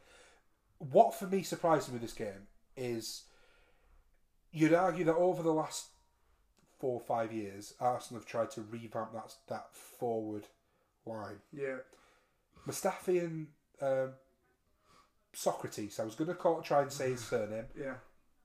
what 0.78 1.14
for 1.16 1.26
me 1.28 1.42
surprised 1.44 1.90
me 1.90 1.94
with 1.94 2.02
this 2.04 2.14
game 2.14 2.48
is 2.78 3.24
you'd 4.52 4.74
argue 4.74 5.04
that 5.06 5.16
over 5.16 5.42
the 5.44 5.54
last 5.54 5.88
four 6.80 6.94
or 6.94 7.06
five 7.06 7.32
years, 7.34 7.74
Arsenal 7.80 8.22
have 8.22 8.28
tried 8.30 8.52
to 8.52 8.62
revamp 8.62 9.14
that 9.14 9.34
that 9.48 9.74
forward 9.76 10.48
line. 11.06 11.38
Yeah, 11.52 11.78
Mustafi 12.68 13.20
and 13.24 13.48
um, 13.82 14.12
Sokratis. 15.36 16.00
I 16.00 16.04
was 16.06 16.16
going 16.16 16.28
to 16.30 16.36
call 16.36 16.62
try 16.62 16.82
and 16.84 16.92
say 16.92 17.12
his 17.12 17.26
surname. 17.26 17.66
yeah, 17.78 17.96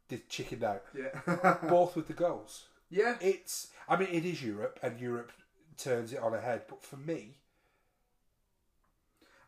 Did 0.08 0.28
chicken 0.28 0.64
out. 0.64 0.82
yeah, 0.96 1.56
Both 1.68 1.96
with 1.96 2.06
the 2.08 2.14
goals. 2.14 2.64
yeah. 2.90 3.16
It's. 3.20 3.68
I 3.88 3.96
mean, 3.96 4.08
it 4.10 4.24
is 4.24 4.42
Europe, 4.42 4.78
and 4.82 4.98
Europe 5.00 5.32
turns 5.76 6.12
it 6.12 6.18
on 6.20 6.34
ahead. 6.34 6.62
But 6.68 6.82
for 6.82 6.96
me, 6.96 7.36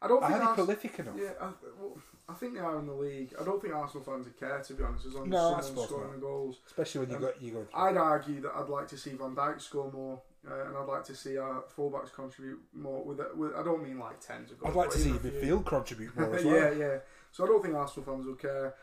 I 0.02 0.08
don't 0.08 0.22
I 0.22 0.28
think. 0.28 0.38
had 0.38 0.42
it 0.44 0.48
Ars- 0.48 0.54
prolific 0.56 0.98
enough. 0.98 1.14
yeah, 1.18 1.30
I, 1.40 1.50
well, 1.78 1.98
I 2.28 2.34
think 2.34 2.54
they 2.54 2.60
are 2.60 2.78
in 2.78 2.86
the 2.86 2.92
league. 2.94 3.34
I 3.40 3.44
don't 3.44 3.60
think 3.60 3.74
Arsenal 3.74 4.04
fans 4.04 4.24
would 4.26 4.38
care 4.38 4.60
to 4.60 4.74
be 4.74 4.82
honest, 4.84 5.06
as 5.06 5.14
long 5.14 5.24
as 5.26 5.30
No, 5.30 5.54
I 5.54 5.60
someone's 5.60 5.88
scoring 5.88 6.10
not. 6.10 6.14
the 6.16 6.20
goals. 6.20 6.58
Especially 6.66 7.00
when 7.00 7.10
you 7.10 7.16
Um, 7.16 7.22
got 7.22 7.42
you 7.42 7.52
go. 7.52 7.66
I'd 7.74 7.96
argue 7.96 8.40
that 8.42 8.52
I'd 8.54 8.68
like 8.68 8.88
to 8.88 8.96
see 8.96 9.10
Van 9.10 9.34
Dijk 9.34 9.60
score 9.60 9.90
more, 9.92 10.22
uh, 10.48 10.66
and 10.68 10.76
I'd 10.76 10.86
like 10.88 11.04
to 11.04 11.14
see 11.14 11.36
our 11.36 11.64
fullbacks 11.76 12.12
contribute 12.14 12.60
more. 12.72 13.04
With, 13.04 13.20
with 13.34 13.54
I 13.54 13.62
don't 13.62 13.82
mean 13.82 13.98
like 13.98 14.20
tens 14.20 14.50
of 14.52 14.58
goals. 14.60 14.70
I'd 14.74 14.78
like 14.78 14.90
to 14.90 14.98
see 14.98 15.10
midfield 15.10 15.66
contribute 15.66 16.16
more 16.16 16.34
as 16.36 16.44
well. 16.44 16.54
yeah, 16.56 16.70
yeah. 16.72 16.98
So 17.32 17.44
I 17.44 17.46
don't 17.48 17.62
think 17.62 17.74
Arsenal 17.74 18.06
fans 18.06 18.26
will 18.26 18.34
care. 18.36 18.74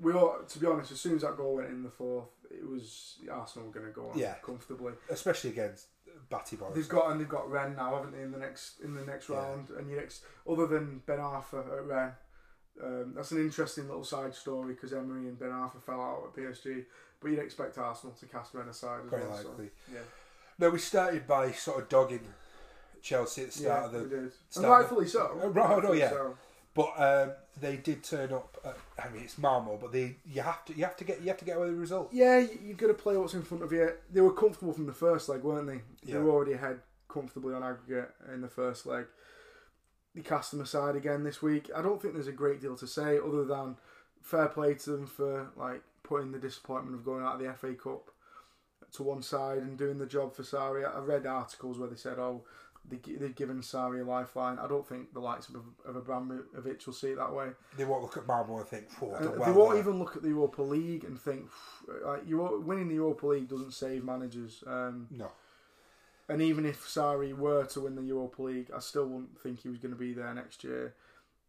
We 0.00 0.12
all, 0.12 0.38
to 0.48 0.58
be 0.58 0.66
honest, 0.66 0.90
as 0.92 1.00
soon 1.00 1.14
as 1.16 1.22
that 1.22 1.36
goal 1.36 1.56
went 1.56 1.68
in 1.70 1.82
the 1.82 1.90
fourth, 1.90 2.28
it 2.50 2.68
was 2.68 3.16
Arsenal 3.30 3.68
were 3.68 3.72
going 3.74 3.86
to 3.86 3.92
go 3.92 4.10
on 4.10 4.18
Yeah. 4.18 4.34
comfortably. 4.44 4.92
especially 5.08 5.50
against 5.50 5.86
Batty 6.30 6.56
Boys. 6.56 6.74
They've 6.74 6.88
got 6.88 7.10
and 7.10 7.20
they've 7.20 7.28
got 7.28 7.50
Rennes 7.50 7.76
now, 7.76 7.94
haven't 7.96 8.12
they? 8.12 8.22
In 8.22 8.32
the 8.32 8.38
next 8.38 8.80
in 8.80 8.94
the 8.94 9.04
next 9.04 9.28
Yeah. 9.28 9.36
round, 9.36 9.70
and 9.70 9.88
you 9.90 9.96
next 9.96 10.24
other 10.48 10.66
than 10.66 10.98
Ben 11.06 11.18
Arfa 11.18 11.60
at 11.72 11.84
Rennes, 11.86 12.14
um, 12.82 13.12
that's 13.14 13.30
an 13.30 13.38
interesting 13.38 13.86
little 13.88 14.04
side 14.04 14.34
story 14.34 14.74
because 14.74 14.92
Emery 14.92 15.28
and 15.28 15.38
Ben 15.38 15.50
Arfa 15.50 15.80
fell 15.82 16.00
out 16.00 16.24
at 16.28 16.34
PSG. 16.34 16.86
But 17.20 17.30
you'd 17.30 17.38
expect 17.40 17.78
Arsenal 17.78 18.14
to 18.16 18.26
cast 18.26 18.52
Rennes 18.54 18.70
aside 18.70 19.00
as 19.04 19.10
very 19.10 19.22
well. 19.26 19.38
so, 19.42 19.48
likely. 19.50 19.70
yeah, 19.92 20.00
No, 20.58 20.70
we 20.70 20.78
started 20.78 21.26
by 21.26 21.52
sort 21.52 21.82
of 21.82 21.88
dogging 21.88 22.26
Chelsea 23.00 23.42
at 23.42 23.46
the 23.52 23.58
start 23.58 23.80
yeah, 23.80 23.84
of 23.86 23.92
the. 23.92 23.98
we 24.02 24.08
did, 24.08 24.32
and 24.56 24.64
rightfully 24.66 25.06
so. 25.08 25.40
Uh, 25.42 25.48
right, 25.48 25.70
oh, 25.70 25.80
no, 25.80 25.92
yeah. 25.92 26.10
so. 26.10 26.36
But 26.74 26.92
um, 26.98 27.32
they 27.60 27.76
did 27.76 28.02
turn 28.02 28.32
up. 28.32 28.58
At, 28.64 28.76
I 29.06 29.08
mean, 29.12 29.22
it's 29.22 29.38
Malmo, 29.38 29.76
but 29.80 29.92
they 29.92 30.16
you 30.26 30.42
have 30.42 30.64
to 30.66 30.74
you 30.74 30.84
have 30.84 30.96
to 30.96 31.04
get 31.04 31.20
you 31.20 31.28
have 31.28 31.38
to 31.38 31.44
get 31.44 31.56
away 31.56 31.66
with 31.66 31.76
the 31.76 31.80
result. 31.80 32.08
Yeah, 32.12 32.38
you, 32.40 32.58
you've 32.64 32.76
got 32.76 32.88
to 32.88 32.94
play 32.94 33.16
what's 33.16 33.34
in 33.34 33.42
front 33.42 33.62
of 33.62 33.70
you. 33.72 33.90
They 34.12 34.20
were 34.20 34.32
comfortable 34.32 34.72
from 34.72 34.86
the 34.86 34.92
first 34.92 35.28
leg, 35.28 35.42
weren't 35.42 35.66
they? 35.68 35.82
They 36.04 36.12
Yeah. 36.14 36.18
were 36.18 36.30
already 36.30 36.52
ahead 36.54 36.80
comfortably 37.08 37.54
on 37.54 37.62
aggregate 37.62 38.10
in 38.32 38.40
the 38.40 38.48
first 38.48 38.86
leg. 38.86 39.06
They 40.16 40.22
cast 40.22 40.50
them 40.50 40.60
aside 40.60 40.96
again 40.96 41.22
this 41.24 41.40
week. 41.42 41.70
I 41.74 41.80
don't 41.82 42.00
think 42.02 42.14
there's 42.14 42.26
a 42.28 42.32
great 42.32 42.60
deal 42.60 42.76
to 42.76 42.86
say 42.86 43.18
other 43.18 43.44
than 43.44 43.76
fair 44.22 44.48
play 44.48 44.74
to 44.74 44.90
them 44.90 45.06
for 45.06 45.50
like 45.56 45.82
putting 46.02 46.32
the 46.32 46.38
disappointment 46.38 46.96
of 46.96 47.04
going 47.04 47.24
out 47.24 47.34
of 47.36 47.40
the 47.40 47.52
FA 47.54 47.74
Cup 47.74 48.10
to 48.92 49.02
one 49.02 49.22
side 49.22 49.58
and 49.58 49.76
doing 49.78 49.98
the 49.98 50.06
job 50.06 50.34
for 50.34 50.42
Sarri. 50.42 50.84
I 50.84 50.98
read 51.00 51.26
articles 51.26 51.78
where 51.78 51.88
they 51.88 51.96
said, 51.96 52.18
"Oh, 52.18 52.44
they, 52.88 52.96
they've 53.16 53.34
given 53.34 53.60
Sarri 53.60 54.02
a 54.02 54.04
lifeline." 54.04 54.58
I 54.58 54.66
don't 54.68 54.86
think 54.86 55.12
the 55.14 55.20
likes 55.20 55.48
of, 55.48 55.56
of 55.86 55.96
Abramovich 55.96 56.86
will 56.86 56.92
see 56.94 57.08
it 57.08 57.16
that 57.16 57.32
way. 57.32 57.48
They 57.76 57.84
won't 57.84 58.02
look 58.02 58.16
at 58.16 58.26
Malmo 58.26 58.58
and 58.58 58.66
think, 58.68 58.90
"Whoa, 58.94 59.12
Uh, 59.14 59.18
done 59.22 59.38
they 59.40 59.52
won't 59.52 59.72
there." 59.72 59.80
even 59.80 59.98
look 59.98 60.16
at 60.16 60.22
the 60.22 60.28
Europa 60.28 60.62
League 60.62 61.04
and 61.04 61.20
think 61.20 61.48
like 62.04 62.26
Euro- 62.28 62.60
winning 62.60 62.88
the 62.88 62.94
Europa 62.94 63.26
League 63.26 63.48
doesn't 63.48 63.72
save 63.72 64.04
managers. 64.04 64.62
Um, 64.66 65.06
No, 65.10 65.30
and 66.28 66.40
even 66.40 66.64
if 66.64 66.86
Sarri 66.86 67.36
were 67.36 67.64
to 67.66 67.80
win 67.80 67.94
the 67.96 68.02
Europa 68.02 68.42
League, 68.42 68.70
I 68.74 68.78
still 68.80 69.06
wouldn't 69.06 69.38
think 69.40 69.60
he 69.60 69.68
was 69.68 69.78
going 69.78 69.92
to 69.92 69.98
be 69.98 70.12
there 70.14 70.32
next 70.34 70.64
year. 70.64 70.94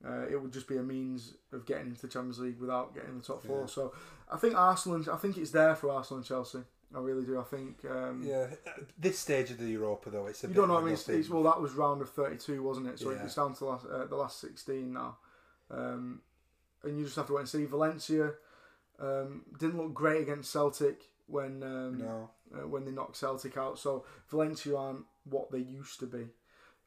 Uh, 0.06 0.26
it 0.30 0.40
would 0.40 0.52
just 0.52 0.68
be 0.68 0.78
a 0.78 0.84
means 0.84 1.36
of 1.54 1.66
getting 1.66 1.88
into 1.88 2.02
the 2.02 2.08
Champions 2.10 2.38
League 2.40 2.60
without 2.60 2.94
getting 2.94 3.18
the 3.18 3.24
top 3.24 3.42
four. 3.44 3.62
Yeah. 3.62 3.66
So 3.68 3.94
I 4.30 4.38
think 4.38 4.56
Arsenal. 4.56 5.10
I 5.12 5.16
think 5.18 5.38
it's 5.38 5.52
there 5.52 5.74
for 5.76 5.90
Arsenal 5.90 6.18
and 6.18 6.26
Chelsea. 6.28 6.60
I 6.96 7.00
really 7.00 7.26
do. 7.26 7.40
I 7.40 7.44
think. 7.44 7.84
Um, 7.90 8.24
yeah. 8.26 8.48
This 8.98 9.20
stage 9.20 9.52
of 9.52 9.58
the 9.58 9.66
Europa, 9.68 10.10
though, 10.10 10.28
it's 10.28 10.44
a 10.44 10.48
You 10.48 10.54
bit 10.54 10.60
don't 10.60 10.70
know 10.70 10.78
I 10.78 10.82
mean. 10.82 10.94
It's, 10.94 11.10
it's, 11.10 11.30
well, 11.30 11.44
that 11.44 11.62
was 11.62 11.74
round 11.74 12.02
of 12.02 12.10
thirty-two, 12.10 12.64
wasn't 12.64 12.88
it? 12.88 13.00
So 13.00 13.12
Yeah. 13.12 13.24
it's 13.24 13.36
down 13.36 13.54
to 13.54 13.60
the 13.60 13.66
last, 13.66 13.86
uh, 13.86 14.06
the 14.06 14.16
last 14.16 14.40
sixteen 14.40 14.94
now, 14.94 15.18
um, 15.70 16.22
and 16.84 16.98
you 16.98 17.04
just 17.04 17.16
have 17.18 17.28
to 17.28 17.34
wait 17.34 17.42
and 17.42 17.50
see. 17.50 17.66
Valencia 17.66 18.34
um, 19.00 19.44
didn't 19.60 19.78
look 19.78 19.94
great 19.94 20.22
against 20.22 20.52
Celtic 20.52 21.02
when 21.28 21.64
um, 21.64 21.98
no, 22.00 22.30
uh, 22.54 22.68
when 22.68 22.86
they 22.86 22.92
knocked 22.92 23.18
Celtic 23.18 23.58
out. 23.58 23.78
So 23.78 24.06
Valencia 24.30 24.78
aren't 24.78 25.06
what 25.26 25.52
they 25.52 25.60
used 25.60 26.00
to 26.00 26.06
be. 26.06 26.28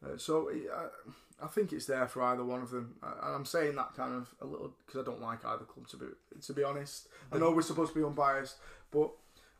Uh, 0.04 0.16
so 0.16 0.48
it, 0.48 0.68
I, 0.74 1.44
I 1.44 1.48
think 1.48 1.72
it's 1.72 1.86
there 1.86 2.06
for 2.06 2.22
either 2.22 2.44
one 2.44 2.62
of 2.62 2.70
them. 2.70 2.94
And 3.02 3.34
I'm 3.34 3.44
saying 3.44 3.74
that 3.76 3.94
kind 3.94 4.14
of 4.14 4.34
a 4.40 4.46
little 4.46 4.72
because 4.86 5.00
I 5.00 5.04
don't 5.04 5.20
like 5.20 5.44
either 5.44 5.64
club 5.64 5.88
to 5.88 5.96
be 5.96 6.06
to 6.46 6.52
be 6.52 6.64
honest. 6.64 7.08
I 7.32 7.38
know 7.38 7.50
we're 7.50 7.62
supposed 7.62 7.92
to 7.92 7.98
be 7.98 8.04
unbiased, 8.06 8.56
but 8.90 9.10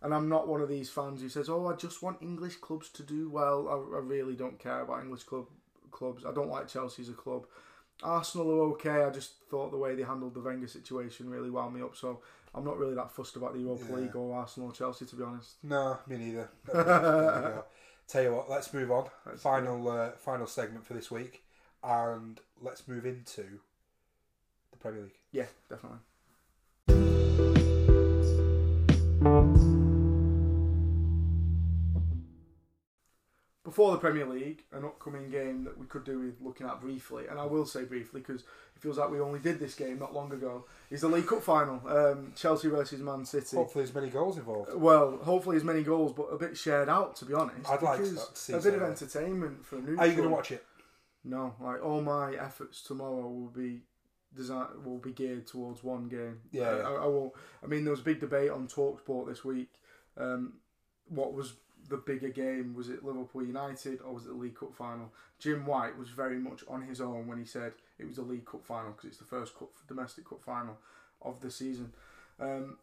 and 0.02 0.14
I'm 0.14 0.28
not 0.28 0.48
one 0.48 0.60
of 0.60 0.68
these 0.68 0.90
fans 0.90 1.20
who 1.20 1.28
says, 1.28 1.48
"Oh, 1.48 1.66
I 1.66 1.74
just 1.74 2.02
want 2.02 2.22
English 2.22 2.56
clubs 2.56 2.88
to 2.90 3.02
do 3.02 3.30
well." 3.30 3.68
I, 3.68 3.96
I 3.96 4.00
really 4.00 4.34
don't 4.34 4.58
care 4.58 4.80
about 4.82 5.02
English 5.02 5.24
club 5.24 5.46
clubs. 5.90 6.24
I 6.24 6.32
don't 6.32 6.50
like 6.50 6.68
Chelsea 6.68 7.02
as 7.02 7.08
a 7.08 7.12
club. 7.14 7.46
Arsenal 8.02 8.50
are 8.52 8.62
okay. 8.72 9.02
I 9.02 9.10
just 9.10 9.32
thought 9.50 9.70
the 9.72 9.76
way 9.76 9.94
they 9.96 10.02
handled 10.04 10.34
the 10.34 10.40
Wenger 10.40 10.68
situation 10.68 11.28
really 11.28 11.50
wound 11.50 11.74
me 11.74 11.82
up. 11.82 11.96
So 11.96 12.20
I'm 12.54 12.64
not 12.64 12.78
really 12.78 12.94
that 12.94 13.10
fussed 13.10 13.34
about 13.36 13.54
the 13.54 13.60
Europa 13.60 13.86
Yeah. 13.88 13.96
League 13.96 14.14
or 14.16 14.36
Arsenal 14.36 14.68
or 14.70 14.72
Chelsea, 14.72 15.04
to 15.06 15.16
be 15.16 15.24
honest. 15.24 15.56
no, 15.64 15.98
me 16.06 16.16
neither. 16.16 16.48
Tell 18.06 18.22
you 18.22 18.32
what, 18.34 18.48
let's 18.48 18.72
move 18.72 18.90
on. 18.90 19.06
Let's 19.26 19.42
final 19.42 19.88
uh, 19.88 20.12
final 20.12 20.46
segment 20.46 20.86
for 20.86 20.94
this 20.94 21.10
week, 21.10 21.42
and 21.82 22.40
let's 22.60 22.86
move 22.88 23.04
into 23.04 23.60
the 24.70 24.78
Premier 24.78 25.02
League. 25.02 25.18
Yeah, 25.32 25.46
definitely. 25.68 25.98
Before 33.68 33.92
the 33.92 33.98
Premier 33.98 34.24
League, 34.24 34.64
an 34.72 34.84
upcoming 34.84 35.28
game 35.28 35.64
that 35.64 35.76
we 35.76 35.84
could 35.86 36.04
do 36.04 36.18
with 36.20 36.40
looking 36.40 36.66
at 36.66 36.80
briefly, 36.80 37.26
and 37.28 37.38
I 37.38 37.44
will 37.44 37.66
say 37.66 37.84
briefly 37.84 38.20
because 38.20 38.40
it 38.40 38.80
feels 38.80 38.96
like 38.96 39.10
we 39.10 39.20
only 39.20 39.40
did 39.40 39.58
this 39.60 39.74
game 39.74 39.98
not 39.98 40.14
long 40.14 40.32
ago, 40.32 40.64
is 40.90 41.02
the 41.02 41.08
League 41.08 41.26
Cup 41.26 41.42
final, 41.42 41.82
um, 41.86 42.32
Chelsea 42.34 42.68
versus 42.68 43.00
Man 43.00 43.26
City. 43.26 43.56
Hopefully, 43.56 43.84
there's 43.84 43.94
many 43.94 44.08
goals 44.08 44.38
involved. 44.38 44.72
Well, 44.74 45.18
hopefully 45.22 45.56
as 45.58 45.64
many 45.64 45.82
goals, 45.82 46.14
but 46.14 46.24
a 46.32 46.38
bit 46.38 46.56
shared 46.56 46.88
out, 46.88 47.14
to 47.16 47.26
be 47.26 47.34
honest. 47.34 47.68
I'd 47.68 47.82
like 47.82 47.98
to 48.00 48.16
see 48.34 48.54
a 48.54 48.60
bit 48.60 48.72
of 48.74 48.82
entertainment 48.82 49.66
for 49.66 49.76
a 49.76 49.82
new. 49.82 49.98
Are 49.98 50.06
you 50.06 50.14
going 50.14 50.28
to 50.30 50.34
watch 50.34 50.50
it? 50.50 50.64
No, 51.24 51.54
like 51.60 51.84
all 51.84 52.00
my 52.00 52.32
efforts 52.36 52.80
tomorrow 52.82 53.28
will 53.28 53.50
be 53.54 53.82
design 54.34 54.66
will 54.84 54.98
be 54.98 55.12
geared 55.12 55.46
towards 55.46 55.84
one 55.84 56.08
game. 56.08 56.40
Yeah, 56.52 56.70
Uh, 56.70 56.76
yeah. 56.76 56.82
I, 56.88 56.94
I 57.04 57.06
won't. 57.06 57.32
I 57.62 57.66
mean, 57.66 57.84
there 57.84 57.90
was 57.90 58.00
a 58.00 58.04
big 58.04 58.20
debate 58.20 58.50
on 58.50 58.66
Talksport 58.66 59.26
this 59.28 59.44
week. 59.44 59.70
Um, 60.16 60.54
what 61.08 61.34
was 61.34 61.52
the 61.88 61.96
bigger 61.96 62.28
game? 62.28 62.74
Was 62.74 62.88
it 62.88 63.04
Liverpool 63.04 63.44
United 63.44 64.00
or 64.02 64.14
was 64.14 64.24
it 64.24 64.28
the 64.28 64.34
League 64.34 64.58
Cup 64.58 64.74
final? 64.74 65.12
Jim 65.38 65.66
White 65.66 65.98
was 65.98 66.08
very 66.10 66.38
much 66.38 66.62
on 66.68 66.82
his 66.82 67.00
own 67.00 67.26
when 67.26 67.38
he 67.38 67.44
said 67.44 67.72
it 67.98 68.06
was 68.06 68.16
the 68.16 68.22
League 68.22 68.46
Cup 68.46 68.64
final 68.64 68.92
because 68.92 69.08
it's 69.08 69.18
the 69.18 69.24
first 69.24 69.58
cup, 69.58 69.70
domestic 69.86 70.28
cup 70.28 70.42
final 70.42 70.78
of 71.22 71.40
the 71.40 71.50
season. 71.50 71.92
Um, 72.40 72.78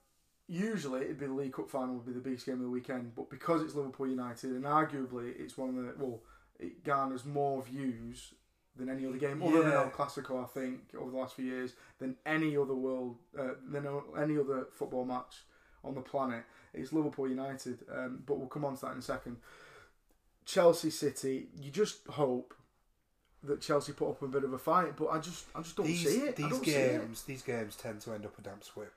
usually 0.47 1.01
it'd 1.01 1.19
be 1.19 1.27
the 1.27 1.33
League 1.33 1.53
Cup 1.53 1.69
final 1.69 1.95
would 1.95 2.05
be 2.05 2.13
the 2.13 2.19
biggest 2.19 2.45
game 2.45 2.55
of 2.55 2.61
the 2.61 2.69
weekend, 2.69 3.15
but 3.15 3.29
because 3.29 3.61
it's 3.61 3.75
Liverpool 3.75 4.07
United 4.07 4.51
and 4.51 4.63
arguably 4.63 5.33
it's 5.39 5.57
one 5.57 5.69
of 5.69 5.75
the 5.75 5.93
well, 5.97 6.21
it 6.59 6.83
garners 6.83 7.25
more 7.25 7.61
views 7.61 8.33
than 8.77 8.89
any 8.89 9.05
other 9.05 9.17
game 9.17 9.41
other 9.41 9.63
than 9.63 9.73
El 9.73 9.89
Clasico. 9.89 10.43
I 10.43 10.47
think 10.47 10.93
over 10.99 11.11
the 11.11 11.17
last 11.17 11.35
few 11.35 11.45
years 11.45 11.73
than 11.99 12.15
any 12.25 12.57
other 12.57 12.75
world 12.75 13.17
uh, 13.37 13.53
than 13.69 13.87
any 14.17 14.37
other 14.37 14.67
football 14.71 15.05
match 15.05 15.43
on 15.85 15.95
the 15.95 16.01
planet. 16.01 16.43
It's 16.73 16.91
Liverpool 16.91 17.29
United, 17.29 17.79
um, 17.91 18.23
but 18.25 18.37
we'll 18.37 18.47
come 18.47 18.65
on 18.65 18.75
to 18.75 18.81
that 18.85 18.91
in 18.93 18.99
a 18.99 19.01
second. 19.01 19.37
Chelsea 20.45 20.89
City, 20.89 21.47
you 21.59 21.71
just 21.71 22.05
hope 22.07 22.53
that 23.43 23.61
Chelsea 23.61 23.93
put 23.93 24.09
up 24.09 24.21
a 24.21 24.27
bit 24.27 24.43
of 24.43 24.53
a 24.53 24.57
fight, 24.57 24.95
but 24.97 25.07
I 25.07 25.19
just 25.19 25.45
I 25.55 25.61
just 25.61 25.75
don't 25.75 25.87
these 25.87 26.03
see 26.03 26.17
it. 26.17 26.35
These 26.35 26.59
see 26.59 26.71
it. 26.71 27.01
games, 27.01 27.23
these 27.23 27.41
games 27.41 27.75
tend 27.75 28.01
to 28.01 28.13
end 28.13 28.25
up 28.25 28.37
a 28.37 28.41
damp 28.41 28.63
squib. 28.63 28.89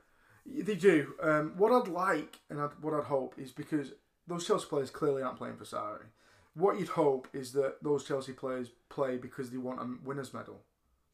They 0.46 0.74
do. 0.74 1.14
Um, 1.22 1.52
what 1.56 1.72
I'd 1.72 1.88
like 1.88 2.40
and 2.48 2.60
I'd, 2.60 2.70
what 2.80 2.94
I'd 2.94 3.04
hope 3.04 3.34
is 3.38 3.52
because 3.52 3.92
those 4.26 4.46
Chelsea 4.46 4.66
players 4.66 4.90
clearly 4.90 5.22
aren't 5.22 5.38
playing 5.38 5.56
for 5.56 5.64
Sarri. 5.64 6.06
What 6.54 6.78
you'd 6.78 6.88
hope 6.88 7.28
is 7.32 7.52
that 7.52 7.82
those 7.82 8.04
Chelsea 8.04 8.32
players 8.32 8.70
play 8.88 9.16
because 9.16 9.50
they 9.50 9.58
want 9.58 9.80
a 9.80 9.88
winners 10.04 10.32
medal. 10.32 10.60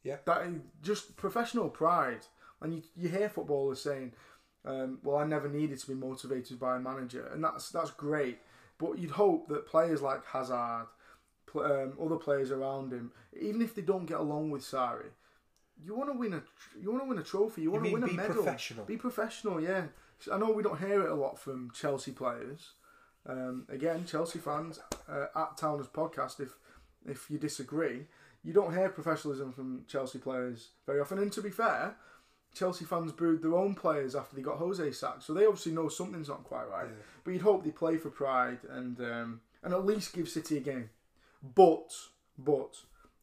Yeah. 0.05 0.17
That 0.25 0.47
is 0.47 0.61
just 0.83 1.17
professional 1.17 1.69
pride. 1.69 2.27
And 2.61 2.75
you, 2.75 2.83
you 2.97 3.09
hear 3.09 3.29
footballers 3.29 3.83
saying, 3.83 4.13
um, 4.64 4.98
"Well, 5.03 5.16
I 5.16 5.24
never 5.24 5.48
needed 5.48 5.79
to 5.79 5.87
be 5.87 5.94
motivated 5.94 6.59
by 6.59 6.77
a 6.77 6.81
manager," 6.81 7.27
and 7.33 7.42
that's 7.44 7.70
that's 7.70 7.90
great. 7.90 8.38
But 8.79 8.98
you'd 8.98 9.12
hope 9.12 9.48
that 9.48 9.66
players 9.66 10.03
like 10.03 10.24
Hazard, 10.27 10.87
um, 11.55 11.92
other 12.03 12.16
players 12.16 12.50
around 12.50 12.92
him, 12.92 13.12
even 13.40 13.62
if 13.62 13.74
they 13.74 13.83
don't 13.83 14.07
get 14.07 14.18
along 14.20 14.50
with 14.50 14.62
Sarri, 14.62 15.11
you 15.85 15.94
want 15.94 16.11
to 16.12 16.18
win 16.18 16.35
a 16.35 16.40
tr- 16.40 16.79
you 16.81 16.90
want 16.90 17.03
to 17.05 17.09
win 17.09 17.18
a 17.18 17.22
trophy. 17.22 17.62
You 17.62 17.68
You 17.68 17.72
want 17.72 17.85
to 17.87 17.92
win 17.92 18.03
a 18.03 18.07
be 18.09 18.12
medal. 18.14 18.35
professional? 18.42 18.85
Be 18.85 18.96
professional, 18.96 19.61
yeah. 19.61 19.85
I 20.33 20.38
know 20.38 20.50
we 20.53 20.62
don't 20.62 20.79
hear 20.79 21.03
it 21.03 21.11
a 21.11 21.14
lot 21.14 21.38
from 21.38 21.70
Chelsea 21.74 22.12
players. 22.12 22.72
Um, 23.27 23.66
again, 23.68 24.05
Chelsea 24.07 24.38
fans 24.38 24.81
uh, 25.09 25.27
at 25.37 25.57
Towners 25.57 25.87
podcast. 25.88 26.40
If 26.40 26.57
if 27.07 27.31
you 27.31 27.38
disagree, 27.38 28.07
you 28.42 28.53
don't 28.53 28.72
hear 28.74 28.88
professionalism 28.88 29.53
from 29.53 29.85
Chelsea 29.87 30.18
players 30.18 30.70
very 30.87 31.00
often. 31.00 31.18
And 31.18 31.33
to 31.33 31.42
be 31.42 31.50
fair, 31.50 31.96
Chelsea 32.55 32.85
fans 32.85 33.12
booed 33.12 33.43
their 33.43 33.55
own 33.55 33.75
players 33.75 34.14
after 34.14 34.37
they 34.37 34.43
got 34.43 34.59
Jose 34.59 34.93
sacked, 34.93 35.25
so 35.25 35.35
they 35.35 35.45
obviously 35.45 35.73
know 35.73 35.88
something's 35.88 36.29
not 36.29 36.45
quite 36.45 36.69
right. 36.71 36.87
Yeah. 36.87 37.03
But 37.25 37.33
you'd 37.33 37.43
hope 37.43 37.64
they 37.64 37.71
play 37.71 37.97
for 37.97 38.11
pride 38.11 38.59
and 38.71 38.99
um, 39.01 39.40
and 39.62 39.75
at 39.75 39.85
least 39.85 40.14
give 40.14 40.29
City 40.29 40.59
a 40.59 40.61
game. 40.61 40.90
But 41.55 41.93
but 42.38 42.77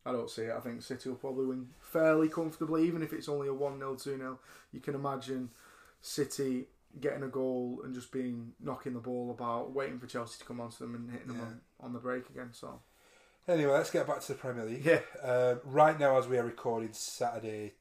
I 0.05 0.11
don't 0.11 0.29
see 0.29 0.43
it. 0.43 0.53
I 0.55 0.59
think 0.59 0.81
City 0.81 1.09
will 1.09 1.15
probably 1.15 1.45
win 1.45 1.69
fairly 1.79 2.27
comfortably, 2.27 2.85
even 2.85 3.01
if 3.01 3.13
it's 3.13 3.29
only 3.29 3.47
a 3.47 3.53
1 3.53 3.77
0, 3.79 3.95
2 3.95 4.17
0. 4.17 4.39
You 4.71 4.79
can 4.79 4.95
imagine 4.95 5.49
City 6.01 6.65
getting 6.99 7.23
a 7.23 7.27
goal 7.27 7.81
and 7.85 7.93
just 7.93 8.11
being 8.11 8.51
knocking 8.61 8.93
the 8.93 8.99
ball 8.99 9.31
about, 9.31 9.71
waiting 9.71 9.97
for 9.97 10.07
Chelsea 10.07 10.39
to 10.39 10.45
come 10.45 10.59
onto 10.59 10.79
them 10.79 10.95
and 10.95 11.09
hitting 11.09 11.27
them 11.27 11.39
on, 11.39 11.61
on 11.79 11.93
the 11.93 11.99
break 11.99 12.29
again. 12.29 12.49
So, 12.51 12.81
Anyway, 13.47 13.71
let's 13.71 13.89
get 13.91 14.05
back 14.05 14.19
to 14.21 14.27
the 14.29 14.37
Premier 14.37 14.65
League. 14.65 14.85
yeah. 14.85 14.99
Um, 15.23 15.61
right 15.63 15.99
now, 15.99 16.17
as 16.17 16.27
we 16.27 16.37
are 16.37 16.43
recording 16.43 16.89
Saturday 16.93 17.73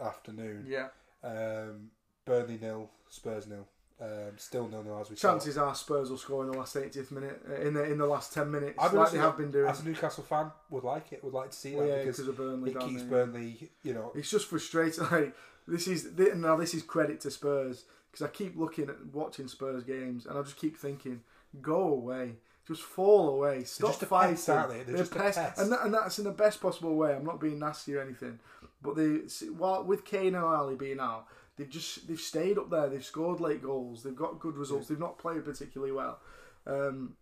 afternoon, 0.00 0.64
Yeah. 0.68 0.88
um, 1.22 1.90
Burnley 2.24 2.58
nil, 2.60 2.90
Spurs 3.08 3.46
nil, 3.46 3.66
um, 4.00 4.36
still 4.36 4.68
nil 4.68 4.82
nil 4.82 4.98
as 5.00 5.10
we 5.10 5.16
Chances 5.16 5.56
are 5.56 5.74
Spurs 5.74 6.10
will 6.10 6.18
score 6.18 6.44
in 6.44 6.50
the 6.50 6.58
last 6.58 6.76
80th 6.76 7.10
minute, 7.10 7.40
uh, 7.48 7.54
in 7.54 7.74
the 7.74 7.84
in 7.84 7.98
the 7.98 8.06
last 8.06 8.32
10 8.34 8.50
minutes, 8.50 8.76
I'd 8.78 8.92
like 8.92 8.94
also- 8.94 9.12
they 9.12 9.18
have 9.18 9.36
been 9.36 9.50
doing. 9.50 9.66
As 9.68 9.80
a 9.80 9.84
Newcastle 9.84 10.24
fan, 10.24 10.50
would 10.70 10.84
like 10.84 11.12
it. 11.12 11.22
Would 11.24 11.32
like 11.32 11.50
to 11.50 11.56
see 11.56 11.70
that 11.72 11.78
Well, 11.78 11.86
yeah, 11.88 11.98
because 11.98 12.16
because 12.16 12.28
of 12.28 12.36
Burnley. 12.36 12.70
it 12.72 12.80
keeps. 12.80 13.02
Burnley. 13.02 13.70
You 13.82 13.94
know, 13.94 14.12
It's 14.14 14.30
just 14.30 14.46
frustrating. 14.46 15.04
Like 15.10 15.34
this 15.68 15.88
is 15.88 16.02
thi- 16.04 16.32
now 16.34 16.56
this 16.56 16.74
is 16.74 16.82
credit 16.82 17.20
to 17.22 17.30
Spurs 17.30 17.84
because 18.10 18.24
I 18.24 18.28
keep 18.28 18.56
looking 18.56 18.88
at 18.88 19.04
watching 19.12 19.48
Spurs 19.48 19.82
games 19.84 20.24
and 20.26 20.38
I 20.38 20.42
just 20.42 20.56
keep 20.56 20.76
thinking, 20.76 21.22
go 21.60 21.80
away, 21.88 22.36
just 22.68 22.82
fall 22.82 23.28
away, 23.30 23.64
stop 23.64 23.90
just 23.90 24.02
a 24.02 24.06
fighting. 24.06 24.36
pest, 24.36 24.48
aren't 24.50 24.70
they? 24.70 24.82
They're 24.84 24.96
just 24.98 25.12
a 25.12 25.18
pest. 25.18 25.58
and 25.58 25.72
that, 25.72 25.84
and 25.84 25.92
that's 25.94 26.18
in 26.18 26.24
the 26.24 26.30
best 26.32 26.60
possible 26.60 26.94
way. 26.96 27.14
I'm 27.14 27.24
not 27.24 27.40
being 27.40 27.58
nasty 27.58 27.94
or 27.96 28.00
anything, 28.00 28.38
but 28.82 28.96
they 28.96 29.20
while 29.56 29.84
with 29.84 30.04
Kane 30.04 30.34
and 30.34 30.44
Ali 30.44 30.74
being 30.76 31.00
out, 31.00 31.26
they've 31.56 31.68
just 31.68 32.06
they've 32.08 32.20
stayed 32.20 32.58
up 32.58 32.70
there. 32.70 32.88
They've 32.88 33.04
scored 33.04 33.40
late 33.40 33.62
goals. 33.62 34.02
They've 34.02 34.14
got 34.14 34.40
good 34.40 34.56
results. 34.56 34.88
They've 34.88 34.98
not 34.98 35.18
played 35.18 35.44
particularly 35.44 35.92
well, 35.92 36.20
um, 36.66 37.14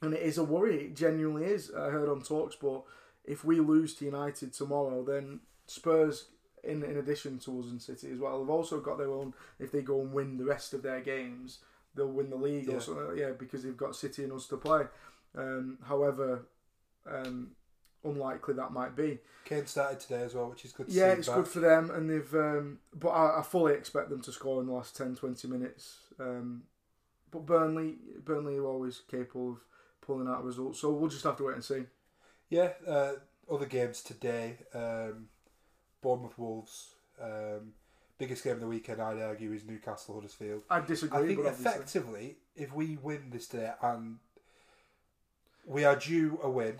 and 0.00 0.14
it 0.14 0.22
is 0.22 0.38
a 0.38 0.44
worry. 0.44 0.84
It 0.86 0.96
genuinely 0.96 1.46
is. 1.46 1.70
I 1.70 1.88
heard 1.90 2.08
on 2.08 2.20
Talksport 2.22 2.84
if 3.24 3.44
we 3.44 3.60
lose 3.60 3.94
to 3.94 4.04
United 4.04 4.52
tomorrow, 4.52 5.04
then 5.04 5.40
Spurs, 5.66 6.28
in 6.64 6.82
in 6.82 6.96
addition 6.96 7.38
to 7.40 7.60
us 7.60 7.66
and 7.66 7.80
City 7.80 8.10
as 8.12 8.18
well, 8.18 8.40
have 8.40 8.50
also 8.50 8.80
got 8.80 8.98
their 8.98 9.10
own. 9.10 9.32
If 9.58 9.72
they 9.72 9.82
go 9.82 10.00
and 10.00 10.12
win 10.12 10.38
the 10.38 10.44
rest 10.44 10.74
of 10.74 10.82
their 10.82 11.00
games, 11.00 11.60
they'll 11.94 12.08
win 12.12 12.30
the 12.30 12.36
league 12.36 12.68
Yeah. 12.68 12.76
or 12.76 12.80
something. 12.80 13.16
Yeah, 13.16 13.30
because 13.30 13.62
they've 13.62 13.76
got 13.76 13.96
City 13.96 14.24
and 14.24 14.32
us 14.32 14.46
to 14.48 14.56
play. 14.56 14.86
Um, 15.34 15.78
however, 15.84 16.46
um, 17.06 17.52
unlikely 18.04 18.54
that 18.54 18.72
might 18.72 18.96
be. 18.96 19.18
Kane 19.44 19.66
started 19.66 20.00
today 20.00 20.22
as 20.22 20.34
well, 20.34 20.48
which 20.50 20.64
is 20.64 20.72
good. 20.72 20.88
To 20.88 20.92
Yeah, 20.92 21.12
it's 21.12 21.28
back. 21.28 21.36
good 21.36 21.48
for 21.48 21.60
them, 21.60 21.90
and 21.90 22.08
they've. 22.08 22.34
Um, 22.34 22.78
but 22.94 23.10
I, 23.10 23.40
I 23.40 23.42
fully 23.42 23.74
expect 23.74 24.10
them 24.10 24.22
to 24.22 24.32
score 24.32 24.60
in 24.60 24.66
the 24.66 24.72
last 24.72 24.96
10, 24.96 25.16
20 25.16 25.48
minutes. 25.48 25.98
Um, 26.20 26.62
but 27.30 27.46
Burnley, 27.46 27.96
Burnley 28.24 28.58
are 28.58 28.66
always 28.66 29.00
capable 29.10 29.52
of 29.52 29.58
pulling 30.00 30.28
out 30.28 30.42
a 30.42 30.44
result, 30.44 30.76
so 30.76 30.90
we'll 30.90 31.10
just 31.10 31.24
have 31.24 31.36
to 31.38 31.44
wait 31.44 31.54
and 31.54 31.64
see. 31.64 31.84
Yeah, 32.50 32.70
uh, 32.86 33.12
other 33.50 33.66
games 33.66 34.02
today. 34.02 34.58
Um, 34.74 35.28
Bournemouth 36.02 36.38
Wolves. 36.38 36.94
Um, 37.20 37.72
biggest 38.18 38.44
game 38.44 38.54
of 38.54 38.60
the 38.60 38.66
weekend, 38.66 39.00
I'd 39.00 39.20
argue, 39.20 39.52
is 39.52 39.64
Newcastle 39.64 40.14
Huddersfield. 40.14 40.62
I 40.70 40.80
disagree, 40.80 41.18
I 41.18 41.26
think 41.26 41.42
but 41.42 41.48
obviously, 41.48 41.70
effectively, 41.72 42.36
if 42.54 42.72
we 42.72 42.96
win 42.96 43.30
this 43.30 43.46
day, 43.46 43.70
and 43.82 44.18
we 45.66 45.84
are 45.84 45.96
due 45.96 46.38
a 46.42 46.50
win 46.50 46.76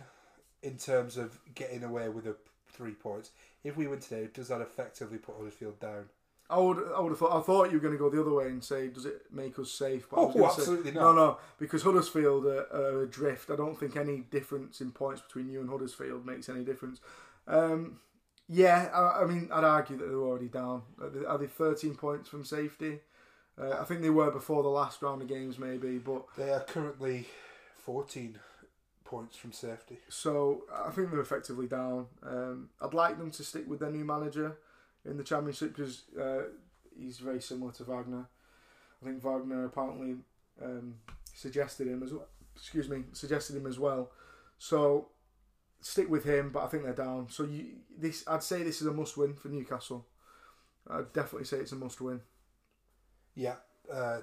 in 0.62 0.76
terms 0.78 1.16
of 1.16 1.38
getting 1.54 1.82
away 1.84 2.08
with 2.08 2.26
a 2.26 2.36
three 2.70 2.92
points. 2.92 3.30
If 3.64 3.76
we 3.76 3.86
win 3.86 4.00
today, 4.00 4.28
does 4.32 4.48
that 4.48 4.60
effectively 4.60 5.18
put 5.18 5.36
Huddersfield 5.36 5.78
down? 5.80 6.06
I 6.50 6.58
would, 6.58 6.78
I 6.94 7.00
would 7.00 7.10
have 7.10 7.18
thought. 7.18 7.38
I 7.38 7.42
thought 7.42 7.70
you 7.70 7.78
were 7.78 7.82
going 7.82 7.94
to 7.94 7.98
go 7.98 8.10
the 8.10 8.20
other 8.20 8.32
way 8.32 8.48
and 8.48 8.62
say, 8.62 8.88
does 8.88 9.06
it 9.06 9.22
make 9.32 9.58
us 9.58 9.70
safe? 9.70 10.08
But 10.10 10.18
was 10.18 10.34
Oh, 10.36 10.38
gonna 10.40 10.52
say- 10.52 10.60
absolutely 10.60 10.90
No, 10.92 11.12
not. 11.12 11.14
no, 11.14 11.38
because 11.58 11.82
Huddersfield 11.82 12.44
are, 12.46 12.66
are 12.74 13.02
adrift. 13.02 13.50
I 13.50 13.56
don't 13.56 13.78
think 13.78 13.96
any 13.96 14.18
difference 14.18 14.80
in 14.80 14.90
points 14.90 15.22
between 15.22 15.48
you 15.48 15.60
and 15.60 15.70
Huddersfield 15.70 16.26
makes 16.26 16.48
any 16.48 16.62
difference. 16.64 17.00
Um, 17.46 18.00
yeah, 18.48 18.90
I, 18.92 19.22
I 19.22 19.26
mean, 19.26 19.48
I'd 19.52 19.64
argue 19.64 19.96
that 19.96 20.04
they're 20.06 20.16
already 20.16 20.48
down. 20.48 20.82
Are 21.00 21.08
they, 21.08 21.24
are 21.24 21.38
they 21.38 21.46
13 21.46 21.94
points 21.94 22.28
from 22.28 22.44
safety? 22.44 23.00
Uh, 23.58 23.70
I 23.80 23.84
think 23.84 24.02
they 24.02 24.10
were 24.10 24.30
before 24.30 24.62
the 24.62 24.68
last 24.68 25.00
round 25.00 25.22
of 25.22 25.28
games, 25.28 25.58
maybe. 25.58 25.98
But 25.98 26.24
They 26.36 26.50
are 26.50 26.60
currently 26.60 27.28
14 27.78 28.38
points 29.12 29.36
from 29.36 29.52
safety. 29.52 29.98
so 30.08 30.62
I 30.74 30.90
think 30.90 31.10
they're 31.10 31.20
effectively 31.20 31.66
down. 31.66 32.06
Um, 32.22 32.70
I'd 32.80 32.94
like 32.94 33.18
them 33.18 33.30
to 33.32 33.44
stick 33.44 33.68
with 33.68 33.80
their 33.80 33.90
new 33.90 34.06
manager 34.06 34.56
in 35.04 35.18
the 35.18 35.22
championship 35.22 35.76
because 35.76 36.04
uh, 36.18 36.44
he's 36.98 37.18
very 37.18 37.42
similar 37.42 37.72
to 37.72 37.84
Wagner. 37.84 38.26
I 39.02 39.04
think 39.04 39.22
Wagner 39.22 39.66
apparently 39.66 40.16
um, 40.64 40.94
suggested 41.34 41.88
him 41.88 42.02
as 42.02 42.14
well. 42.14 42.26
Excuse 42.56 42.88
me, 42.88 43.04
suggested 43.12 43.54
him 43.54 43.66
as 43.66 43.78
well. 43.78 44.10
So 44.58 45.08
stick 45.82 46.08
with 46.08 46.24
him, 46.24 46.50
but 46.50 46.64
I 46.64 46.68
think 46.68 46.84
they're 46.84 46.94
down. 46.94 47.28
So 47.28 47.44
you 47.44 47.66
this 47.98 48.24
I'd 48.26 48.42
say 48.42 48.62
this 48.62 48.80
is 48.80 48.86
a 48.86 48.92
must 48.92 49.18
win 49.18 49.34
for 49.34 49.48
Newcastle. 49.48 50.06
I'd 50.88 51.12
definitely 51.12 51.44
say 51.44 51.58
it's 51.58 51.72
a 51.72 51.76
must 51.76 52.00
win. 52.00 52.20
Yeah, 53.34 53.56
uh. 53.92 54.20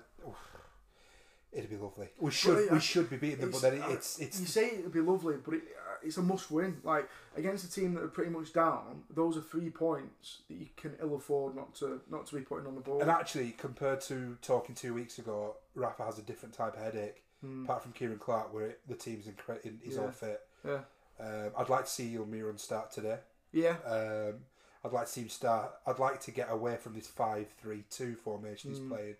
It'd 1.51 1.69
be 1.69 1.77
lovely. 1.77 2.09
We 2.19 2.29
should 2.31 2.65
yeah, 2.67 2.73
we 2.73 2.79
should 2.79 3.09
be 3.09 3.17
beating 3.17 3.39
them, 3.39 3.51
but 3.51 3.61
then 3.61 3.73
it, 3.75 3.83
it's 3.89 4.19
You 4.39 4.45
say 4.45 4.67
it'd 4.79 4.91
be 4.91 5.01
lovely, 5.01 5.35
but 5.43 5.55
it, 5.55 5.61
uh, 5.77 5.95
it's 6.03 6.17
a 6.17 6.21
must 6.21 6.51
win. 6.51 6.77
Like 6.83 7.09
against 7.35 7.65
a 7.65 7.71
team 7.71 7.95
that 7.95 8.03
are 8.03 8.07
pretty 8.07 8.29
much 8.29 8.53
down, 8.53 9.01
those 9.09 9.35
are 9.35 9.41
three 9.41 9.71
points 9.71 10.41
that 10.47 10.53
you 10.55 10.67
can 10.77 10.95
ill 11.01 11.15
afford 11.15 11.55
not 11.55 11.73
to 11.75 12.01
not 12.09 12.27
to 12.27 12.35
be 12.35 12.41
putting 12.41 12.67
on 12.67 12.75
the 12.75 12.81
board. 12.81 13.01
and 13.01 13.09
actually 13.09 13.51
compared 13.51 13.99
to 14.01 14.37
talking 14.43 14.75
two 14.75 14.93
weeks 14.93 15.17
ago, 15.17 15.55
Rafa 15.73 16.03
has 16.05 16.19
a 16.19 16.21
different 16.21 16.53
type 16.53 16.75
of 16.75 16.81
headache. 16.83 17.23
Hmm. 17.41 17.63
Apart 17.63 17.83
from 17.83 17.93
Ciaran 17.93 18.19
Clark, 18.19 18.53
where 18.53 18.65
it, 18.67 18.81
the 18.87 18.95
team's 18.95 19.25
incre- 19.25 19.63
in, 19.65 19.79
is 19.85 19.97
all 19.97 20.11
fit. 20.11 20.41
Yeah, 20.63 20.79
Um, 21.19 21.51
I'd 21.57 21.69
like 21.69 21.85
to 21.85 21.89
see 21.91 22.15
Almirón 22.15 22.59
start 22.59 22.91
today. 22.91 23.17
yeah, 23.53 23.77
Um, 23.87 24.39
I'd 24.83 24.91
like 24.91 25.05
to 25.05 25.11
see 25.11 25.21
him 25.21 25.29
start. 25.29 25.71
I'd 25.87 25.99
like 25.99 26.19
to 26.21 26.31
get 26.31 26.51
away 26.51 26.75
from 26.75 26.93
this 26.95 27.07
five-three-two 27.07 28.15
formation 28.15 28.71
he's 28.71 28.79
Mm. 28.81 28.89
playing, 28.89 29.15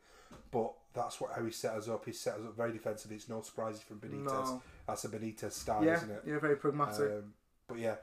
but 0.52 0.74
that's 0.94 1.20
what 1.22 1.32
how 1.36 1.44
he 1.46 1.52
set 1.52 1.74
us 1.76 1.88
up. 1.88 2.06
He 2.06 2.12
set 2.12 2.36
us 2.36 2.46
up 2.46 2.56
very 2.58 2.72
defensively. 2.74 3.18
It's 3.18 3.30
no 3.30 3.42
surprises 3.42 3.82
from 3.82 4.00
Benitez. 4.00 4.26
no, 4.26 4.62
That's 4.88 5.06
a 5.06 5.10
Benitez 5.10 5.52
style, 5.52 5.84
yeah, 5.86 5.98
isn't 5.98 6.12
it? 6.12 6.24
yeah, 6.26 6.40
very 6.40 6.56
pragmatic. 6.56 7.12
Um, 7.12 7.34
but 7.68 7.78
yeah, 7.78 7.96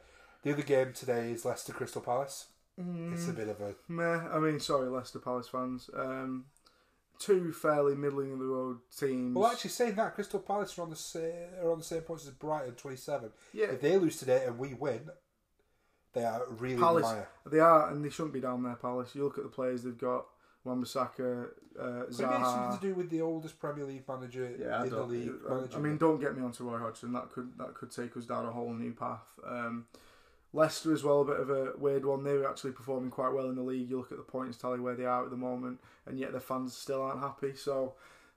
the 0.43 0.53
other 0.53 0.63
game 0.63 0.93
today 0.93 1.33
is 1.33 1.45
Leicester 1.45 1.73
Crystal 1.73 2.01
Palace. 2.03 2.47
It's 2.79 3.27
a 3.29 3.33
Mm, 3.33 3.37
bit 3.37 3.49
of 3.49 3.61
a 3.61 3.75
meh. 3.89 4.29
I 4.31 4.39
mean, 4.39 4.61
sorry, 4.61 4.89
Leicester 4.89 5.19
Palace 5.19 5.49
fans. 5.49 5.89
Um, 5.97 6.45
two 7.19 7.51
fairly 7.53 7.95
middling 7.95 8.33
of 8.35 8.39
the 8.39 8.45
road 8.45 8.79
teams. 8.97 9.35
well. 9.35 9.51
Actually, 9.51 9.71
saying 9.71 9.95
that 9.95 10.15
Crystal 10.15 10.39
Palace 10.41 10.79
are 10.79 10.83
on 10.83 10.91
the 10.91 10.97
same 10.97 11.33
are 11.63 11.73
on 11.73 11.79
the 11.79 11.85
same 11.85 12.03
points 12.03 12.25
as 12.27 12.33
Brighton, 12.33 12.75
twenty-seven. 12.75 13.31
yeah, 13.55 13.67
If 13.69 13.81
they 13.81 13.97
lose 13.97 14.19
today 14.19 14.45
and 14.47 14.59
we 14.59 14.75
win, 14.75 15.09
they 16.13 16.25
are 16.25 16.43
really 16.51 16.77
Palace- 16.81 17.27
they 17.47 17.59
are, 17.61 17.91
and 17.91 18.05
they 18.05 18.11
shouldn't 18.11 18.35
be 18.35 18.41
down 18.41 18.63
there. 18.63 18.75
Palace. 18.77 19.15
You 19.15 19.25
look 19.25 19.39
at 19.39 19.45
the 19.45 19.51
players 19.51 19.83
they've 19.83 19.97
got: 19.97 20.27
Wan-Bissaka, 20.67 21.45
uh, 21.47 21.49
But 21.79 22.09
it 22.09 22.11
may 22.11 22.17
something 22.45 22.79
to 22.79 22.87
do 22.89 22.95
with 22.95 23.11
the 23.11 23.21
oldest 23.23 23.59
Premier 23.59 23.85
League 23.85 24.07
manager 24.09 24.55
Yeah, 24.59 24.83
in 24.83 24.91
the 24.91 25.03
league. 25.03 25.33
I- 25.49 25.77
I 25.77 25.79
mean, 25.79 25.97
don't 25.97 26.21
get 26.21 26.37
me 26.37 26.43
onto 26.43 26.69
Roy 26.69 26.79
Hodgson. 26.79 27.13
That 27.13 27.31
could 27.31 27.57
that 27.59 27.75
could 27.75 27.91
take 27.91 28.17
us 28.17 28.27
down 28.27 28.47
a 28.47 28.51
whole 28.51 28.73
new 28.73 28.93
path. 28.93 29.25
Um, 29.45 29.87
Leicester 30.53 30.93
as 30.93 31.05
well, 31.05 31.21
a 31.21 31.25
bit 31.25 31.41
of 31.41 31.51
a 31.51 31.73
weird 31.77 32.05
one. 32.05 32.25
They 32.25 32.33
were 32.35 32.49
actually 32.49 32.73
performing 32.73 33.11
quite 33.11 33.33
well 33.33 33.49
in 33.49 33.57
the 33.57 33.63
league. 33.63 33.91
You 33.91 33.99
look 33.99 34.11
at 34.13 34.19
the 34.19 34.25
points 34.25 34.57
tally 34.57 34.81
where 34.81 34.95
they 34.95 35.05
are 35.05 35.25
at 35.25 35.31
the 35.31 35.37
moment, 35.37 35.81
and 36.07 36.19
yet 36.19 36.33
their 36.33 36.41
fans 36.41 36.75
still 36.75 37.03
aren't 37.03 37.21
happy. 37.21 37.55
So, 37.55 37.95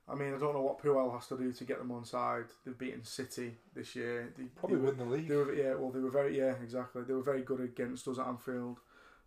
I 0.07 0.15
mean, 0.15 0.34
I 0.34 0.38
don't 0.38 0.53
know 0.53 0.61
what 0.61 0.82
Puel 0.82 1.13
has 1.13 1.27
to 1.27 1.38
do 1.38 1.53
to 1.53 1.63
get 1.63 1.77
them 1.77 1.91
on 1.91 2.03
side. 2.03 2.45
They've 2.65 2.77
beaten 2.77 3.05
City 3.05 3.57
this 3.73 3.95
year. 3.95 4.34
They, 4.38 4.45
probably 4.45 4.80
they 4.80 4.86
win 4.86 4.97
the 4.97 5.05
league. 5.05 5.30
were 5.30 5.53
yeah, 5.53 5.75
well, 5.75 5.91
they 5.91 5.99
were 5.99 6.09
very 6.09 6.38
yeah, 6.38 6.55
exactly. 6.61 7.03
They 7.03 7.13
were 7.13 7.23
very 7.23 7.43
good 7.43 7.61
against 7.61 8.07
us 8.07 8.19
at 8.19 8.27
Anfield. 8.27 8.80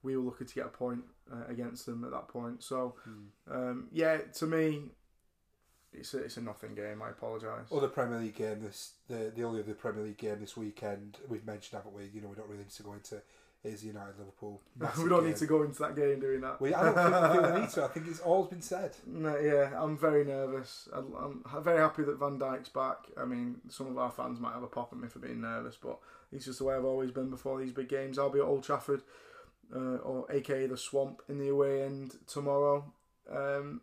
We 0.03 0.16
were 0.16 0.24
lucky 0.24 0.44
to 0.44 0.55
get 0.55 0.66
a 0.66 0.70
point 0.70 1.03
uh, 1.32 1.44
against 1.48 1.86
them 1.86 2.05
at 2.05 2.11
that 2.11 2.28
point. 2.28 2.62
So, 2.62 2.94
Hmm. 3.05 3.53
um, 3.55 3.88
yeah, 3.92 4.18
to 4.18 4.46
me, 4.46 4.90
it's 5.92 6.14
a, 6.14 6.18
it's 6.24 6.36
a 6.38 6.40
nothing 6.40 6.74
game. 6.74 7.03
I 7.03 7.11
apologise. 7.11 7.70
Other 7.70 7.88
Premier 7.88 8.18
League 8.18 8.34
game 8.36 8.61
this 8.62 8.94
the 9.09 9.32
the 9.34 9.44
only 9.44 9.61
other 9.61 9.74
Premier 9.74 10.03
League 10.05 10.18
game 10.18 10.40
this 10.40 10.57
weekend 10.57 11.18
we've 11.28 11.46
mentioned 11.46 11.78
haven't 11.78 11.94
we? 11.94 12.09
You 12.12 12.20
know 12.22 12.28
we 12.28 12.34
don't 12.36 12.48
really 12.48 12.62
need 12.64 12.70
to 12.70 12.82
go 12.82 12.94
into 12.94 13.20
is 13.64 13.84
United 13.84 14.18
Liverpool. 14.18 14.61
we 15.03 15.09
don't 15.09 15.24
need 15.24 15.36
to 15.36 15.46
go 15.46 15.62
into 15.62 15.78
that 15.80 15.94
game 15.94 16.18
doing 16.18 16.40
that. 16.40 16.61
We, 16.61 16.74
I 16.74 16.82
don't 16.82 16.94
think, 16.96 17.32
think 17.44 17.55
we 17.55 17.61
need 17.61 17.70
to. 17.70 17.84
I 17.84 17.88
think 17.88 18.09
it's 18.09 18.18
all 18.24 18.44
been 18.46 18.61
said. 18.62 18.96
No, 19.07 19.38
yeah, 19.38 19.70
I'm 19.80 19.96
very 19.96 20.24
nervous. 20.24 20.88
I'm, 20.92 21.14
I'm 21.55 21.62
very 21.62 21.78
happy 21.78 22.03
that 22.03 22.18
Van 22.18 22.40
Dijk's 22.40 22.70
back. 22.70 22.96
I 23.16 23.24
mean, 23.24 23.61
some 23.68 23.86
of 23.86 23.96
our 23.98 24.11
fans 24.11 24.40
might 24.40 24.55
have 24.55 24.64
a 24.64 24.66
pop 24.66 24.92
at 24.92 24.98
me 24.98 25.07
for 25.07 25.20
being 25.20 25.40
nervous, 25.42 25.76
but 25.80 25.98
it's 26.32 26.46
just 26.46 26.59
the 26.59 26.64
way 26.64 26.74
I've 26.74 26.84
always 26.84 27.12
been 27.12 27.30
before 27.30 27.61
these 27.61 27.70
big 27.72 27.88
games. 27.88 28.18
I'll 28.18 28.30
be 28.30 28.40
at 28.40 28.46
Old 28.46 28.64
Trafford, 28.64 29.03
uh, 29.74 29.98
or 29.98 30.30
aka 30.30 30.66
the 30.66 30.76
Swamp, 30.76 31.22
in 31.28 31.38
the 31.38 31.48
away 31.48 31.82
end 31.82 32.16
tomorrow. 32.26 32.92
Um, 33.30 33.80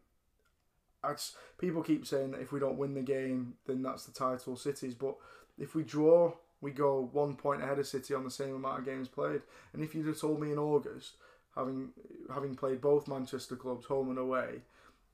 just, 1.11 1.35
people 1.57 1.81
keep 1.81 2.05
saying 2.05 2.31
that 2.31 2.41
if 2.41 2.51
we 2.51 2.59
don't 2.59 2.77
win 2.77 2.93
the 2.93 3.01
game, 3.01 3.55
then 3.65 3.81
that's 3.81 4.05
the 4.05 4.11
title 4.11 4.55
cities. 4.55 4.93
But 4.93 5.15
if 5.57 5.75
we 5.75 5.83
draw, 5.83 6.33
we 6.61 6.71
go 6.71 7.09
one 7.11 7.35
point 7.35 7.63
ahead 7.63 7.79
of 7.79 7.87
City 7.87 8.13
on 8.13 8.23
the 8.23 8.31
same 8.31 8.55
amount 8.55 8.79
of 8.79 8.85
games 8.85 9.07
played. 9.07 9.41
And 9.73 9.83
if 9.83 9.95
you'd 9.95 10.07
have 10.07 10.19
told 10.19 10.41
me 10.41 10.51
in 10.51 10.57
August, 10.57 11.13
having 11.55 11.89
having 12.33 12.55
played 12.55 12.81
both 12.81 13.07
Manchester 13.07 13.55
clubs 13.55 13.85
home 13.85 14.09
and 14.09 14.19
away, 14.19 14.61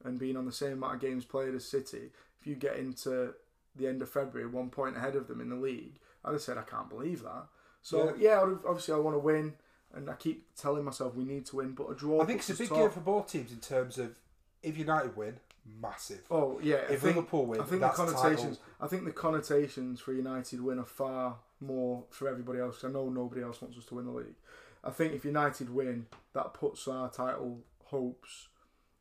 and 0.04 0.20
being 0.20 0.38
on 0.38 0.46
the 0.46 0.52
same 0.52 0.74
amount 0.74 0.96
of 0.96 1.02
games 1.02 1.26
played 1.26 1.54
as 1.54 1.66
City, 1.66 2.12
if 2.40 2.48
you 2.48 2.56
get 2.56 2.78
into 2.78 3.34
the 3.76 3.88
end 3.88 4.02
of 4.02 4.10
February 4.10 4.50
one 4.50 4.70
point 4.70 4.98
ahead 4.98 5.16
of 5.16 5.28
them 5.28 5.42
in 5.42 5.50
the 5.50 5.56
league, 5.56 6.00
I'd 6.24 6.34
have 6.34 6.42
said 6.42 6.58
I 6.58 6.64
can't 6.64 6.90
believe 6.90 7.24
that. 7.24 7.48
So 7.82 8.16
yeah, 8.18 8.42
I'd 8.42 8.66
obviously 8.68 8.96
I 8.96 8.98
want 8.98 9.16
to 9.16 9.20
win, 9.20 9.54
and 9.96 10.10
I 10.10 10.14
keep 10.14 10.46
telling 10.56 10.84
myself 10.84 11.16
we 11.16 11.24
need 11.24 11.46
to 11.48 11.58
win, 11.58 11.72
but 11.72 11.90
a 11.90 11.96
draw. 11.96 12.22
I 12.22 12.26
think 12.26 12.40
it's 12.40 12.50
a 12.50 12.56
big 12.56 12.70
top. 12.70 12.78
game 12.78 12.90
for 12.90 13.00
both 13.00 13.32
teams 13.32 13.52
in 13.52 13.60
terms 13.60 13.98
of 13.98 14.20
if 14.62 14.78
United 14.78 15.16
win, 15.16 15.36
massive. 15.82 16.22
Oh 16.30 16.60
yeah, 16.62 16.76
if 16.90 17.02
think, 17.02 17.16
Liverpool 17.16 17.46
win, 17.46 17.62
I 17.62 17.64
think 17.64 17.82
the 17.82 17.90
connotations. 17.90 18.58
title. 18.58 18.60
I 18.82 18.88
think 18.88 19.06
the 19.06 19.12
connotations 19.12 20.02
for 20.02 20.14
United 20.14 20.62
win 20.62 20.80
are 20.80 20.86
far 20.86 21.38
more 21.62 22.04
for 22.10 22.28
everybody 22.28 22.60
else. 22.60 22.84
I 22.84 22.90
know 22.90 23.10
nobody 23.10 23.42
else 23.42 23.62
wants 23.62 23.78
us 23.78 23.86
to 23.86 23.96
win 23.96 24.06
the 24.06 24.12
league. 24.12 24.36
I 24.84 24.92
think 24.92 25.14
if 25.14 25.26
United 25.26 25.74
win, 25.74 26.08
that 26.34 26.54
puts 26.54 26.88
our 26.88 27.10
title 27.10 27.62
hopes. 27.86 28.50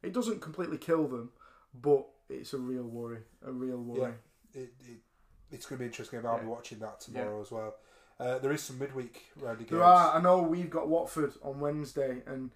It 0.02 0.12
doesn't 0.12 0.40
completely 0.40 0.78
kill 0.78 1.08
them, 1.08 1.30
but 1.74 2.06
it's 2.28 2.54
a 2.54 2.58
real 2.58 2.84
worry. 2.84 3.18
A 3.44 3.52
real 3.52 3.78
worry. 3.78 4.12
It, 4.54 4.72
it, 4.80 4.98
it's 5.50 5.66
going 5.66 5.78
to 5.78 5.80
be 5.80 5.86
interesting. 5.86 6.24
I'll 6.24 6.38
be 6.38 6.46
watching 6.46 6.78
that 6.78 7.00
tomorrow 7.00 7.40
as 7.40 7.50
well. 7.50 7.74
Uh, 8.20 8.38
there 8.38 8.52
is 8.52 8.62
some 8.62 8.78
midweek 8.78 9.22
round 9.36 9.58
games. 9.58 9.70
There 9.70 9.82
are. 9.82 10.16
I 10.16 10.20
know 10.22 10.40
we've 10.42 10.70
got 10.70 10.88
Watford 10.88 11.32
on 11.42 11.58
Wednesday, 11.60 12.22
and 12.26 12.50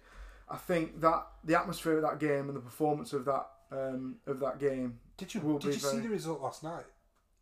I 0.49 0.57
think 0.57 1.01
that 1.01 1.27
the 1.43 1.57
atmosphere 1.59 1.97
of 1.97 2.01
that 2.03 2.19
game 2.19 2.47
and 2.47 2.55
the 2.55 2.61
performance 2.61 3.11
of 3.13 3.25
that 3.25 3.47
um, 3.71 4.15
of 4.25 4.39
that 4.39 4.59
game. 4.59 4.99
Did 5.17 5.33
you 5.33 5.41
will 5.41 5.59
did 5.59 5.73
you 5.73 5.79
see 5.79 5.99
the 5.99 6.09
result 6.09 6.41
last 6.41 6.63
night? 6.63 6.85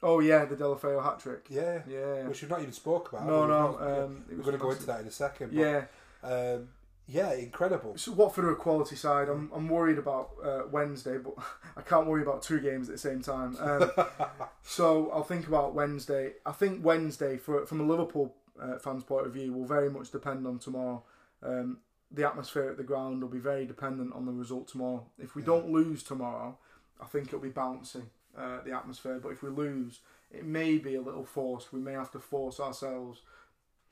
Oh 0.04 0.20
yeah, 0.20 0.46
the 0.46 0.56
Deulofeu 0.56 1.04
hat 1.04 1.20
trick. 1.20 1.46
Yeah, 1.50 1.82
Yeah. 1.88 2.28
which 2.28 2.42
we've 2.42 2.50
not 2.52 2.60
even 2.62 2.74
spoke 2.74 3.12
about. 3.12 3.26
No, 3.26 3.48
no. 3.48 3.72
not- 3.72 3.82
Um, 3.82 4.26
we're 4.30 4.38
going 4.44 4.52
to 4.54 4.58
go 4.58 4.72
into 4.72 4.86
that 4.86 5.02
in 5.02 5.08
a 5.08 5.12
second. 5.12 5.56
But, 5.56 5.60
Yeah. 5.60 5.84
um, 6.24 6.70
yeah, 7.08 7.34
incredible. 7.34 7.98
So 7.98 8.12
Watford 8.12 8.46
are 8.46 8.52
a 8.52 8.56
quality 8.56 8.96
side. 8.96 9.30
I'm, 9.30 9.50
I'm 9.56 9.70
worried 9.70 9.98
about 9.98 10.32
uh, 10.44 10.62
Wednesday, 10.70 11.18
but 11.18 11.34
I 11.78 11.82
can't 11.82 12.08
worry 12.08 12.22
about 12.22 12.42
two 12.42 12.60
games 12.60 12.90
at 12.90 12.96
the 12.96 13.00
same 13.00 13.22
time. 13.22 13.56
Um, 13.60 13.92
so 14.62 15.10
I'll 15.12 15.24
think 15.24 15.48
about 15.48 15.74
Wednesday. 15.74 16.34
I 16.46 16.52
think 16.52 16.84
Wednesday, 16.84 17.38
for, 17.38 17.66
from 17.66 17.82
a 17.82 17.84
Liverpool 17.84 18.36
uh, 18.62 18.78
fans' 18.78 19.04
point 19.04 19.26
of 19.26 19.34
view, 19.34 19.54
will 19.54 19.66
very 19.66 19.90
much 19.90 20.12
depend 20.12 20.46
on 20.46 20.60
tomorrow. 20.60 21.04
Um, 21.42 21.78
the 22.12 22.26
atmosphere 22.26 22.70
at 22.70 22.78
the 22.78 22.84
ground 22.84 23.22
will 23.22 23.30
be 23.30 23.40
very 23.40 23.66
dependent 23.66 24.14
on 24.14 24.26
the 24.26 24.32
result 24.32 24.68
tomorrow. 24.68 25.06
If 25.18 25.36
we 25.36 25.42
don't 25.42 25.72
lose 25.72 26.04
tomorrow, 26.04 26.58
I 27.02 27.06
think 27.06 27.28
it'll 27.28 27.40
be 27.40 27.50
bouncy 27.50 28.04
uh, 28.38 28.60
the 28.66 28.74
atmosphere. 28.74 29.20
But 29.22 29.30
if 29.30 29.44
we 29.44 29.50
lose, 29.50 30.00
it 30.32 30.46
may 30.46 30.78
be 30.78 30.96
a 30.96 31.02
little 31.02 31.26
forced. 31.26 31.74
We 31.74 31.80
may 31.80 31.94
have 31.94 32.12
to 32.12 32.20
force 32.20 32.60
ourselves 32.60 33.22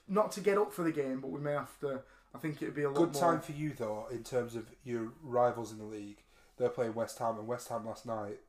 not 0.07 0.31
to 0.33 0.41
get 0.41 0.57
up 0.57 0.71
for 0.71 0.83
the 0.83 0.91
game, 0.91 1.19
but 1.19 1.31
we 1.31 1.39
may 1.39 1.53
have 1.53 1.79
to. 1.79 2.01
I 2.35 2.37
think 2.37 2.61
it'd 2.61 2.75
be 2.75 2.83
a 2.83 2.89
lot 2.89 2.97
Good 2.97 3.13
more. 3.13 3.21
time 3.21 3.39
for 3.41 3.53
you 3.53 3.73
though, 3.77 4.07
in 4.11 4.23
terms 4.23 4.55
of 4.55 4.65
your 4.83 5.13
rivals 5.23 5.71
in 5.71 5.77
the 5.77 5.85
league. 5.85 6.17
They're 6.57 6.69
playing 6.69 6.93
West 6.95 7.17
Ham, 7.19 7.37
and 7.37 7.47
West 7.47 7.67
Ham 7.69 7.85
last 7.85 8.05
night 8.05 8.39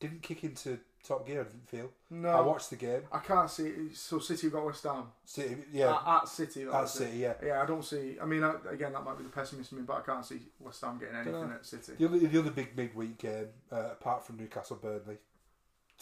didn't 0.00 0.22
kick 0.22 0.42
into 0.44 0.78
top 1.06 1.26
gear. 1.26 1.40
I 1.40 1.44
didn't 1.44 1.68
feel. 1.68 1.90
No, 2.10 2.28
I 2.30 2.40
watched 2.40 2.70
the 2.70 2.76
game. 2.76 3.02
I 3.12 3.18
can't 3.18 3.50
see. 3.50 3.64
It. 3.66 3.96
So 3.96 4.18
City 4.18 4.48
got 4.50 4.64
West 4.64 4.84
Ham 4.84 5.04
City, 5.24 5.56
yeah, 5.72 5.94
at, 5.94 6.22
at 6.22 6.28
City. 6.28 6.62
at 6.62 6.68
was 6.72 6.94
it. 6.94 6.98
City, 7.04 7.18
yeah. 7.18 7.34
Yeah, 7.44 7.62
I 7.62 7.66
don't 7.66 7.84
see. 7.84 8.16
I 8.20 8.24
mean, 8.26 8.42
I, 8.42 8.54
again, 8.70 8.92
that 8.92 9.04
might 9.04 9.16
be 9.18 9.24
the 9.24 9.30
pessimist 9.30 9.72
in 9.72 9.78
me, 9.78 9.84
but 9.86 9.96
I 9.98 10.00
can't 10.00 10.24
see 10.24 10.40
West 10.60 10.80
Ham 10.82 10.98
getting 10.98 11.16
anything 11.16 11.50
at 11.52 11.64
City. 11.66 11.92
The 11.98 12.04
other, 12.06 12.18
the 12.18 12.38
other 12.38 12.50
big 12.50 12.76
midweek 12.76 13.18
game, 13.18 13.48
uh, 13.70 13.90
apart 13.92 14.26
from 14.26 14.36
Newcastle 14.38 14.76
Burnley, 14.76 15.18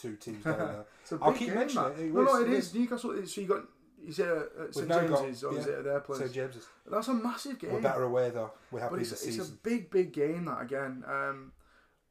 two 0.01 0.17
teams 0.17 0.45
down 0.45 0.59
there. 1.11 1.19
I'll 1.21 1.33
keep 1.33 1.49
game, 1.49 1.57
mentioning 1.57 1.85
that. 1.85 1.99
it. 2.01 2.07
It 2.07 2.15
no, 2.15 2.23
no, 2.23 2.33
was- 2.33 2.43
it 2.43 2.49
it 2.53 2.55
is 2.59 2.75
Newcastle. 2.75 3.27
So 3.27 3.41
you 3.41 3.47
got. 3.49 3.65
Is 4.07 4.19
it 4.19 4.27
at 4.29 4.75
St 4.75 4.89
got- 4.89 5.23
James's 5.23 5.45
or 5.45 5.57
is 5.59 5.67
it 5.67 5.75
at 5.79 5.85
their 5.85 6.01
place? 6.01 6.21
St 6.21 6.33
James's. 6.33 6.67
That's 6.91 7.09
a 7.09 7.15
massive 7.15 7.59
game. 7.59 7.73
We're 7.73 7.81
better 7.81 8.03
away 8.05 8.31
though. 8.31 8.53
We're 8.71 8.81
happy 8.81 8.93
but 8.97 9.01
it's, 9.01 9.25
it's 9.27 9.49
a 9.49 9.53
big, 9.53 9.91
big 9.91 10.13
game. 10.13 10.45
That 10.45 10.63
again. 10.63 11.05
Um, 11.07 11.53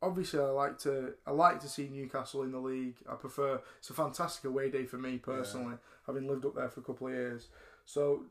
obviously, 0.02 0.40
I 0.40 0.44
like 0.46 0.80
to. 0.80 1.14
I 1.26 1.32
like 1.32 1.60
to 1.62 1.70
see 1.70 1.90
Newcastle 1.90 2.44
in 2.44 2.52
the 2.52 2.60
league. 2.60 2.96
I 3.10 3.16
prefer. 3.16 3.62
It's 3.80 3.90
a 3.90 3.94
fantastic 3.94 4.46
away 4.46 4.70
day 4.70 4.86
for 4.86 4.98
me 4.98 5.18
personally, 5.18 5.76
having 6.08 6.28
lived 6.28 6.46
up 6.46 6.56
there 6.56 6.70
for 6.70 6.80
a 6.82 6.84
couple 6.84 7.08
of 7.08 7.14
years. 7.14 7.48
So, 7.86 8.24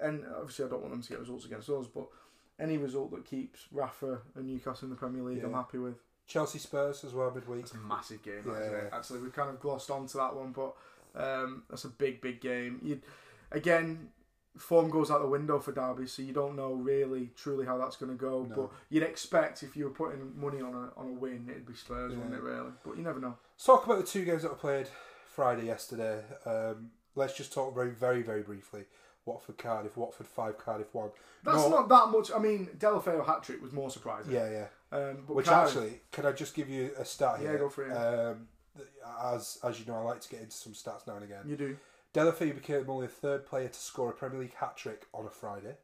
and 0.00 0.24
obviously, 0.38 0.64
I 0.66 0.68
don't 0.68 0.80
want 0.82 0.92
them 0.92 1.02
to 1.02 1.08
get 1.08 1.20
results 1.20 1.44
against 1.46 1.68
us, 1.70 1.86
but 1.86 2.06
any 2.60 2.76
result 2.76 3.10
that 3.12 3.24
keeps 3.24 3.66
Rafa 3.72 4.18
and 4.36 4.46
Newcastle 4.46 4.86
in 4.86 4.90
the 4.90 4.96
Premier 4.96 5.22
League, 5.22 5.42
I'm 5.42 5.52
happy 5.54 5.78
with. 5.78 5.96
Chelsea 6.26 6.58
Spurs 6.58 7.04
as 7.04 7.12
well 7.12 7.30
midweek. 7.30 7.60
It's 7.64 7.72
a 7.72 7.76
massive 7.76 8.22
game, 8.22 8.42
Yeah. 8.46 8.88
Actually, 8.92 9.20
we 9.20 9.28
kind 9.30 9.50
of 9.50 9.60
glossed 9.60 9.90
onto 9.90 10.16
that 10.16 10.34
one, 10.34 10.52
but 10.52 10.74
um, 11.14 11.62
that's 11.68 11.84
a 11.84 11.88
big, 11.88 12.20
big 12.20 12.40
game. 12.40 12.80
You, 12.82 13.00
again, 13.52 14.08
form 14.56 14.90
goes 14.90 15.10
out 15.10 15.20
the 15.20 15.28
window 15.28 15.58
for 15.58 15.72
Derby, 15.72 16.06
so 16.06 16.22
you 16.22 16.32
don't 16.32 16.56
know 16.56 16.72
really, 16.72 17.30
truly 17.36 17.66
how 17.66 17.78
that's 17.78 17.96
going 17.96 18.12
to 18.12 18.18
go. 18.18 18.44
No. 18.48 18.54
But 18.54 18.70
you'd 18.90 19.02
expect 19.02 19.62
if 19.62 19.76
you 19.76 19.84
were 19.84 19.90
putting 19.90 20.38
money 20.38 20.60
on 20.60 20.74
a 20.74 20.98
on 21.00 21.08
a 21.08 21.12
win, 21.12 21.46
it'd 21.50 21.66
be 21.66 21.74
Spurs, 21.74 22.14
wouldn't 22.14 22.34
it? 22.34 22.42
Really, 22.42 22.70
but 22.84 22.96
you 22.96 23.02
never 23.02 23.20
know. 23.20 23.36
Let's 23.56 23.64
talk 23.64 23.86
about 23.86 23.98
the 23.98 24.06
two 24.06 24.24
games 24.24 24.42
that 24.42 24.50
were 24.50 24.56
played 24.56 24.88
Friday 25.34 25.66
yesterday. 25.66 26.22
Um, 26.46 26.90
let's 27.14 27.36
just 27.36 27.52
talk 27.52 27.74
very, 27.74 27.90
very, 27.90 28.22
very 28.22 28.42
briefly. 28.42 28.84
Watford 29.26 29.56
Cardiff, 29.56 29.96
Watford 29.96 30.26
five, 30.26 30.58
Cardiff 30.58 30.92
one. 30.94 31.10
That's 31.42 31.56
No- 31.56 31.68
not 31.70 31.88
that 31.88 32.08
much. 32.16 32.30
I 32.30 32.38
mean, 32.38 32.68
Deulofeu 32.78 33.24
hat 33.24 33.42
trick 33.42 33.62
was 33.62 33.72
more 33.72 33.90
surprising. 33.90 34.34
Yeah, 34.34 34.50
yeah. 34.50 34.66
Um, 34.96 35.24
but 35.26 35.34
Which 35.36 35.46
Cardiff- 35.46 35.76
actually, 35.76 36.00
can 36.12 36.26
I 36.26 36.32
just 36.32 36.54
give 36.54 36.68
you 36.68 36.90
a 36.98 37.04
stat 37.04 37.40
here? 37.40 37.52
Yeah, 37.52 37.58
go 37.58 37.68
for 37.70 37.84
it. 37.84 37.92
Um, 37.92 38.48
as 39.22 39.58
as 39.64 39.78
you 39.80 39.86
know, 39.86 39.96
I 39.98 40.02
like 40.02 40.20
to 40.22 40.28
get 40.28 40.40
into 40.40 40.56
some 40.56 40.72
stats 40.72 41.06
now 41.06 41.14
and 41.14 41.24
again. 41.24 41.42
you 41.46 41.56
do. 41.56 41.76
Deulofeu 42.14 42.54
became 42.54 42.88
only 42.88 43.06
the 43.06 43.12
third 43.12 43.44
player 43.46 43.68
to 43.68 43.78
score 43.78 44.10
a 44.10 44.12
Premier 44.12 44.38
League 44.40 44.54
hat 44.54 44.76
trick 44.76 45.06
on 45.12 45.26
a 45.26 45.30
Friday. 45.30 45.76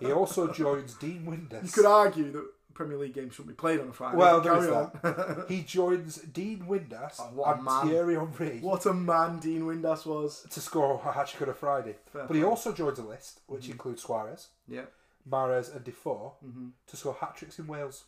he 0.00 0.12
also 0.12 0.52
joins 0.52 0.94
Dean 0.94 1.24
Windass. 1.26 1.64
You 1.64 1.70
could 1.72 1.86
argue 1.86 2.30
that 2.32 2.46
Premier 2.74 2.98
League 2.98 3.14
games 3.14 3.34
shouldn't 3.34 3.56
be 3.56 3.60
played 3.60 3.80
on 3.80 3.88
a 3.88 3.92
Friday. 3.92 4.16
Well, 4.18 4.40
there 4.42 4.56
is 4.58 4.66
carry 4.66 4.74
on. 4.76 5.44
He 5.48 5.62
joins 5.62 6.16
Dean 6.16 6.66
Windass 6.68 7.18
Oh, 7.18 7.44
and 7.44 7.64
man. 7.64 7.86
Thierry 7.88 8.14
Henry 8.14 8.58
what 8.60 8.84
a 8.86 8.92
man 8.94 9.38
Dean 9.40 9.62
Windass 9.62 10.04
was. 10.06 10.46
to 10.50 10.60
score 10.60 11.00
a 11.04 11.12
hat 11.12 11.28
trick 11.28 11.42
on 11.42 11.48
a 11.48 11.54
Friday. 11.54 11.96
Fair 12.12 12.26
But 12.26 12.36
he 12.36 12.44
also 12.44 12.72
joins 12.72 12.98
a 12.98 13.02
list 13.04 13.40
which 13.46 13.62
Mm-hmm. 13.64 13.72
includes 13.72 14.02
Suarez, 14.02 14.48
Yeah, 14.68 14.84
Mares, 15.26 15.68
and 15.70 15.82
Defoe 15.84 16.34
hmm 16.42 16.68
to 16.86 16.96
score 16.96 17.14
hat 17.20 17.36
tricks 17.36 17.58
in 17.58 17.66
Wales. 17.66 18.04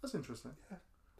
that's 0.00 0.14
interesting. 0.14 0.52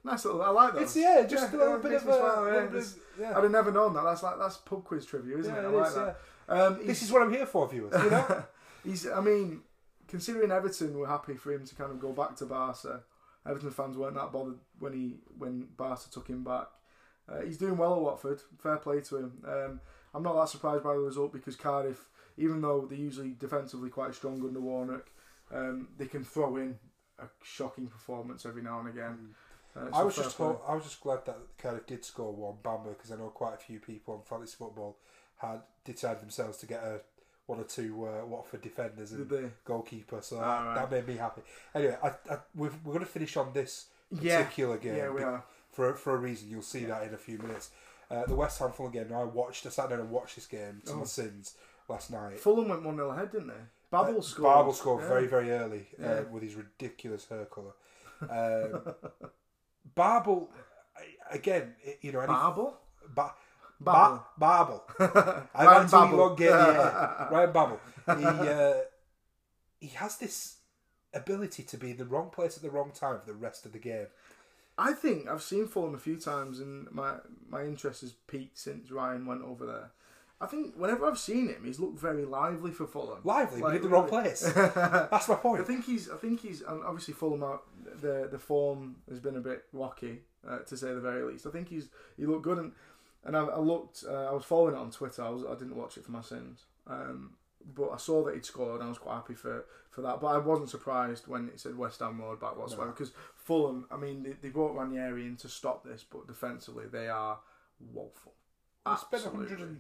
Nice 0.05 0.25
little. 0.25 0.43
I 0.43 0.51
like 0.51 0.75
that. 0.75 0.83
It's 0.83 0.97
yeah, 0.97 1.25
just 1.29 1.53
a 1.53 1.57
little 1.57 1.79
bit 1.79 1.93
of 1.93 2.03
a. 2.09 2.17
smile, 2.17 2.47
yeah. 2.53 2.67
bit 2.67 2.83
of- 2.83 2.95
yeah. 3.21 3.37
I'd 3.37 3.43
have 3.45 3.53
never 3.53 3.71
known 3.71 3.95
that. 3.95 4.03
That's 4.05 4.23
like 4.23 4.39
that's 4.39 4.57
pub 4.57 4.85
quiz 4.85 5.07
trivia, 5.07 5.39
isn't 5.39 5.55
Yeah, 5.55 5.61
it? 5.61 5.65
I 5.65 5.69
it 5.69 5.73
like 5.77 5.89
is, 5.89 5.95
that. 5.95 6.17
Um, 6.49 6.87
This 6.87 7.03
is 7.03 7.13
what 7.13 7.23
I'm 7.23 7.33
here 7.33 7.47
for, 7.47 7.69
viewers. 7.69 7.93
You 8.03 8.11
know. 8.11 8.45
He's. 8.85 9.07
I 9.09 9.21
mean, 9.21 9.61
considering 10.09 10.51
Everton 10.51 10.99
were 10.99 11.07
happy 11.07 11.35
for 11.35 11.53
him 11.53 11.65
to 11.67 11.75
kind 11.75 11.93
of 11.93 12.01
go 12.01 12.13
back 12.13 12.35
to 12.37 12.47
Barca, 12.47 13.05
Everton 13.47 13.71
fans 13.71 13.97
weren't 13.97 14.15
that 14.17 14.33
bothered 14.33 14.59
when 14.79 14.93
he 14.93 15.17
when 15.39 15.69
Barca 15.77 16.11
took 16.11 16.27
him 16.29 16.43
back. 16.43 16.67
Uh, 17.29 17.43
he's 17.43 17.59
doing 17.59 17.77
well 17.77 17.95
at 17.95 18.01
Watford. 18.03 18.41
Fair 18.61 18.79
play 18.79 19.01
to 19.03 19.17
him. 19.19 19.33
Um, 19.47 19.81
I'm 20.13 20.23
not 20.25 20.35
that 20.35 20.49
surprised 20.49 20.83
by 20.83 20.95
the 20.95 20.99
result 20.99 21.33
because 21.33 21.55
Cardiff, 21.55 22.09
even 22.37 22.61
though 22.61 22.87
they're 22.87 22.99
usually 22.99 23.31
defensively 23.39 23.89
quite 23.91 24.15
strong 24.15 24.43
under 24.45 24.61
Warnock, 24.61 25.07
um, 25.55 25.89
they 25.97 26.07
can 26.07 26.25
throw 26.25 26.57
in 26.57 26.77
a 27.21 27.27
shocking 27.43 27.87
performance 27.87 28.45
every 28.45 28.63
now 28.63 28.81
and 28.81 28.89
again. 28.89 29.35
I 29.93 30.03
was 30.03 30.17
just 30.17 30.37
ho- 30.37 30.61
I 30.69 30.75
was 30.75 30.85
just 30.85 31.01
glad 31.01 31.25
that 31.27 31.37
Cardiff 31.59 31.87
did 31.87 32.05
score 32.05 32.33
one 32.33 32.57
Bamba 32.63 32.91
because 32.97 33.11
I 33.11 33.17
know 33.17 33.29
quite 33.29 33.55
a 33.55 33.59
few 33.59 33.81
people 33.81 34.15
on 34.15 34.21
fantasy 34.23 34.57
football 34.59 34.97
had 35.39 35.63
decided 35.85 36.21
themselves 36.23 36.59
to 36.59 36.67
get 36.67 36.83
a 36.83 37.01
one 37.47 37.59
or 37.59 37.65
two 37.65 38.07
uh, 38.07 38.25
Watford 38.27 38.61
defenders 38.63 39.13
and 39.13 39.51
goalkeeper, 39.65 40.21
so 40.23 40.37
that, 40.37 40.45
Ah, 40.45 40.65
right. 40.65 40.75
that 40.77 40.91
made 40.91 41.09
me 41.09 41.17
happy. 41.17 41.43
Anyway, 41.75 41.97
I, 42.03 42.09
I, 42.33 42.39
we've, 42.55 42.73
we're 42.85 42.93
going 42.93 43.05
to 43.05 43.11
finish 43.11 43.37
on 43.37 43.53
this 43.53 43.87
Yeah. 44.21 44.43
particular 44.43 44.77
game 44.79 44.97
Yeah, 44.97 45.11
we 45.11 45.23
are. 45.23 45.43
for 45.73 45.95
for 45.95 46.15
a 46.15 46.19
reason. 46.19 46.49
You'll 46.51 46.63
see 46.63 46.85
that 46.85 47.03
in 47.05 47.15
a 47.15 47.19
few 47.19 47.39
minutes. 47.39 47.71
Uh, 48.11 48.27
the 48.27 48.35
West 48.35 48.59
Ham 48.59 48.73
Fulham 48.73 48.93
game. 48.93 49.09
Now 49.11 49.23
I 49.23 49.25
watched. 49.25 49.65
I 49.67 49.71
sat 49.71 49.89
down 49.89 50.01
and 50.01 50.11
watched 50.11 50.35
this 50.37 50.47
game 50.47 50.83
to 50.87 50.93
Oh. 50.93 50.97
my 50.99 51.05
sins 51.05 51.57
last 51.89 52.11
night. 52.11 52.39
Fulham 52.39 52.69
went 52.69 52.83
1 52.85 52.95
0 52.95 53.11
ahead, 53.11 53.33
didn't 53.33 53.49
they? 53.49 53.55
Babel 53.91 54.19
Uh, 54.19 54.21
scored. 54.23 54.55
Babel 54.55 54.73
scored 54.75 55.03
Yeah. 55.03 55.09
very 55.09 55.27
very 55.27 55.51
early 55.51 55.89
uh, 55.99 56.03
Yeah. 56.07 56.21
with 56.31 56.43
his 56.43 56.55
ridiculous 56.55 57.27
hair 57.29 57.47
colour. 57.47 57.73
Um, 58.31 58.95
Babel 59.95 60.51
again, 61.31 61.75
you 62.01 62.13
know, 62.13 62.21
any, 62.21 62.33
Babel? 62.33 62.77
ba- 63.15 63.35
Babel. 63.81 64.25
ba- 64.39 64.85
Babel. 64.99 65.47
I'm 65.55 65.67
Ryan 65.67 65.91
Babel. 65.91 66.19
Longuet, 66.19 66.51
Ryan 67.31 67.53
Babel. 67.53 67.81
He 68.19 68.25
uh, 68.25 68.75
he 69.81 69.89
has 69.89 70.19
this 70.19 70.57
ability 71.15 71.63
to 71.65 71.77
be 71.77 71.91
in 71.91 71.97
the 71.97 72.05
wrong 72.05 72.31
place 72.31 72.57
at 72.57 72.63
the 72.63 72.71
wrong 72.71 72.91
time 72.95 73.19
for 73.21 73.27
the 73.27 73.35
rest 73.35 73.67
of 73.67 73.73
the 73.73 73.79
game. 73.79 74.07
I 74.79 74.93
think 74.95 75.29
I've 75.29 75.43
seen 75.43 75.67
Fulham 75.69 75.95
a 75.95 75.99
few 75.99 76.17
times, 76.17 76.61
and 76.61 76.91
my 76.93 77.15
my 77.49 77.63
interest 77.65 78.01
has 78.03 78.13
peaked 78.13 78.59
since 78.59 78.91
Ryan 78.91 79.27
went 79.27 79.43
over 79.43 79.67
there. 79.67 79.91
I 80.43 80.47
think 80.47 80.75
whenever 80.77 81.07
I've 81.07 81.19
seen 81.21 81.49
him, 81.49 81.63
he's 81.65 81.79
looked 81.79 82.01
very 82.01 82.25
lively 82.25 82.73
for 82.73 82.87
Fulham. 82.87 83.21
Lively, 83.23 83.61
but 83.61 83.69
Like, 83.69 83.77
in 83.77 83.83
the 83.83 83.89
wrong 83.89 84.09
place. 84.09 84.41
That's 84.55 85.29
my 85.29 85.37
point. 85.37 85.61
I 85.63 85.65
think 85.65 85.85
he's. 85.85 86.11
I 86.11 86.17
think 86.17 86.41
he's. 86.41 86.63
and 86.63 86.83
Obviously, 86.85 87.15
Fulham. 87.15 87.45
The 88.01 88.29
the 88.31 88.39
form 88.39 88.97
has 89.09 89.21
been 89.21 89.37
a 89.37 89.41
bit 89.41 89.65
rocky, 89.73 90.23
uh, 90.47 90.59
to 90.61 90.77
say 90.77 90.93
the 90.93 91.01
very 91.01 91.23
least. 91.23 91.47
I 91.47 91.51
think 91.51 91.69
he's. 91.69 91.89
He 92.17 92.27
looked 92.27 92.43
good, 92.43 92.59
and 92.59 92.73
and 93.25 93.37
I, 93.37 93.45
I 93.45 93.59
looked. 93.61 94.03
Uh, 94.09 94.31
I 94.31 94.33
was 94.33 94.45
following 94.45 94.75
it 94.75 94.79
on 94.79 94.91
Twitter. 94.91 95.23
I 95.23 95.31
was. 95.31 95.45
I 95.45 95.55
didn't 95.55 95.77
watch 95.77 95.97
it 95.97 96.05
for 96.05 96.11
my 96.11 96.23
sins. 96.23 96.65
Um, 96.89 97.35
but 97.77 97.91
I 97.91 97.97
saw 97.97 98.25
that 98.25 98.35
he'd 98.35 98.45
scored, 98.45 98.81
and 98.81 98.87
I 98.87 98.89
was 98.89 98.99
quite 98.99 99.15
happy 99.15 99.35
for, 99.35 99.65
for 99.91 100.03
that. 100.03 100.21
But 100.21 100.27
I 100.29 100.39
wasn't 100.39 100.71
surprised 100.71 101.29
when 101.29 101.47
it 101.49 101.61
said 101.61 101.79
West 101.79 102.01
Ham 102.01 102.21
road 102.21 102.41
back 102.41 102.59
whatsoever 102.59 102.87
No. 102.87 102.91
because 102.91 103.13
Fulham. 103.37 103.87
I 103.93 103.97
mean, 103.97 104.25
they, 104.25 104.33
they 104.43 104.49
brought 104.49 104.75
Ranieri 104.75 105.27
in 105.27 105.37
to 105.37 105.49
stop 105.49 105.85
this, 105.85 106.05
but 106.11 106.27
defensively 106.27 106.87
they 106.91 107.09
are 107.09 107.39
woeful. 107.93 108.33
Spent 108.97 109.25
Absolutely. 109.27 109.77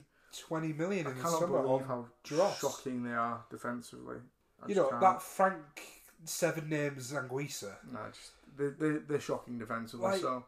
120 0.48 0.72
million 0.72 1.06
I 1.06 1.10
in 1.10 1.18
the 1.18 1.28
summer 1.28 1.62
believe 1.62 1.82
on 1.82 1.84
how 1.84 2.06
dross. 2.24 2.58
shocking 2.60 3.02
they 3.04 3.12
are 3.12 3.44
defensively. 3.50 4.16
I 4.62 4.68
You 4.68 4.74
know 4.76 4.88
can't. 4.88 5.00
that 5.00 5.22
Frank 5.22 5.82
seven 6.24 6.68
names 6.68 7.12
Anguissa. 7.12 7.74
No, 7.92 7.98
just 8.12 8.32
they 8.56 8.68
they 8.68 8.98
they're 8.98 9.20
shocking 9.20 9.58
defensively. 9.58 10.04
Like, 10.06 10.20
so 10.20 10.44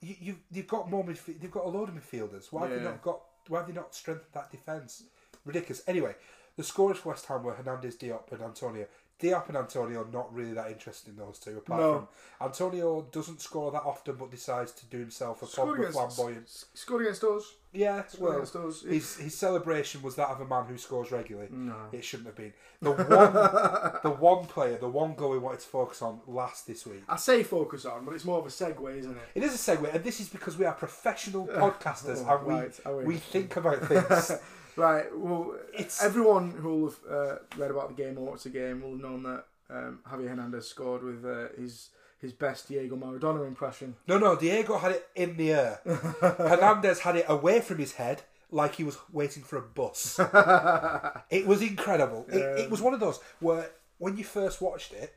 You, 0.00 0.14
you've 0.20 0.38
you've 0.50 0.66
got 0.68 0.90
more 0.90 1.04
midf- 1.04 1.40
They've 1.40 1.50
got 1.50 1.64
a 1.64 1.68
load 1.68 1.88
of 1.88 1.94
midfielders. 1.94 2.46
Why 2.52 2.66
have 2.68 2.78
they 2.78 2.84
not 2.84 3.02
got? 3.02 3.20
Why 3.48 3.58
have 3.60 3.66
they 3.68 3.74
not 3.74 3.94
strengthened 3.94 4.32
that 4.34 4.50
defence? 4.50 5.04
Ridiculous. 5.44 5.82
Anyway, 5.86 6.14
the 6.56 6.62
scorers 6.64 6.98
for 6.98 7.10
West 7.10 7.26
Ham 7.26 7.42
were 7.42 7.54
Hernandez, 7.54 7.96
Diop, 7.96 8.30
and 8.32 8.42
Antonio. 8.42 8.86
Diop 9.20 9.48
and 9.48 9.56
Antonio 9.56 10.02
are 10.02 10.10
not 10.12 10.32
really 10.32 10.52
that 10.52 10.70
interested 10.70 11.10
in 11.10 11.16
those 11.16 11.38
two. 11.40 11.58
Apart 11.58 11.80
No. 11.80 11.94
from 11.94 12.08
Antonio 12.46 13.02
doesn't 13.10 13.40
score 13.40 13.72
that 13.72 13.82
often, 13.82 14.14
but 14.16 14.30
decides 14.30 14.70
to 14.72 14.86
do 14.86 14.98
himself 14.98 15.42
a 15.42 15.46
against 15.46 15.92
flamboyant. 16.16 16.48
scored 16.74 17.02
against 17.02 17.24
us. 17.24 17.54
Yeah, 17.72 18.02
well, 18.18 18.40
us. 18.42 18.82
his 18.82 19.16
his 19.16 19.36
celebration 19.36 20.00
was 20.02 20.14
that 20.16 20.28
of 20.28 20.40
a 20.40 20.46
man 20.46 20.64
who 20.66 20.78
scores 20.78 21.12
regularly. 21.12 21.48
no. 21.52 21.74
It 21.92 22.02
shouldn't 22.04 22.26
have 22.28 22.36
been. 22.36 22.52
The 22.80 22.92
one, 22.92 23.06
the 24.02 24.10
one 24.18 24.46
player, 24.46 24.78
the 24.78 24.88
one 24.88 25.14
goal 25.14 25.30
we 25.30 25.38
wanted 25.38 25.60
to 25.60 25.66
focus 25.68 26.00
on 26.00 26.20
last 26.26 26.66
this 26.66 26.86
week. 26.86 27.02
I 27.08 27.16
say 27.16 27.42
focus 27.42 27.84
on, 27.84 28.04
but 28.06 28.14
it's 28.14 28.24
more 28.24 28.38
of 28.38 28.46
a 28.46 28.48
segue, 28.48 28.98
isn't 28.98 29.12
it? 29.12 29.18
It 29.34 29.42
is 29.42 29.54
a 29.54 29.76
segue, 29.76 29.94
and 29.94 30.02
this 30.02 30.18
is 30.20 30.28
because 30.30 30.56
we 30.56 30.64
are 30.64 30.72
professional 30.72 31.46
podcasters 31.62 32.24
Oh, 32.26 32.36
and 32.38 32.46
we 32.46 32.54
right, 32.54 32.96
we? 32.96 33.04
we 33.04 33.16
think 33.16 33.56
about 33.56 33.80
things. 33.86 34.32
Right. 34.76 35.06
Well, 35.12 35.56
It's- 35.74 36.00
everyone 36.04 36.52
who 36.52 36.68
will 36.82 36.90
have 36.90 36.98
uh, 37.10 37.34
read 37.56 37.72
about 37.72 37.88
the 37.96 38.00
game 38.00 38.16
or 38.16 38.26
watched 38.30 38.44
the 38.44 38.50
game 38.50 38.80
will 38.80 38.92
have 38.92 39.00
known 39.00 39.24
that 39.24 39.44
um, 39.68 39.98
Javier 40.08 40.28
Hernandez 40.28 40.68
scored 40.68 41.02
with 41.02 41.24
uh, 41.24 41.48
his 41.60 41.90
his 42.20 42.32
best 42.32 42.68
Diego 42.68 42.96
Maradona 42.96 43.46
impression. 43.46 43.96
no, 44.06 44.18
no, 44.18 44.36
Diego 44.36 44.78
had 44.78 44.92
it 44.92 45.06
in 45.14 45.36
the 45.36 45.52
air. 45.52 45.80
Hernandez 46.20 47.00
had 47.00 47.16
it 47.16 47.26
away 47.28 47.60
from 47.60 47.78
his 47.78 47.92
head 47.92 48.22
like 48.50 48.74
he 48.76 48.84
was 48.84 48.98
waiting 49.12 49.42
for 49.42 49.56
a 49.58 49.62
bus. 49.62 50.18
it 51.30 51.46
was 51.46 51.62
incredible. 51.62 52.26
It, 52.28 52.38
it 52.38 52.64
um, 52.64 52.70
was 52.70 52.80
one 52.80 52.94
of 52.94 53.00
those 53.00 53.20
where 53.40 53.70
when 53.98 54.16
you 54.16 54.24
first 54.24 54.60
watched 54.60 54.92
it, 54.92 55.14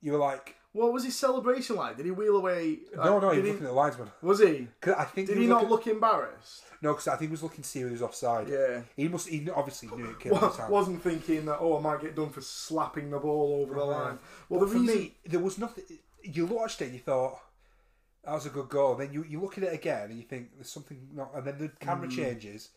you 0.00 0.12
were 0.12 0.18
like, 0.18 0.56
What 0.72 0.92
was 0.92 1.04
his 1.04 1.16
celebration 1.18 1.76
like? 1.76 1.96
Did 1.96 2.06
he 2.06 2.12
wheel 2.12 2.36
away? 2.36 2.80
"No, 2.94 3.14
like, 3.14 3.22
no, 3.22 3.30
he 3.30 3.36
did 3.36 3.42
was 3.42 3.52
looking 3.52 3.66
at 3.66 3.70
the 3.70 3.74
linesman." 3.74 4.10
Was 4.20 4.40
he? 4.40 4.68
'Cause 4.80 4.94
I 4.98 5.04
think 5.04 5.28
Did 5.28 5.36
he, 5.36 5.44
he 5.44 5.48
not 5.48 5.68
looking, 5.68 5.70
look 5.70 5.86
embarrassed? 5.86 6.64
No, 6.82 6.92
because 6.92 7.08
I 7.08 7.16
think 7.16 7.30
he 7.30 7.32
was 7.32 7.42
looking 7.42 7.62
to 7.62 7.68
see 7.68 7.80
if 7.80 7.86
he 7.86 7.92
was 7.92 8.02
offside. 8.02 8.48
Yeah. 8.48 8.82
he 8.96 9.08
must. 9.08 9.28
He 9.28 9.48
obviously 9.50 9.88
knew 9.96 10.10
it 10.10 10.20
killed 10.20 10.38
hand. 10.38 10.70
wasn't 10.70 11.02
thinking 11.02 11.46
that 11.46 11.58
oh 11.60 11.78
I 11.78 11.80
might 11.80 12.00
get 12.00 12.16
done 12.16 12.30
for 12.30 12.40
slapping 12.40 13.10
the 13.10 13.18
ball 13.18 13.62
over 13.62 13.74
the 13.74 13.80
uh-huh. 13.80 13.90
line. 13.90 14.18
Well, 14.48 14.60
But 14.60 14.66
the 14.66 14.72
for 14.72 14.78
reason 14.80 14.98
me, 14.98 15.14
there 15.24 15.40
was 15.40 15.58
nothing. 15.58 15.84
You 16.24 16.46
watched 16.46 16.80
it, 16.82 16.86
and 16.86 16.94
you 16.94 17.00
thought 17.00 17.38
that 18.24 18.32
was 18.32 18.46
a 18.46 18.50
good 18.50 18.68
goal. 18.68 18.94
Then 18.94 19.12
you, 19.12 19.24
you 19.24 19.40
look 19.40 19.58
at 19.58 19.64
it 19.64 19.72
again, 19.74 20.10
and 20.10 20.16
you 20.18 20.24
think 20.24 20.50
there's 20.56 20.70
something 20.70 21.08
not. 21.14 21.32
And 21.34 21.46
then 21.46 21.58
the 21.58 21.68
camera 21.80 22.08
Mm. 22.08 22.12
changes, 22.16 22.68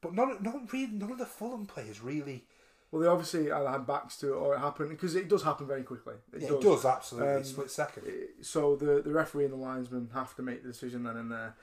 but 0.00 0.14
none, 0.14 0.38
not 0.42 0.72
really. 0.72 0.92
None 0.92 1.12
of 1.12 1.18
the 1.18 1.26
Fulham 1.26 1.66
players 1.66 2.00
really. 2.00 2.44
well 2.92 3.02
they 3.02 3.06
obviously 3.08 3.48
had 3.50 3.86
backs 3.86 4.16
to 4.16 4.32
it 4.32 4.36
or 4.36 4.54
it 4.56 4.58
happened 4.58 4.88
because 4.88 5.14
it 5.14 5.28
does 5.28 5.44
happen 5.44 5.64
very 5.66 5.84
quickly. 5.84 6.14
It 6.32 6.42
Yeah, 6.42 6.48
does. 6.48 6.56
it 6.58 6.62
does 6.62 6.84
absolutely 6.84 7.34
Um, 7.34 7.44
split 7.44 7.70
second. 7.70 8.04
So 8.42 8.74
the 8.74 9.00
the 9.02 9.12
referee 9.12 9.44
and 9.44 9.52
the 9.52 9.58
linesman 9.58 10.10
have 10.12 10.34
to 10.36 10.42
make 10.42 10.62
the 10.62 10.68
decision 10.70 11.04
then 11.04 11.16
and 11.16 11.30
there. 11.30 11.54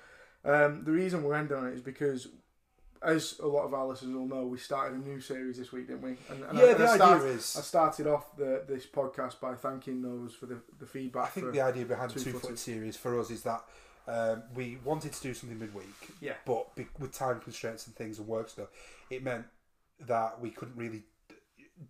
Um, 0.45 0.85
the 0.85 0.91
reason 0.91 1.23
we're 1.23 1.33
ending 1.35 1.57
on 1.57 1.67
it 1.67 1.73
is 1.73 1.81
because. 1.81 2.27
As 3.01 3.39
a 3.39 3.47
lot 3.47 3.65
of 3.65 3.73
our 3.73 3.87
listeners 3.87 4.15
will 4.15 4.27
know, 4.27 4.45
we 4.45 4.57
started 4.57 4.95
a 4.97 5.01
new 5.01 5.19
series 5.19 5.57
this 5.57 5.71
week, 5.71 5.87
didn't 5.87 6.01
we? 6.01 6.17
And, 6.29 6.43
and 6.43 6.57
Yeah, 6.57 6.65
I, 6.65 6.69
and 6.71 6.79
the 6.79 6.83
I 6.83 6.93
idea 6.93 6.95
start- 6.95 7.21
is- 7.23 7.55
I 7.57 7.61
started 7.61 8.07
off 8.07 8.35
the, 8.35 8.63
this 8.67 8.85
podcast 8.85 9.39
by 9.39 9.55
thanking 9.55 10.01
those 10.01 10.33
for 10.33 10.45
the, 10.47 10.57
the 10.79 10.85
feedback. 10.85 11.25
I 11.25 11.27
think 11.27 11.51
the 11.53 11.61
idea 11.61 11.85
behind 11.85 12.11
the 12.11 12.19
two 12.19 12.33
foot 12.33 12.57
series 12.57 12.95
for 12.97 13.19
us 13.19 13.29
is 13.29 13.43
that 13.43 13.61
um, 14.07 14.43
we 14.55 14.77
wanted 14.85 15.11
to 15.13 15.21
do 15.21 15.33
something 15.33 15.59
midweek, 15.59 15.85
Yeah. 16.21 16.33
but 16.45 16.73
be, 16.75 16.87
with 16.99 17.11
time 17.13 17.39
constraints 17.41 17.87
and 17.87 17.95
things 17.95 18.19
and 18.19 18.27
work 18.27 18.49
stuff, 18.49 18.69
it 19.09 19.21
meant 19.23 19.45
that 20.07 20.39
we 20.39 20.49
couldn't 20.51 20.77
really 20.77 21.03
d- 21.27 21.35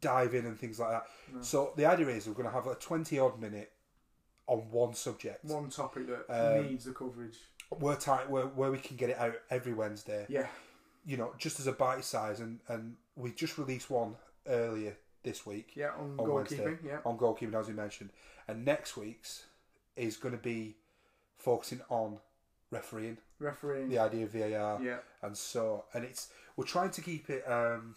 dive 0.01 0.33
in 0.33 0.45
and 0.45 0.57
things 0.59 0.79
like 0.79 0.89
that. 0.89 1.05
So 1.45 1.73
the 1.77 1.85
idea 1.85 2.07
is 2.09 2.27
we're 2.27 2.33
going 2.33 2.47
to 2.49 2.53
have 2.53 2.65
a 2.67 2.75
twenty 2.75 3.19
odd 3.19 3.39
minute 3.39 3.71
on 4.47 4.59
one 4.71 4.93
subject. 4.95 5.45
one 5.45 5.69
topic 5.69 6.07
that 6.07 6.57
Um, 6.57 6.67
needs 6.67 6.85
the 6.85 6.91
coverage. 6.93 7.35
Where 7.69 7.97
time 7.97 8.29
where, 8.31 8.45
where 8.45 8.71
we 8.71 8.77
can 8.79 8.95
get 8.97 9.09
it 9.09 9.17
out 9.19 9.35
every 9.49 9.73
Wednesday. 9.73 10.25
Yeah, 10.29 10.47
You 11.07 11.17
know, 11.17 11.33
just 11.39 11.59
as 11.59 11.65
a 11.65 11.71
bite 11.71 12.03
size, 12.03 12.39
and 12.39 12.59
and 12.67 12.95
we 13.15 13.31
just 13.31 13.57
released 13.57 13.89
one 13.89 14.15
earlier 14.45 14.95
this 15.23 15.45
week 15.45 15.71
yeah, 15.75 15.91
on, 15.97 16.15
on 16.19 16.27
goalkeeping. 16.27 16.77
Yeah, 16.85 16.99
on 17.05 17.17
goalkeeping, 17.17 17.59
as 17.59 17.67
we 17.67 17.73
mentioned, 17.73 18.09
and 18.47 18.63
next 18.63 18.95
week's 18.95 19.45
is 19.95 20.17
going 20.17 20.35
to 20.35 20.41
be 20.41 20.75
focusing 21.37 21.81
on 21.89 22.17
refereeing, 22.71 23.17
refereeing. 23.39 23.89
the 23.89 23.97
idea 23.97 24.25
of 24.25 24.31
VAR, 24.31 24.81
yeah, 24.83 24.97
and 25.21 25.35
so 25.35 25.85
and 25.93 26.03
it's 26.03 26.29
we're 26.57 26.65
trying 26.65 26.91
to 26.91 27.01
keep 27.01 27.29
it. 27.29 27.49
Um, 27.49 27.95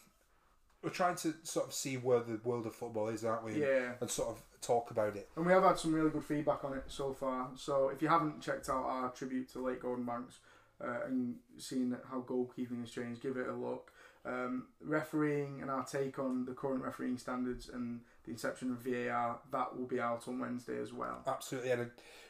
we're 0.82 0.90
trying 0.90 1.16
to 1.16 1.34
sort 1.42 1.66
of 1.66 1.74
see 1.74 1.96
where 1.96 2.20
the 2.20 2.40
world 2.42 2.66
of 2.66 2.74
football 2.74 3.08
is, 3.08 3.24
aren't 3.24 3.44
we? 3.44 3.60
yeah. 3.60 3.92
And 4.00 4.10
sort 4.10 4.30
of 4.30 4.42
talk 4.60 4.90
about 4.90 5.16
it. 5.16 5.28
And 5.36 5.44
we 5.44 5.52
have 5.52 5.62
had 5.62 5.78
some 5.78 5.92
really 5.92 6.10
good 6.10 6.24
feedback 6.24 6.64
on 6.64 6.74
it 6.74 6.84
so 6.86 7.12
far. 7.12 7.48
So 7.56 7.88
if 7.88 8.00
you 8.00 8.08
haven't 8.08 8.40
checked 8.40 8.68
out 8.68 8.84
our 8.84 9.10
tribute 9.10 9.50
to 9.52 9.58
late 9.64 9.80
Gordon 9.80 10.04
Banks 10.04 10.38
uh, 10.82 11.06
and 11.06 11.36
seeing 11.58 11.94
how 12.10 12.20
goalkeeping 12.20 12.80
has 12.80 12.90
changed, 12.90 13.22
give 13.22 13.36
it 13.36 13.48
a 13.48 13.54
look. 13.54 13.92
Um, 14.24 14.66
refereeing 14.82 15.62
and 15.62 15.70
our 15.70 15.84
take 15.84 16.18
on 16.18 16.44
the 16.44 16.52
current 16.52 16.82
refereeing 16.82 17.16
standards 17.16 17.70
and 17.72 18.00
the 18.24 18.30
inception 18.30 18.70
of 18.70 18.78
VAR 18.78 19.38
that 19.50 19.78
will 19.78 19.86
be 19.86 19.98
out 19.98 20.28
on 20.28 20.38
Wednesday 20.38 20.78
as 20.78 20.92
well. 20.92 21.22
Absolutely. 21.26 21.70
And 21.70 21.82
uh, 21.82 21.84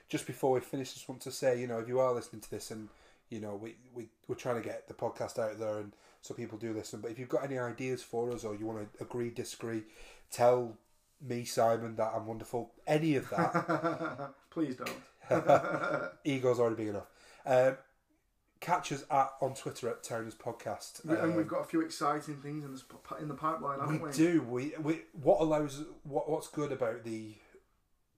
just 0.08 0.26
before 0.26 0.52
we 0.52 0.60
finish, 0.60 0.94
just 0.94 1.08
want 1.08 1.20
to 1.22 1.32
say, 1.32 1.60
you 1.60 1.66
know, 1.66 1.78
if 1.78 1.88
you 1.88 1.98
are 1.98 2.14
listening 2.14 2.42
to 2.42 2.50
this 2.50 2.70
and, 2.70 2.88
you 3.28 3.40
know, 3.40 3.56
we, 3.56 3.74
we, 3.92 4.08
we're 4.28 4.36
trying 4.36 4.62
to 4.62 4.66
get 4.66 4.86
the 4.86 4.94
podcast 4.94 5.38
out 5.38 5.58
there 5.58 5.78
and 5.78 5.92
so 6.22 6.34
people 6.34 6.58
do 6.58 6.72
listen, 6.72 7.00
but 7.00 7.10
if 7.10 7.18
you've 7.18 7.28
got 7.28 7.44
any 7.44 7.58
ideas 7.58 8.02
for 8.02 8.30
us 8.32 8.44
or 8.44 8.54
you 8.54 8.66
want 8.66 8.92
to 8.92 9.02
agree, 9.02 9.30
disagree, 9.30 9.82
tell 10.30 10.76
me, 11.20 11.44
Simon, 11.44 11.96
that 11.96 12.12
I'm 12.14 12.26
wonderful, 12.26 12.70
any 12.86 13.16
of 13.16 13.28
that, 13.30 14.32
Please 14.50 14.76
don't. 14.76 16.12
ego's 16.24 16.58
already 16.58 16.76
big 16.76 16.88
enough. 16.88 17.06
Um, 17.46 17.76
catch 18.60 18.92
us 18.92 19.04
at, 19.10 19.30
on 19.40 19.54
Twitter 19.54 19.88
at 19.88 20.02
Turners 20.02 20.34
Podcast. 20.34 21.04
We- 21.04 21.14
and 21.14 21.22
Um, 21.32 21.34
we've 21.34 21.48
got 21.48 21.60
a 21.62 21.64
few 21.64 21.80
exciting 21.80 22.36
things 22.36 22.64
in 22.64 22.74
the, 22.74 23.16
in 23.22 23.28
the 23.28 23.34
pipeline, 23.34 23.80
haven't 23.80 24.00
we? 24.02 24.08
we 24.10 24.14
do. 24.14 24.42
We, 24.42 24.74
we 24.82 25.02
what 25.12 25.40
allows 25.40 25.82
what 26.04 26.28
what's 26.28 26.48
good 26.48 26.70
about 26.72 27.04
the 27.04 27.34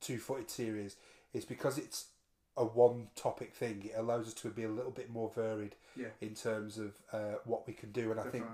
two 0.01 0.19
footed 0.19 0.51
series 0.51 0.97
is 1.33 1.45
because 1.45 1.79
it's 1.79 2.07
a 2.57 2.65
one 2.65 3.09
topic 3.15 3.55
thing. 3.55 3.85
It 3.95 3.99
allows 3.99 4.27
us 4.27 4.35
to 4.35 4.51
be 4.51 4.65
a 4.65 4.69
little 4.69 4.91
bit 4.91 5.11
more 5.11 5.31
varied 5.35 5.77
Yeah, 5.97 6.09
in 6.21 6.35
terms 6.35 6.77
of 6.77 6.93
uh, 7.13 7.37
what 7.45 7.67
we 7.67 7.73
can 7.73 7.93
do. 7.93 8.11
And 8.11 8.21
I 8.21 8.25
think 8.25 8.45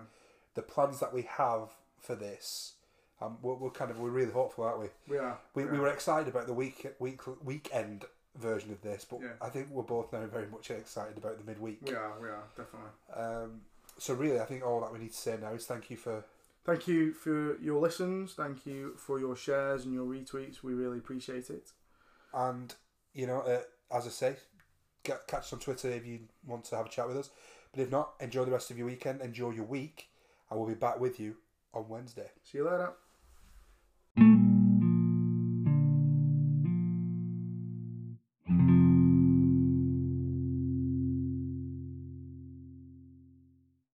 the 0.55 0.63
plans 0.63 1.01
that 1.01 1.13
we 1.13 1.23
have 1.23 1.71
for 1.99 2.15
this, 2.15 2.75
um, 3.21 3.39
we're, 3.43 3.55
we're 3.55 3.71
kind 3.71 3.91
of 3.91 3.99
we're 3.99 4.11
really 4.11 4.31
hopeful, 4.31 4.65
aren't 4.65 4.81
we? 4.81 4.89
We 5.09 5.19
are. 5.19 5.39
We, 5.55 5.65
we 5.65 5.71
we 5.73 5.79
were 5.79 5.89
excited 5.89 6.29
about 6.29 6.47
the 6.47 6.53
week 6.55 6.87
week 7.01 7.23
weekend 7.43 8.05
version 8.39 8.71
of 8.73 8.81
this, 8.83 9.05
but 9.05 9.21
Yeah. 9.21 9.33
I 9.41 9.49
think 9.49 9.69
we're 9.71 9.83
both 9.83 10.13
now 10.13 10.27
very 10.27 10.47
much 10.47 10.71
excited 10.71 11.17
about 11.17 11.39
the 11.39 11.45
midweek. 11.45 11.79
We 11.83 11.95
are, 11.95 12.21
we 12.21 12.29
are, 12.29 12.45
definitely. 12.57 12.91
Um, 13.15 13.63
so 13.99 14.15
really, 14.15 14.41
I 14.41 14.45
think 14.45 14.65
all 14.65 14.81
that 14.81 14.93
we 14.93 14.99
need 14.99 15.13
to 15.13 15.17
say 15.17 15.37
now 15.41 15.53
is 15.53 15.67
thank 15.67 15.91
you 15.91 15.97
for 15.97 16.25
Thank 16.65 16.87
you 16.87 17.15
for 17.15 17.59
your 17.61 17.81
listens. 17.81 18.35
Thank 18.35 18.67
you 18.67 18.95
for 18.99 19.19
your 19.19 19.35
shares 19.35 19.87
and 19.87 19.95
your 19.95 20.05
retweets. 20.05 20.63
We 20.63 20.75
really 20.75 20.99
appreciate 20.99 21.49
it. 21.49 21.71
And 22.35 22.75
you 23.15 23.27
know, 23.27 23.41
uh, 23.41 23.63
as 23.97 24.07
I 24.07 24.11
say, 24.11 24.37
get, 25.03 25.27
catch 25.27 25.45
us 25.45 25.53
on 25.55 25.61
Twitter 25.61 25.89
if 25.89 26.05
you 26.07 26.21
want 26.47 26.65
to 26.67 26.77
have 26.77 26.87
a 26.87 26.91
chat 26.91 27.09
with 27.09 27.17
us. 27.17 27.31
But 27.73 27.81
if 27.81 27.91
not, 27.91 28.15
enjoy 28.21 28.45
the 28.45 28.51
rest 28.51 28.71
of 28.71 28.77
your 28.77 28.87
weekend, 28.87 29.23
enjoy 29.23 29.53
your 29.53 29.65
week, 29.65 30.11
and 30.51 30.59
we'll 30.59 30.69
be 30.69 30.75
back 30.75 31.01
with 31.01 31.19
you 31.19 31.37
on 31.73 31.89
Wednesday. 31.89 32.31
See 32.45 32.59
you 32.59 32.65
later. 32.65 32.93